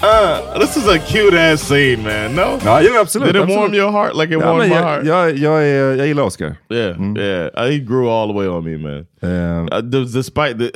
[0.00, 2.34] Uh, this is a cute ass scene, man.
[2.34, 3.26] No, Ja, ja absolut.
[3.26, 3.58] Did it absolut.
[3.58, 5.04] warm your heart like it ja, warmed my jag, heart?
[5.04, 6.56] Jag, jag, är- jag gillar Oscar.
[6.70, 7.50] Yeah, yeah.
[7.56, 9.06] Uh, he grew all the way on me, man.
[9.22, 10.72] Um, Uh, despite the,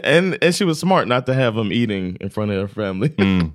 [0.04, 3.10] and and she was smart not to have him eating in front of her family.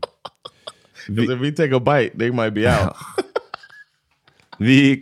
[1.09, 2.95] Because if we take a bite, they might be out.
[4.59, 4.99] Vi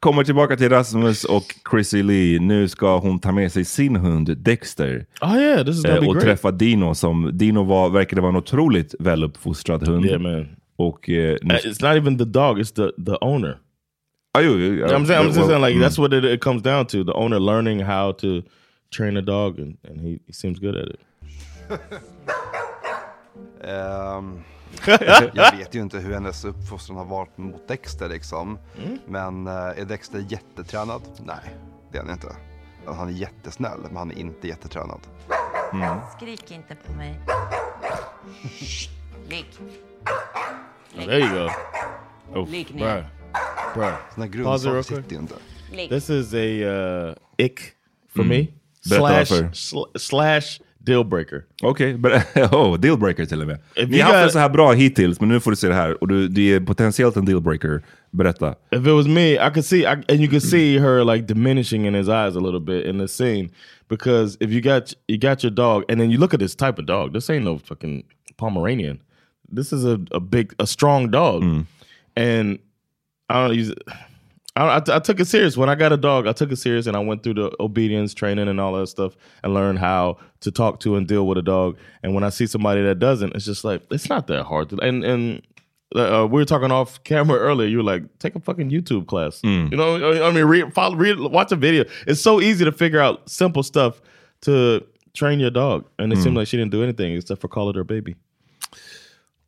[0.00, 2.40] kommer tillbaka till Rasmus och Chrissy Lee.
[2.40, 5.06] Nu ska hon ta med sig sin hund Dexter.
[5.20, 6.24] Oh yeah, this is gonna eh, be och great.
[6.24, 10.06] träffa Dino som, Dino var, verkade vara en otroligt väluppfostrad hund.
[10.06, 10.48] Yeah, man.
[10.76, 13.58] Och, eh, nu, Uh, It's not even the dog; it's the the owner.
[14.34, 15.82] ah, jo, jo, I'm saying, I'm just well, saying, like mm.
[15.82, 18.42] that's what it, it comes down to: the owner learning how to
[18.90, 21.00] train a dog, and, and he, he seems good at it.
[23.64, 24.44] Ehm,
[25.34, 28.58] jag vet ju inte hur hennes uppfostran har varit mot Dexter liksom.
[29.06, 31.02] Men eh, är Dexter jättetränad?
[31.24, 31.36] Nej,
[31.92, 32.36] det är han inte.
[32.86, 35.00] Han är jättesnäll, men han är inte jättetränad.
[36.16, 37.20] Skrik inte på mig.
[39.28, 39.46] Ligg.
[40.94, 41.50] There you go.
[42.40, 43.08] Oh, Ligg ner.
[43.74, 43.94] Bruh.
[44.24, 45.34] It grundsaker sitter ju inte.
[45.72, 45.88] Ligg.
[45.88, 47.60] This is a uh, ick
[48.14, 48.28] for Mm.
[48.28, 48.46] me.
[48.90, 51.44] Berätta Slash, sl- slash deal breaker.
[51.62, 53.58] Okej, okay, oh, dealbreaker till och med.
[53.74, 55.74] If Ni har haft det så här bra hittills, men nu får du se det
[55.74, 56.02] här.
[56.02, 57.82] Och du, det är potentiellt en dealbreaker.
[58.10, 58.54] Berätta.
[58.70, 61.86] If it was me, I could see, I, and you could see her like diminishing
[61.86, 63.50] in his eyes a little bit in the scene,
[63.88, 66.78] because if you got you got your dog, and then you look at this type
[66.78, 68.04] of dog, this ain't no fucking
[68.36, 69.00] Pomeranian.
[69.48, 71.42] This is a, a big, a strong dog,
[72.16, 72.58] and
[73.28, 73.74] I don't use.
[74.56, 76.26] I, I, I took it serious when I got a dog.
[76.26, 79.16] I took it serious, and I went through the obedience training and all that stuff,
[79.44, 81.76] and learned how to talk to and deal with a dog.
[82.02, 84.78] And when I see somebody that doesn't, it's just like it's not that hard to.
[84.80, 85.42] And and
[85.94, 87.68] uh, we were talking off camera earlier.
[87.68, 89.40] You were like, take a fucking YouTube class.
[89.44, 91.84] You know, I mean, read, follow, read, watch a video.
[92.06, 94.00] It's so easy to figure out simple stuff
[94.42, 96.22] to train your dog, and it Mm.
[96.22, 98.16] seemed like she didn't do anything except for call it her baby.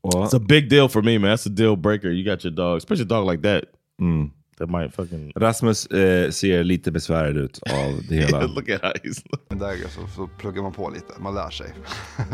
[0.02, 1.30] Well, It's a big deal for me, man.
[1.30, 2.10] That's a deal breaker.
[2.10, 3.66] You got your dog, especially a dog like that.
[4.00, 4.30] mm.
[4.58, 8.42] That might fucking Rasmus eh, ser lite besvärad ut av det hela.
[8.46, 8.82] look at.
[9.48, 11.72] Men där så, så pluggar man på lite, man lär sig.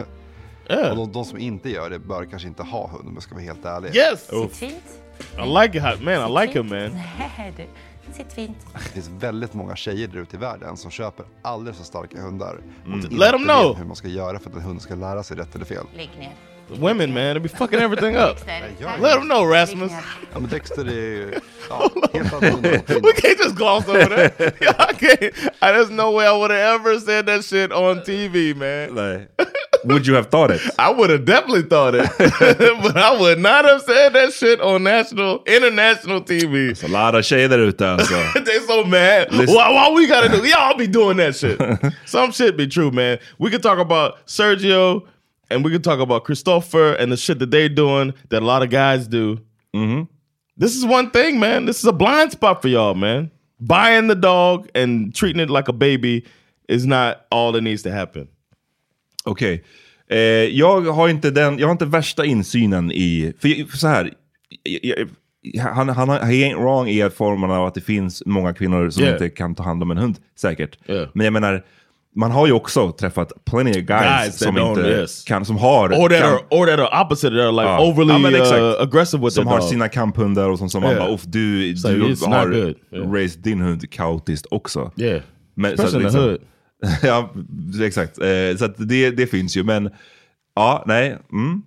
[0.71, 0.91] Yeah.
[0.91, 3.35] Och de, de som inte gör det bör kanske inte ha hund om jag ska
[3.35, 3.97] vara helt ärlig.
[3.97, 4.27] Yes.
[4.29, 4.85] Sitt fint.
[5.19, 6.31] I like how man.
[6.39, 6.79] I like him, man.
[7.19, 7.65] Nej, du.
[8.13, 8.57] Sitt fint.
[8.73, 12.61] Det finns väldigt många tjejer där ute i världen som köper alldeles för starka hundar.
[12.87, 13.69] Och inte Let 'em know.
[13.71, 15.85] vet hur man ska göra för att en hund ska lära sig rätt eller fel.
[15.97, 16.33] Ligg ner.
[16.71, 18.39] Women, man, they be fucking everything up.
[18.47, 19.93] Let them know, Rasmus.
[20.35, 21.41] I'm addicted är
[21.71, 23.01] ja, helt annorlunda.
[23.03, 24.41] we can't just gloss over that.
[24.79, 25.53] I can't.
[25.63, 28.95] I, there's no way I would have ever said that shit on TV, man.
[28.95, 29.31] Like,
[29.85, 30.61] Would you have thought it?
[30.79, 32.11] I would have definitely thought it,
[32.83, 36.71] but I would not have said that shit on national, international TV.
[36.71, 38.15] It's a lot of tjejer där ute alltså.
[38.45, 39.33] they so mad.
[39.33, 40.47] Listen- Why, why we gotta do?
[40.47, 41.59] Y'all be doing that shit.
[42.07, 43.19] Some shit be true, man.
[43.39, 45.03] We could talk about Sergio,
[45.51, 48.63] and we could talk about Christopher and the shit that they're doing that a lot
[48.63, 49.39] of guys do.
[50.61, 51.67] This is one thing, man.
[51.67, 53.31] This is a blind spot for y'all, man.
[53.61, 56.25] Buying the dog and treating it like a baby
[56.69, 58.29] is not all that needs to happen.
[59.25, 59.65] Okej.
[60.11, 60.19] Eh,
[60.59, 64.13] jag har inte den, jag har inte värsta insynen i, för, för så här.
[64.63, 65.09] Jag,
[65.43, 69.03] jag, han, han, he ain't wrong i formen av att det finns många kvinnor som
[69.03, 69.13] Yeah.
[69.15, 70.79] inte kan ta hand om en hund, säkert.
[70.87, 71.09] Yeah.
[71.15, 71.65] Men jag menar,
[72.19, 75.25] man har ju också träffat plenty of guys, Guys that som inte yes.
[75.25, 75.89] kan, som har...
[75.93, 77.29] Or that are or that are opposite.
[77.31, 77.79] They're like Ja.
[77.81, 79.69] overly Ja, uh, aggressive with Som har dog.
[79.69, 81.05] sina kamphundar och som, som man Yeah.
[81.05, 82.53] bara, "Uff, du, So du har.
[82.55, 83.13] Yeah.
[83.13, 84.93] raised din hund kaotiskt också.
[84.97, 85.23] Yeah.
[85.55, 86.41] Men, Especially in the hood.
[87.03, 87.31] ja,
[87.87, 88.19] exakt.
[88.19, 89.91] Eh, så att det, det finns ju, men
[90.57, 91.19] ja, nej.
[91.33, 91.63] Mm.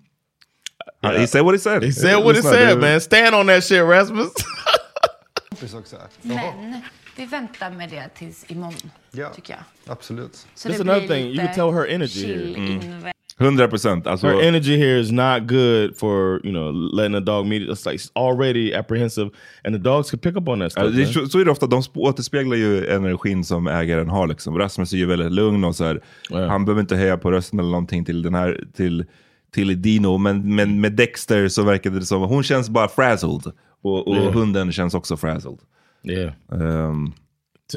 [1.04, 1.20] Yeah.
[1.20, 1.84] He said what he said.
[1.84, 3.02] He said what he said man.
[3.02, 4.30] Stand on that shit Rasmus.
[6.22, 6.82] Men
[7.16, 8.92] vi väntar med det tills imorgon,
[9.36, 9.94] tycker jag.
[9.94, 10.48] Absolut.
[10.56, 11.26] Så That's det another thing.
[11.28, 12.44] You can tell her energy here.
[12.56, 14.08] invä- 100 procent.
[14.08, 17.70] Alltså, Her energy here is not good for you know letting a dog meet.
[17.70, 19.30] It's like already apprehensive,
[19.64, 20.84] and the dogs can pick up on that stuff.
[20.96, 21.14] det är, man.
[21.14, 24.28] så, så är det ofta, de sp- återspeglar ju energin som ägaren har.
[24.28, 24.58] Liksom.
[24.58, 26.02] Rasmus är ju väldigt lugn och så här,
[26.48, 29.06] han behöver inte höja på rösten eller någonting till den här till,
[29.54, 30.18] till Dino.
[30.18, 33.52] Men, men med Dexter så verkar det som hon känns bara frazzled.
[33.84, 34.34] Och, och Yeah.
[34.34, 35.58] hunden känns också frazzled.
[36.04, 36.32] Yeah.
[36.50, 37.14] Um,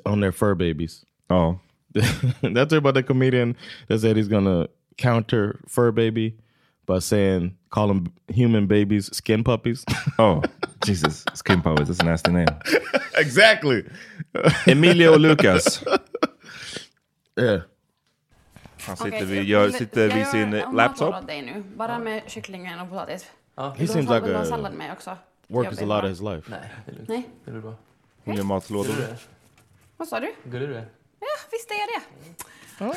[0.06, 1.04] on their fur babies.
[1.30, 1.58] Oh.
[2.42, 3.56] That's about the comedian
[3.88, 6.36] that said he's gonna counter fur baby
[6.86, 9.84] by saying call them human babies skin puppies.
[10.18, 10.42] oh,
[10.84, 11.24] Jesus.
[11.34, 12.48] Skin puppies, that's a nasty name.
[13.16, 13.84] exactly.
[14.66, 15.84] Emilio Lucas.
[17.36, 17.62] Yeah.
[18.86, 20.74] Han sitter, Okej, vid, jag gör, vill- sitter vid jag sin gör laptop.
[20.74, 23.26] matlåda åt dig nu, bara med kycklingen och potatis.
[23.56, 25.16] He Vill du seems ha, like vill du ha a sallad med också?
[25.48, 26.50] work is a lot of his life.
[26.50, 27.08] Nej, det är lugnt.
[27.08, 27.28] Nej.
[27.44, 27.74] Det blir bra.
[28.24, 29.16] Hon gör matlådor.
[29.96, 30.34] Vad sa du?
[30.44, 30.86] Gillar du det?
[31.20, 32.84] Ja, visst är jag det.
[32.84, 32.96] Oh,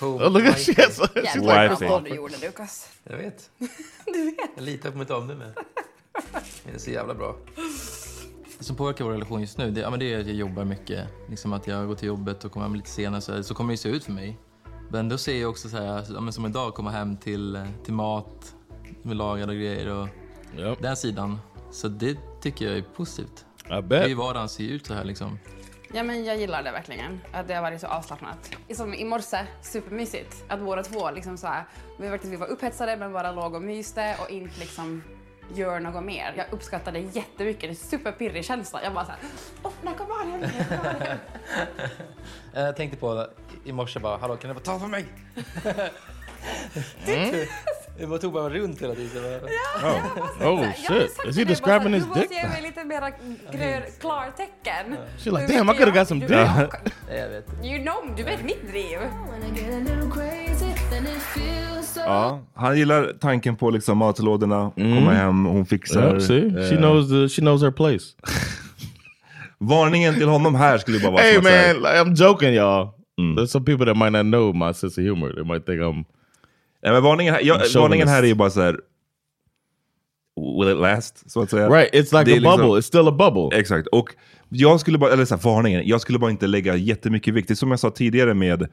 [0.00, 1.00] Oh, look at she has.
[1.14, 2.90] Jävlar vad bra du gjorde Lukas.
[3.04, 3.50] Jag vet.
[4.06, 4.50] Du vet.
[4.54, 5.52] Jag litar på mitt omdöme.
[6.64, 7.36] Det är så jävla bra.
[8.58, 10.64] Det som påverkar vår relation just nu, det, ja, men det är att jag jobbar
[10.64, 11.08] mycket.
[11.28, 13.20] Liksom att jag går till jobbet och kommer hem lite senare.
[13.20, 14.38] Så, här, så kommer det se ut för mig.
[14.90, 17.92] Men då ser jag också så här, ja, men som idag, komma hem till, till
[17.94, 18.54] mat
[19.02, 20.08] med lagade grejer och
[20.80, 21.38] den sidan.
[21.72, 23.45] Så det tycker jag är positivt.
[23.66, 24.16] I Det är ju bet.
[24.16, 25.38] vardagen ser ut så här liksom.
[25.92, 27.20] Ja, men jag gillar det verkligen.
[27.32, 28.50] Att det har varit så avslappnat.
[28.74, 30.44] Som i morse, supermysigt.
[30.48, 31.64] Att båda två liksom så här,
[31.98, 35.02] vi, var, vi var upphetsade men bara låg och myste och inte liksom
[35.54, 36.34] gör något mer.
[36.36, 37.60] Jag uppskattar det jättemycket.
[37.62, 38.82] Det är superpirrig känsla.
[38.82, 39.20] Jag bara så här,
[39.62, 40.40] åh, när kommer han hem?
[40.40, 41.18] När kommer han hem?"
[42.66, 43.26] Jag tänkte på
[43.64, 45.04] i morse bara, hallå kan du bara ta för mig?
[47.06, 47.46] Mm.
[47.98, 49.22] Jag bara tog bara runt hela tiden.
[49.84, 51.28] Oh, oh shit!
[51.28, 52.30] Is he describing his Du måste dick?
[52.32, 53.10] ge mig lite mera
[53.52, 54.96] grön, klartecken.
[55.18, 56.70] She's like, damn, I could have jag- got some du dick.
[57.10, 57.46] Jag vet.
[57.62, 58.98] You know, du vet mitt driv.
[62.06, 66.02] Ja, han gillar tanken på liksom matlådorna, komma hem, hon fixar.
[66.02, 68.04] Yeah, see, she eh, knows the she knows her place.
[69.58, 72.88] Varningen till honom här skulle bara vara hey man, like, I'm joking, y'all.
[73.36, 75.32] There's some people that might not know my sense of humor.
[75.34, 76.04] They might think I'm.
[76.86, 77.76] Nej, men varningen, här, ja, Chauvinist.
[77.76, 78.80] varningen här är ju bara så här.
[80.60, 81.30] Will it last?
[81.30, 81.68] Så att säga.
[81.68, 82.80] Right, it's like är liksom- a bubble.
[82.80, 83.58] It's still a bubble.
[83.58, 83.86] Exakt.
[83.86, 84.14] Och
[84.48, 87.48] jag skulle bara, eller så här, varningen, jag skulle bara inte lägga jättemycket vikt.
[87.48, 88.68] Det är som jag sa tidigare med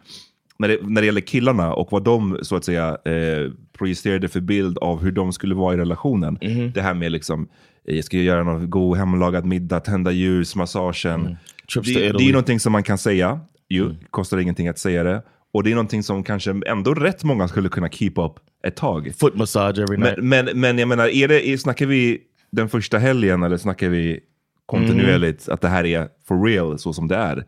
[0.59, 4.41] när det, när det gäller killarna och vad de så att säga eh, projicerade för
[4.41, 6.37] bild av hur de skulle vara i relationen.
[6.41, 6.71] Mhm.
[6.71, 7.47] Det här med liksom,
[7.87, 11.21] eh, jag ska göra någon god hemlagad middag, tända ljus, massagen.
[11.21, 11.35] Mm.
[11.75, 15.23] Det, det är ju någonting som man kan säga, ju, kostar ingenting att säga det.
[15.53, 19.13] Och det är någonting som kanske ändå rätt många skulle kunna keep up ett tag.
[19.19, 20.17] Foot massage every night.
[20.17, 22.21] Men, men, men jag menar, är det, är, snackar vi
[22.51, 24.19] den första helgen eller snackar vi
[24.65, 27.45] kontinuerligt att det här är for real så som det är?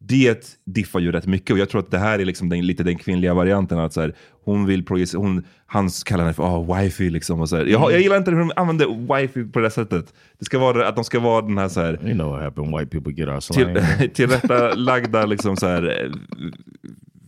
[0.00, 2.82] Det diffar ju rätt mycket och jag tror att det här är liksom den, lite
[2.82, 3.78] den kvinnliga varianten.
[3.78, 4.14] Att så här,
[4.44, 7.10] hon vill projicera, hon, han kallar henne för oh, wifey.
[7.10, 7.64] Liksom och så här.
[7.64, 10.14] Jag, jag gillar inte hur de använder wifey på det sättet.
[10.38, 12.78] Det ska vara, att de ska vara den här, så här You know what happened?
[12.78, 13.74] White people get our slang.
[13.98, 16.10] till, tillrättalagda liksom så här, eh,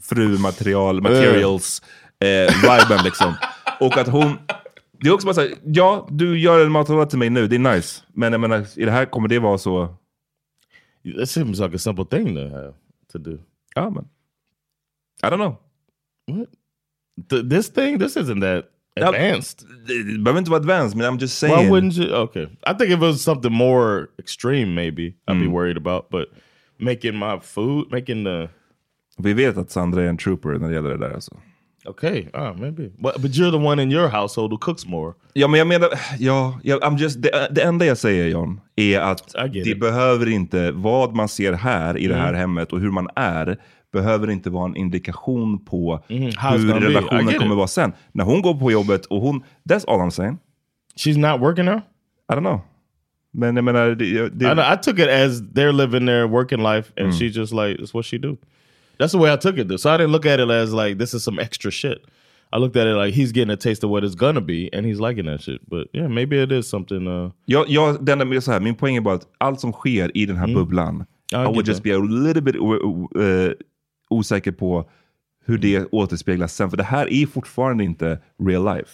[0.02, 1.82] frumaterial, materials,
[2.20, 3.34] eh, viben liksom.
[3.80, 4.38] Och att hon,
[5.00, 7.56] det är också bara så här, ja du gör en matlåda till mig nu, det
[7.56, 8.02] är nice.
[8.12, 9.96] Men jag menar, i det här kommer det vara så...
[11.18, 12.74] That seems like a simple thing to have
[13.12, 13.38] to do.
[13.74, 14.08] Ja men,
[15.22, 15.56] I don't know.
[16.26, 16.48] What?
[17.30, 18.64] Th- this thing, this isn't that
[18.96, 19.68] advanced.
[19.86, 21.56] Det det behöver inte vara advanced, men I'm just saying.
[21.56, 22.14] Why wouldn't you?
[22.14, 26.10] Okay, I think if it was something more extreme, maybe I'd be worried about.
[26.10, 26.28] But
[26.78, 28.48] making my food, making the
[29.22, 31.36] Vi vet att Sandra är en trooper när det gäller det där alltså.
[31.86, 32.82] okay, ah, maybe.
[32.98, 35.12] But but you're the one in your household who cooks more.
[35.32, 35.88] Ja, men jag menar,
[36.18, 39.80] ja, jag, I'm just, det, det enda jag säger John, är att det it.
[39.80, 42.40] behöver inte, vad man ser här i det här Mm.
[42.40, 43.56] hemmet och hur man är,
[43.92, 47.92] behöver inte vara en indikation på it's hur relationen kommer vara sen.
[48.12, 50.38] När hon går på jobbet och hon, that's all I'm saying.
[50.96, 51.80] She's not working now?
[52.32, 52.60] I don't know.
[53.32, 56.62] Men jag menar, det, det, I, know, I took it as they're living their working
[56.62, 57.12] life, and Mm.
[57.12, 58.36] she just like it's what she do.
[59.00, 59.68] That's the way I took it.
[59.68, 59.78] Though.
[59.80, 61.98] So I didn't look at it as like this is some extra shit.
[62.52, 64.86] I looked at it like he's getting a taste of what it's gonna be, and
[64.86, 65.60] he's liking that shit.
[65.70, 67.06] But yeah, maybe it is something.
[67.08, 70.16] Uh, jag, jag, den där, så här, min poäng är bara att allt som sker
[70.16, 70.54] i den här Mm.
[70.54, 71.84] bubblan, I I, would just that.
[71.84, 73.52] be a little bit uh,
[74.10, 74.90] osäker på
[75.46, 76.70] hur det återspeglas sen.
[76.70, 78.18] För det här är fortfarande inte
[78.48, 78.90] real life.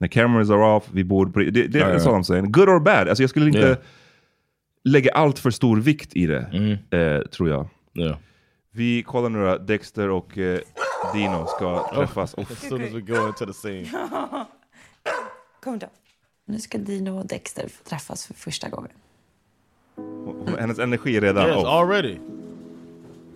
[0.00, 1.38] När cameras are off, vi bor på...
[1.40, 2.42] Det, det Ja, är så de säger.
[2.42, 3.08] Good or bad.
[3.08, 3.76] Alltså jag skulle inte Yeah.
[4.84, 6.72] lägga allt för stor vikt i det, Mm.
[6.90, 7.66] eh, tror jag.
[8.70, 10.60] Vi kollar nu då, Dexter och eh,
[11.14, 12.34] Dino ska träffas.
[12.34, 13.86] As soon as we go into the scene.
[15.62, 15.86] Kom då.
[16.44, 18.90] Nu ska Dino och Dexter få träffas för första gången.
[20.58, 21.64] Hennes energi är redan Yes, off.
[21.66, 22.16] already.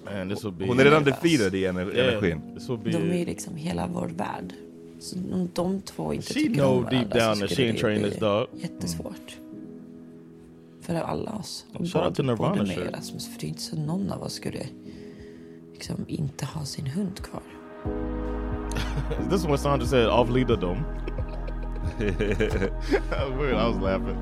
[0.04, 0.66] Man, this will be...
[0.66, 2.40] Hon är redan defeated i ener- Yeah, energin.
[2.58, 2.90] This will be...
[2.90, 4.54] De är ju liksom hela vår värld.
[5.00, 7.66] Så om de två inte She tycker know om deep varandra down så that skulle
[7.66, 8.46] she ain't det trained bli this dog.
[8.56, 9.36] jättesvårt.
[10.80, 11.66] För alla oss.
[11.74, 12.86] Och Shout out to Nirvana både mig shirt.
[12.88, 13.28] och Rasmus.
[13.34, 14.66] För det är inte så någon av oss skulle
[15.82, 17.42] liksom inte ha sin hund kvar.
[19.30, 20.84] this is what Sandra said off leader dom.
[21.98, 23.54] that was weird.
[23.54, 24.16] I was laughing.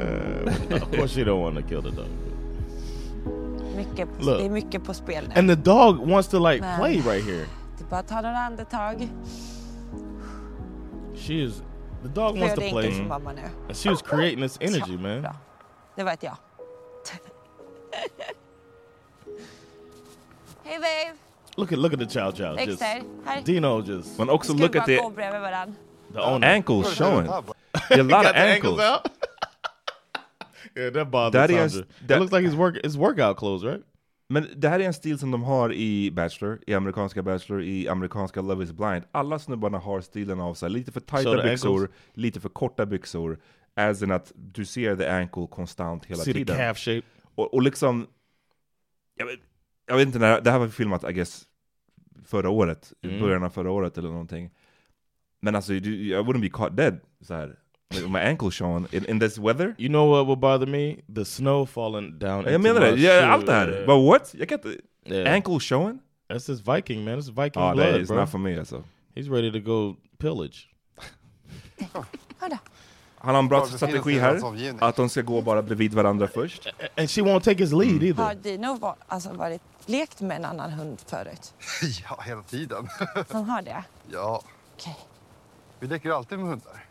[0.00, 2.08] Uh, of course, she don't want to kill the dog.
[3.76, 4.38] Mycket, Look.
[4.38, 5.34] det är mycket på spel nu.
[5.40, 7.46] And the dog wants to like Men- play right here.
[7.78, 9.08] Det är bara att ta några andetag.
[11.14, 11.62] She is.
[12.02, 12.92] The dog wants to play.
[12.92, 13.42] för mamma nu?
[13.68, 15.26] And she was creating this energy, man.
[15.96, 16.36] Det var ett ja.
[20.66, 21.18] Hej babe!
[21.56, 22.56] Look at look at the chow chow.
[22.66, 22.82] Just.
[23.46, 24.18] Dino just.
[24.18, 25.74] Men också look at bara the gå bredvid varann?
[26.12, 26.46] The owner.
[26.48, 27.28] ankles showing.
[27.28, 27.46] A lot
[28.08, 28.80] Got of the ankles.
[28.80, 29.00] out.
[30.76, 31.64] yeah, that bothers That Sandra.
[31.66, 33.82] is- it that- looks like his work his workout clothes, right?
[34.28, 37.88] Men det här är en stil som de har i Bachelor, i amerikanska Bachelor, i
[37.88, 39.04] amerikanska Love is blind.
[39.12, 41.90] Alla snubbarna har stilen av sig, lite för tajta the byxor, ankles.
[42.14, 43.38] lite för korta byxor.
[43.76, 46.56] As in att du ser the ankle konstant hela See the tiden.
[46.56, 47.02] calf shape.
[47.34, 48.06] Och, och liksom,
[49.16, 49.40] jag vet,
[49.86, 51.44] jag vet inte, när, det här var filmat I guess
[52.24, 53.20] förra året, i Mm.
[53.20, 54.50] början av förra året eller någonting.
[55.40, 55.80] Men alltså, I
[56.14, 57.58] wouldn't be caught dead så här.
[57.94, 59.74] With my ankle showing in, in this weather.
[59.78, 60.96] You know what will bother me?
[61.14, 62.44] The snow falling down.
[62.44, 63.26] Jag menar det, shoe.
[63.26, 63.68] allt det här.
[63.68, 63.86] Yeah.
[63.86, 64.34] But what?
[64.38, 64.80] Jag kan inte...
[65.14, 65.34] Yeah.
[65.34, 65.98] Ankle showing?
[66.28, 67.18] That's just Viking, man.
[67.20, 68.16] It's Viking Ja, blood, är bro.
[68.16, 68.84] not for me alltså.
[69.14, 70.68] He's ready to go pillage.
[73.18, 74.40] Han har en bra strategi här,
[74.80, 76.66] att de ska gå bara bredvid varandra först.
[76.96, 78.22] And she won't take his lead either.
[78.24, 81.54] Har Dino alltså varit, lekt med en annan hund förut?
[82.10, 82.88] ja, hela tiden.
[83.30, 83.84] Han har det?
[84.10, 84.42] ja.
[85.80, 86.84] Vi leker alltid med hundar.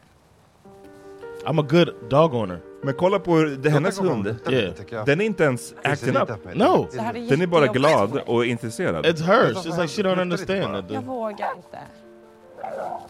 [1.46, 2.60] I'm a good dog owner.
[2.84, 5.06] Men kolla på hur- det, hennes hund, Yeah.
[5.06, 6.30] den är inte ens acting up.
[6.56, 6.88] No.
[7.30, 9.06] Den är bara glad och intresserad.
[9.06, 9.58] It's hers.
[9.66, 10.92] It's like she don't understand that.
[10.92, 11.80] Jag vågar inte.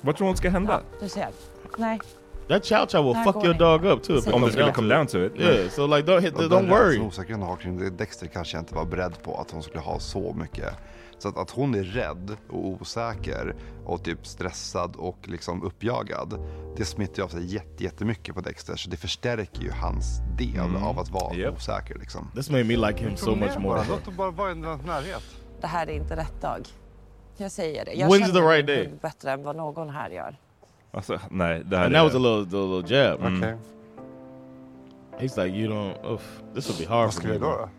[0.02, 0.82] Vad tror hon ska hända?
[1.00, 1.30] Du ser.
[1.78, 2.00] Nej.
[2.50, 4.18] That chow chow will Där fuck your dog up too.
[4.18, 5.12] If it Om det comes skulle down come to down it.
[5.12, 5.56] to it.
[5.56, 6.98] Yeah, so like don't hit, Och don't den worry.
[6.98, 10.00] hon har kring det, Dexter kanske jag inte var beredd på att hon skulle ha
[10.00, 10.74] så mycket.
[11.18, 13.56] Så att, att hon är rädd och osäker
[13.86, 16.40] och typ stressad och liksom uppjagad.
[16.78, 20.60] Det smittar ju av sig jätte, jättemycket på Dexter så det förstärker ju hans del
[20.60, 20.84] Mm.
[20.84, 22.32] av att vara osäker liksom.
[22.36, 23.82] This made me like him so much more.
[23.90, 25.24] Låt dem bara vara i deras närhet.
[25.62, 26.68] Det här är inte rätt dag.
[27.38, 27.94] Jag säger det.
[27.94, 28.90] Jag When's känner the right min day?
[29.02, 30.38] bättre än vad någon här gör.
[30.96, 32.00] Alltså, nej, det här And är...
[32.00, 33.20] that was a little, a little jab.
[33.22, 33.38] Mm.
[33.40, 33.56] Okej.
[35.20, 36.12] He's like, you don't.
[36.14, 36.22] Oof,
[36.56, 37.34] this will be hard Vad for ska me.
[37.34, 37.46] vi då?
[37.46, 37.70] då?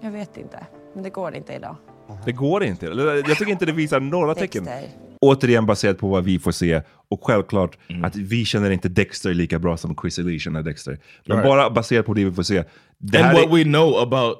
[0.00, 0.66] Jag vet inte.
[0.94, 1.76] Men det går inte idag.
[2.24, 2.86] Det går inte.
[2.86, 4.64] Jag tycker inte det visar några tecken.
[4.64, 4.88] Dexter.
[5.20, 6.82] Återigen baserat på vad vi får se.
[7.08, 8.04] Och självklart Mm.
[8.04, 10.98] att vi känner inte Dexter lika bra som Chris Lee känner Dexter.
[11.26, 11.48] Men Right.
[11.50, 12.64] bara baserat på det vi får se.
[12.98, 14.38] Det And what är, we know about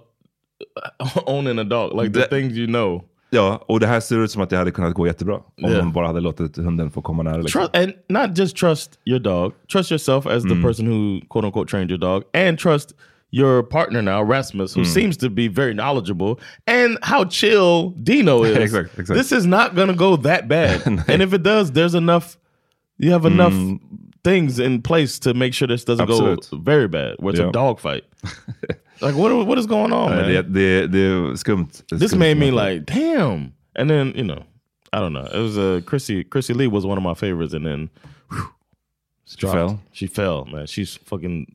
[1.26, 3.04] owning a dog, like the The- things you know.
[3.30, 5.34] Ja, och det här ser ut som att det hade kunnat gå jättebra.
[5.34, 5.76] Om Yeah.
[5.76, 7.36] de bara hade låtit hunden få komma nära.
[7.36, 7.60] Liksom.
[7.60, 11.70] Trust, and not just trust your dog, trust yourself as the person who quote unquote
[11.70, 12.92] trained your dog, and trust
[13.32, 18.56] your partner now, Rasmus, who seems to be very knowledgeable, and how chill Dino is.
[18.56, 19.18] Exact, exact.
[19.18, 20.82] This is not going to go that bad.
[21.08, 22.36] and if it does, there's enough,
[22.98, 23.54] you have enough
[24.24, 26.50] things in place to make sure this doesn't Absolut.
[26.50, 27.48] go very bad, where it's Ja.
[27.48, 28.04] a dog fight.
[29.00, 30.28] like, what, what is going on, man?
[30.28, 31.82] Det, det, det är skumt.
[31.98, 33.52] This made me like, damn.
[33.74, 34.42] And then you know,
[34.92, 35.26] I don't know.
[35.26, 36.24] It was uh, Chrissy.
[36.24, 37.88] Chrissy Lee was one of my favorites, and then
[38.30, 38.48] whew,
[39.26, 39.78] She fell?
[39.92, 40.66] She fell, man.
[40.66, 41.46] She's fucking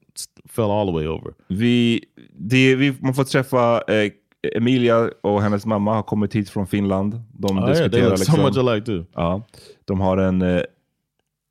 [0.48, 1.34] fell all the way over.
[1.50, 2.02] Vi,
[2.32, 4.12] det, vi, man får träffa eh,
[4.56, 7.22] Emilia och hennes mamma har kommit hit från Finland.
[7.34, 9.06] De yeah, they diskuterar look so much alike too.
[9.14, 9.42] Ja,
[9.86, 10.62] de har en eh,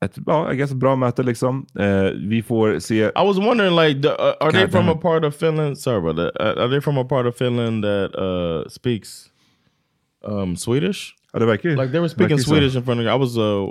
[0.05, 1.65] ett ja, I guess, bra möte liksom.
[1.79, 2.95] Eh, vi får se...
[2.95, 5.77] I was wondering, like, the, uh, are they God from damn a part of Finland?
[5.77, 6.41] Sorry about that.
[6.41, 9.29] Uh, are they from a part of Finland that uh, speaks
[10.23, 11.15] um, Swedish?
[11.33, 12.49] Ja, det verkar Like they were speaking så.
[12.49, 13.05] Swedish in front of.
[13.05, 13.69] I was uh,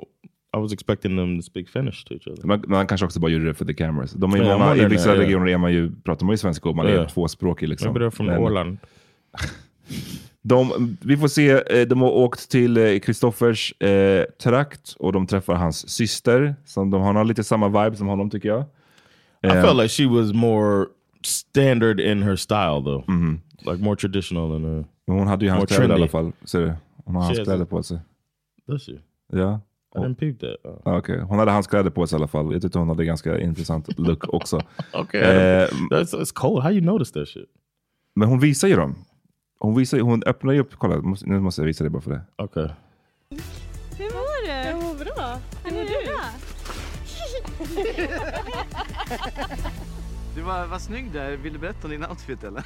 [0.57, 2.47] I was expecting them to speak Finnish to each other.
[2.47, 4.13] Man, man kanske också bara gjorde det för the cameras.
[4.13, 5.19] De är Yeah, många, I vissa yeah.
[5.19, 7.09] regioner är man ju, pratar man ju svenska och man är Yeah.
[7.09, 7.69] tvåspråkig.
[7.69, 7.93] Liksom.
[7.93, 8.79] Maybe they're from Men Åland.
[10.47, 15.55] De, vi får se, eh, de har åkt till Kristoffers eh, trakt och de träffar
[15.55, 16.55] hans syster.
[16.65, 18.61] Som de har lite samma vibe som honom tycker jag.
[19.43, 20.87] I Eh, felt like she was more
[21.23, 23.05] standard in her style, though.
[23.09, 23.39] Mm-hmm.
[23.71, 24.85] Like more traditional than her.
[25.07, 26.33] Men hon hade ju hans kläder i alla fall.
[26.45, 26.73] Ser du?
[27.05, 27.99] Hon har She hans kläder på sig.
[28.69, 28.93] Does she?
[29.33, 29.61] Ja.
[29.97, 30.57] I didn't peep that.
[30.65, 30.81] Oh.
[30.85, 32.53] Ja, Okej, Hon hade hans kläder på sig i alla fall.
[32.53, 34.61] Jag tyckte hon hade ganska intressant look också.
[34.93, 36.63] Okay, Eh, that's, it's cold.
[36.63, 37.49] How you notice that shit?
[38.15, 38.95] men hon visar ju dem.
[39.65, 42.11] Hon, visar, hon öppnar ju upp, kolla måste- nu måste jag visa dig bara för
[42.11, 42.21] det.
[42.39, 42.69] Okay.
[43.99, 44.49] Hur mår du?
[44.69, 45.39] Jag mår bra.
[45.65, 45.89] Hur mår du?
[50.35, 51.31] Du var, var snygg där.
[51.37, 52.65] Vill du berätta om din outfit eller?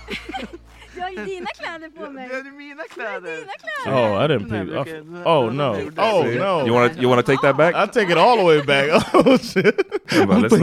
[0.96, 2.28] Jag har ju dina kläder på mig.
[2.28, 3.36] Det är mina kläder.
[3.36, 3.98] Dina kläder.
[3.98, 4.86] Oh, I didn't peep.
[4.86, 4.90] I
[5.24, 5.72] oh no!
[5.96, 6.66] Oh no!
[6.66, 7.74] You wanna, you wanna take that back?
[7.74, 9.14] I take it all the way back.
[9.14, 9.76] Oh shit!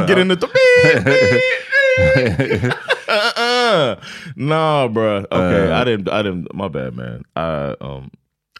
[0.07, 0.35] Get in the
[3.07, 3.97] uh-uh.
[4.35, 5.23] Nah, bruh.
[5.31, 6.09] Okay, Uh, I didn't.
[6.09, 6.53] I didn't.
[6.53, 7.23] My bad, man.
[7.35, 8.09] I um,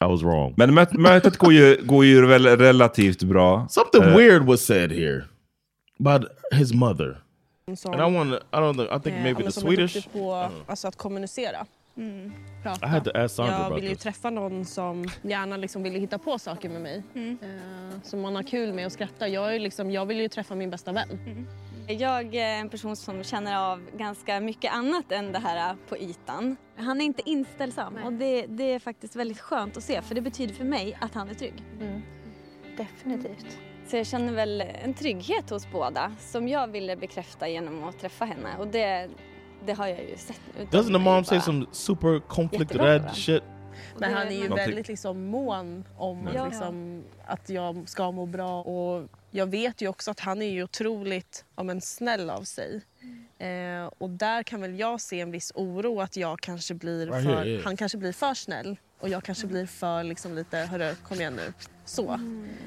[0.02, 0.54] I was wrong.
[0.58, 3.68] Men möt, mötet går ju, går ju väl relativt bra.
[3.70, 5.24] Something Eh, weird was said here
[6.00, 7.18] about his mother,
[7.76, 8.34] Som, and I want.
[8.34, 8.74] I don't.
[8.74, 8.86] know.
[8.98, 10.08] I think eh, maybe the Swedish.
[10.14, 11.66] på alltså, att kommunicera.
[12.64, 12.86] Prata.
[12.86, 14.04] I had to ask Sandra jag about vill ju this.
[14.04, 17.04] träffa någon som gärna liksom vill hitta på saker med mig.
[17.16, 17.38] Mm.
[17.42, 19.28] Eh, som man har kul med och skrattar.
[19.28, 21.08] Jag, är liksom, jag vill ju träffa min bästa vän.
[21.88, 26.56] Jag är en person som känner av ganska mycket annat än det här på ytan.
[26.76, 30.22] Han är inte inställsam och det, det är faktiskt väldigt skönt att se för det
[30.22, 31.64] betyder för mig att han är trygg.
[32.78, 33.58] Definitivt.
[33.88, 38.26] Så jag känner väl en trygghet hos båda som jag ville bekräfta genom att träffa
[38.26, 39.10] henne och det,
[39.66, 40.42] det har jag ju sett
[40.72, 43.44] Doesn't the är mom say some super conflict red shit?
[43.98, 46.42] Men han är ju väldigt liksom mån om Ja.
[46.42, 48.62] att, liksom, att jag ska må bra.
[48.62, 52.82] Och jag vet ju också att han är ju otroligt ja, men, snäll av sig.
[53.38, 57.64] Eh, och där kan väl jag se en viss oro att jag kanske blir för,
[57.64, 61.34] han kanske blir för snäll och jag kanske blir för liksom lite, hörru kom igen
[61.36, 61.54] nu.
[61.86, 62.20] Så.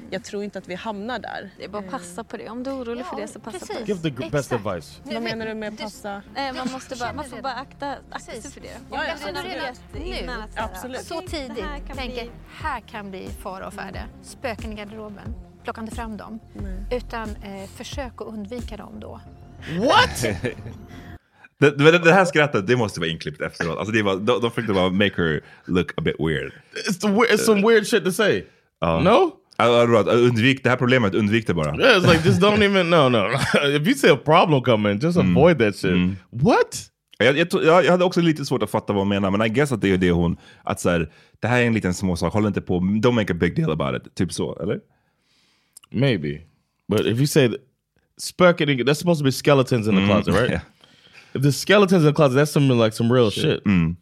[0.09, 1.49] Jag tror inte att vi hamnar där.
[1.57, 2.49] Det är bara att passa på det.
[2.49, 3.87] Om du är orolig för det så passa på det.
[3.87, 5.01] Give the gr- best advice.
[5.03, 6.21] Vad menar du med passa?
[6.35, 8.67] Eh, man, måste bara, man får bara akta, akta sig för det.
[8.91, 9.81] Ja, ja, Om du absolut.
[9.93, 11.01] vet innan att så här, Absolut.
[11.05, 11.55] Så tidigt.
[11.55, 12.31] det här kan tänker, bli-
[12.61, 14.01] här kan bli fara och färde.
[14.23, 15.35] Spöken i garderoben.
[15.63, 16.39] Plocka inte fram dem.
[16.91, 19.21] Utan eh, försök att undvika dem då.
[19.79, 20.25] What?
[21.59, 23.77] Det, det, det här skrattet, det måste vara inklippt efteråt.
[23.77, 26.51] Alltså det var, de, de försökte bara make her look a bit weird.
[26.89, 28.43] It's, the, it's some weird shit to say.
[28.79, 28.99] Ja.
[28.99, 29.35] No?
[30.11, 31.77] Undvik det här problemet, undvik det bara.
[31.77, 32.89] Yeah, it's like just don't even.
[32.89, 33.27] No, no.
[33.75, 36.17] if you see a problem coming, just avoid that shit.
[36.31, 36.89] What?
[37.17, 39.71] Jag, jag, jag, hade också lite svårt att fatta vad hon menar, men I guess
[39.71, 40.37] att det är det hon...
[40.63, 43.35] Att så här, det här är en liten småsak, håll inte på, don't make a
[43.39, 44.15] big deal about it.
[44.15, 44.79] Typ så, eller?
[45.91, 46.41] Maybe,
[46.87, 47.57] but if you say in-
[48.85, 50.49] that's supposed to be skeletons in the Mm, closet, right?
[50.51, 50.61] yeah.
[51.33, 53.61] If the skeletons in the closet, that's some like some real shit.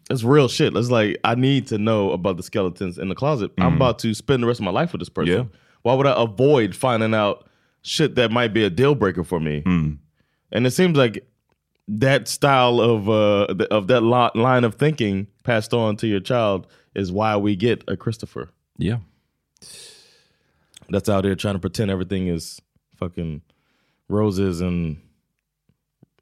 [0.09, 0.75] That's real shit.
[0.75, 3.51] It's like I need to know about the skeletons in the closet.
[3.57, 3.75] I'm Mm.
[3.75, 5.33] about to spend the rest of my life with this person.
[5.33, 5.43] Yeah.
[5.81, 7.47] Why would I avoid finding out
[7.81, 9.61] shit that might be a deal breaker for me?
[9.65, 9.97] Mm.
[10.51, 11.27] And it seems like
[11.89, 16.67] that style of uh of that lo- line of thinking passed on to your child
[16.95, 18.49] is why we get a Christopher.
[18.77, 18.97] Yeah.
[20.89, 22.61] That's out there trying to pretend everything is
[22.95, 23.41] fucking
[24.07, 24.97] roses and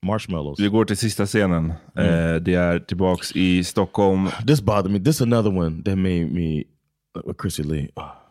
[0.06, 0.60] marshmallows.
[0.60, 1.69] Vi går till sista scenen.
[1.95, 4.30] Eh, det är tillbaks i Stockholm.
[4.48, 4.99] This bothered me.
[4.99, 7.90] This is another one that made me uh, with Chrissy Lee.
[7.95, 8.26] Oh.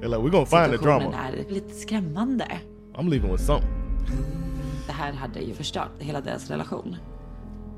[0.00, 1.14] They're like, we're gonna find the drama.
[1.14, 2.60] är lite skrämmande.
[2.94, 3.70] I'm leaving with something.
[4.86, 6.96] Det här hade ju förstört hela deras relation.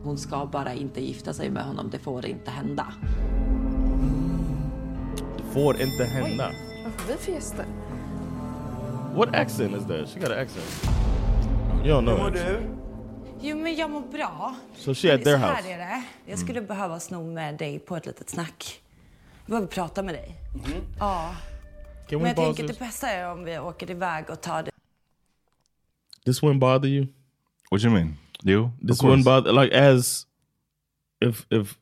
[0.02, 2.86] Hon ska bara inte gifta sig med honom, det får inte hända.
[5.52, 6.50] Får inte hända.
[6.50, 6.71] Får
[7.08, 7.66] vi för gäster?
[9.14, 10.08] What accent is that?
[10.08, 10.84] She got an accent.
[11.84, 12.26] You don't know.
[12.26, 12.78] accent.
[13.40, 14.54] Jo, men jag mår bra.
[14.76, 15.68] So she at their Så här house.
[15.72, 16.02] är det.
[16.26, 18.80] Jag skulle behöva sno med dig på ett litet snack.
[19.46, 20.34] Jag behöver prata med dig.
[20.98, 21.34] Ja.
[22.08, 22.78] Can Men we jag pause tänker this?
[22.78, 24.70] det bästa är om vi åker iväg och tar det.
[26.24, 27.06] This wouldn't bother you?
[27.70, 28.16] What you mean?
[28.44, 28.70] You?
[28.88, 30.26] This wouldn't bother like as
[31.24, 31.76] if if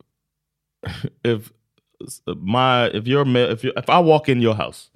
[1.25, 1.51] if
[2.27, 4.91] my if you're if you if I walk in your house,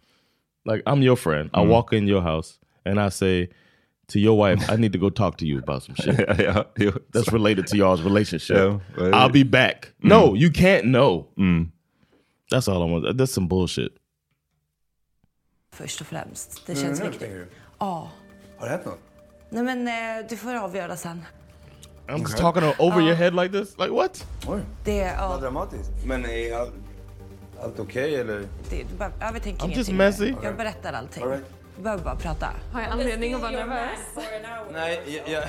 [0.64, 1.68] like I'm your friend, I Mm.
[1.68, 3.48] walk in your house and I say
[4.08, 6.14] to your wife, I need to go talk to you about some shit.
[6.18, 6.90] Yeah, yeah, yeah.
[7.12, 8.56] That's related to y'all's relationship.
[8.56, 9.14] Yeah, right.
[9.14, 9.92] I'll be back.
[10.02, 10.08] Mm.
[10.08, 11.26] No, you can't know.
[11.38, 11.70] Mm.
[12.50, 13.16] That's all I want.
[13.18, 13.92] That's some bullshit.
[15.72, 16.66] Först och främst.
[16.66, 17.30] Det känns viktigt.
[17.78, 18.10] Ja.
[18.58, 18.98] Har det hänt något?
[19.50, 21.24] Nej men eh, du får avgöra sen.
[22.06, 23.78] I'm just talking over your head like this.
[23.78, 24.26] Like what?
[24.46, 25.90] Oj, Det, ja, vad dramatiskt.
[26.04, 26.70] Men är all,
[27.62, 28.48] allt okej eller?
[28.70, 30.34] det, du bara, jag tänker I'm ingenting just messy.
[30.42, 31.22] Jag berättar allting.
[31.22, 31.44] All right.
[31.76, 32.48] Du behöver bara prata.
[32.72, 33.98] Har jag anledning att vara nervös?
[34.72, 35.44] Nej, jag, jag,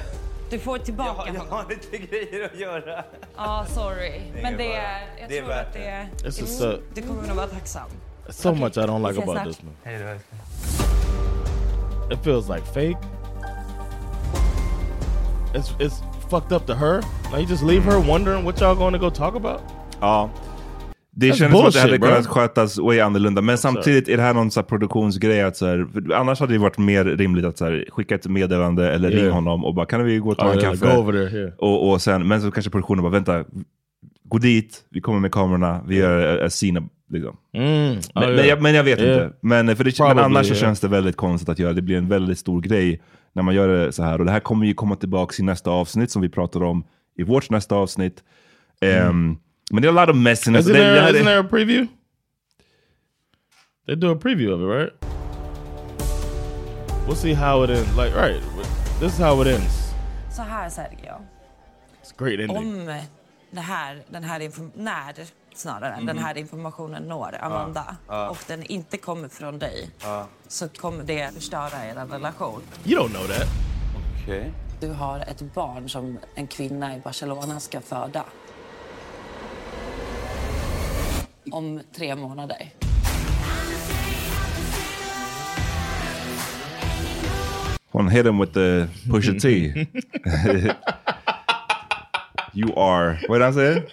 [0.49, 3.03] Du får tillbaka jag, jag har lite grejer att göra.
[3.35, 4.21] Ja, sorry.
[4.33, 6.09] Det är Men det är, jag det är tror värt att det är...
[6.27, 7.89] Is so, Du kommer nog vara tacksam.
[8.29, 9.73] so Okej, much I don't like about this man.
[9.83, 10.15] Hej då.
[12.13, 12.97] It feels like fake.
[15.55, 17.01] it's it's fucked up to her.
[17.31, 19.61] Now you just leave her wondering what y'all going to go talk about.
[20.01, 20.29] Ja.
[21.17, 22.09] Det That's kändes som att det hade bullshit, bro.
[22.09, 23.41] kunnat skötas way annorlunda.
[23.41, 25.41] Men samtidigt är det här någon så här produktionsgrej.
[25.41, 28.91] Att så här, annars hade det varit mer rimligt att så här, skicka ett meddelande
[28.93, 29.23] eller Yeah.
[29.23, 30.85] ring honom och bara kan vi gå och ta Oh, en yeah, kaffe?
[30.85, 31.53] there, yeah.
[31.57, 33.43] och, och sen, men så kanske produktionen bara vänta,
[34.23, 36.83] gå dit, vi kommer med kamerorna, vi gör en scene.
[37.09, 37.37] Liksom.
[37.53, 37.67] Mm.
[37.69, 38.47] Men, Oh, men, yeah.
[38.47, 39.31] jag, men jag vet inte.
[39.41, 41.73] Men, för det, Probably, men annars så känns det väldigt konstigt att göra.
[41.73, 43.01] Det blir en väldigt stor grej
[43.33, 44.19] när man gör det så här.
[44.19, 46.83] Och det här kommer ju komma tillbaka i nästa avsnitt som vi pratar om
[47.17, 48.23] i vårt nästa avsnitt.
[48.81, 49.37] Ehm,
[49.71, 50.65] men det är a lot of messiness.
[50.65, 51.87] Isn't there, är- isn't there a preview?
[53.87, 54.93] They do a preview of it, right?
[57.07, 57.97] We'll see how it ends.
[57.97, 58.41] Like, right,
[58.99, 59.73] this is how it ends.
[60.35, 61.21] Så här Sergio.
[62.03, 62.57] It's a great ending.
[62.57, 62.85] Om
[63.51, 65.13] det här, den här inform- när
[65.55, 68.29] snarare, den här informationen når Amanda Ja.
[68.29, 70.27] och den inte kommer från dig Ja.
[70.47, 72.61] så kommer det förstöra er relation.
[72.85, 73.47] You don't know that.
[74.23, 74.51] Okay.
[74.79, 78.23] Du har ett barn som en kvinna i Barcelona ska föda.
[81.51, 82.71] Om tre månader.
[87.91, 89.47] One hit him with the Pusha T.
[92.53, 93.83] you are, what did I say?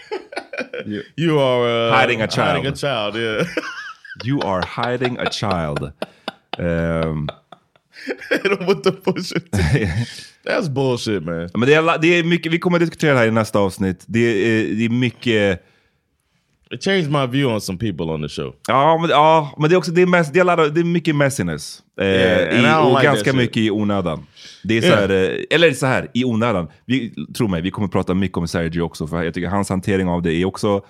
[0.86, 2.56] You, You are uh, hiding a child.
[2.56, 3.44] Hiding a child, yeah.
[4.24, 5.92] you are hiding a child.
[6.58, 7.28] Um,
[8.30, 9.58] Hit him with the Pusha T.
[10.44, 11.50] That's bullshit man.
[11.54, 14.04] Men det är, det är mycket, vi kommer att diskutera det här i nästa avsnitt.
[14.06, 15.66] Det är, det är mycket...
[16.74, 18.54] It changed my view on some people on the show.
[18.68, 20.74] Ja, men, ja, men det är också det är, mess, det är, a lot of-
[20.74, 21.82] det är mycket messiness.
[22.00, 23.34] Eh, Yeah, I och like ganska shit.
[23.34, 24.26] mycket i onödan.
[24.64, 25.00] Det är så Yeah.
[25.00, 26.68] här, eh, eller så här, i onödan.
[26.86, 30.08] Vi, tro mig, vi kommer prata mycket om Sergio också, för jag tycker hans hantering
[30.08, 30.84] av det är också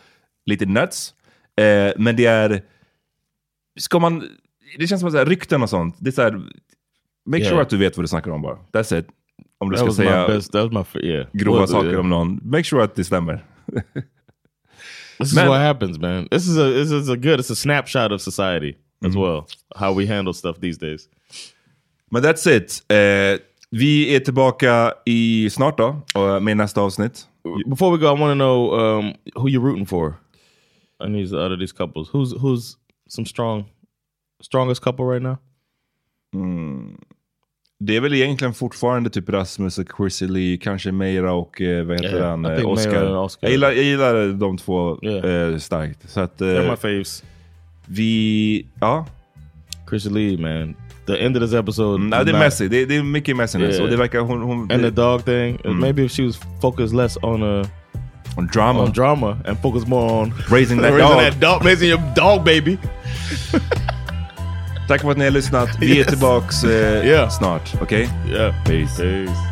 [0.46, 1.14] lite nuts.
[1.60, 2.62] Eh, men det är...
[3.80, 4.22] Ska man...
[4.78, 6.30] Det känns som att så här, rykten och sånt, det är så här...
[7.26, 7.50] Make Yeah.
[7.50, 8.58] sure att du vet vad du snackar om bara.
[8.72, 9.06] That's it.
[9.60, 13.44] Om du That ska säga best- grova saker om någon, make sure att det stämmer.
[15.18, 16.28] This is what happens, man.
[16.30, 17.40] This is a this is a good.
[17.40, 19.46] It's a snapshot of society as well.
[19.76, 21.08] How we handle stuff these days.
[22.10, 22.82] Men that's it.
[22.90, 23.38] Eh,
[23.70, 27.28] vi är tillbaka i snart då, och med nästa avsnitt.
[27.66, 30.14] Before we go, I want to know um, who you're rooting for.
[31.00, 32.76] And these out of these couples, who's who's
[33.08, 33.64] some strong,
[34.40, 35.38] strongest couple right now?
[36.34, 36.96] Mm.
[37.84, 41.96] Det är väl egentligen fortfarande typ Rasmus och Chrissy Lee, kanske Meira och eh, vad
[41.96, 43.16] heter Yeah, han, eh, Oscar.
[43.16, 43.46] Oscar.
[43.46, 46.10] Jag, gillar, jag gillar de två eh, starkt.
[46.10, 47.24] Så att, eh, They're my faves.
[47.86, 49.06] Vi, ja.
[49.88, 50.74] Chrissy Lee, man.
[51.06, 52.04] The end of this episode.
[52.04, 52.68] Nej, det är messy.
[52.68, 53.74] Det, det är mycket messiness.
[53.74, 53.84] Yeah.
[53.84, 54.42] Och det verkar hon...
[54.42, 55.58] hon And det, the dog thing.
[55.64, 55.80] Mm.
[55.80, 57.66] Maybe if she was focused less on uh,
[58.36, 61.18] on drama, on drama, and focus more on Raising that raising dog.
[61.18, 62.78] that dog, raising your dog, baby.
[64.88, 65.68] Tack för att ni har lyssnat.
[65.80, 66.06] Vi är Yes.
[66.06, 67.28] tillbaks eh, Yeah.
[67.30, 67.74] snart.
[67.82, 68.08] Okej?
[68.30, 68.54] Yeah.
[68.64, 69.02] Peace.
[69.02, 69.51] Peace.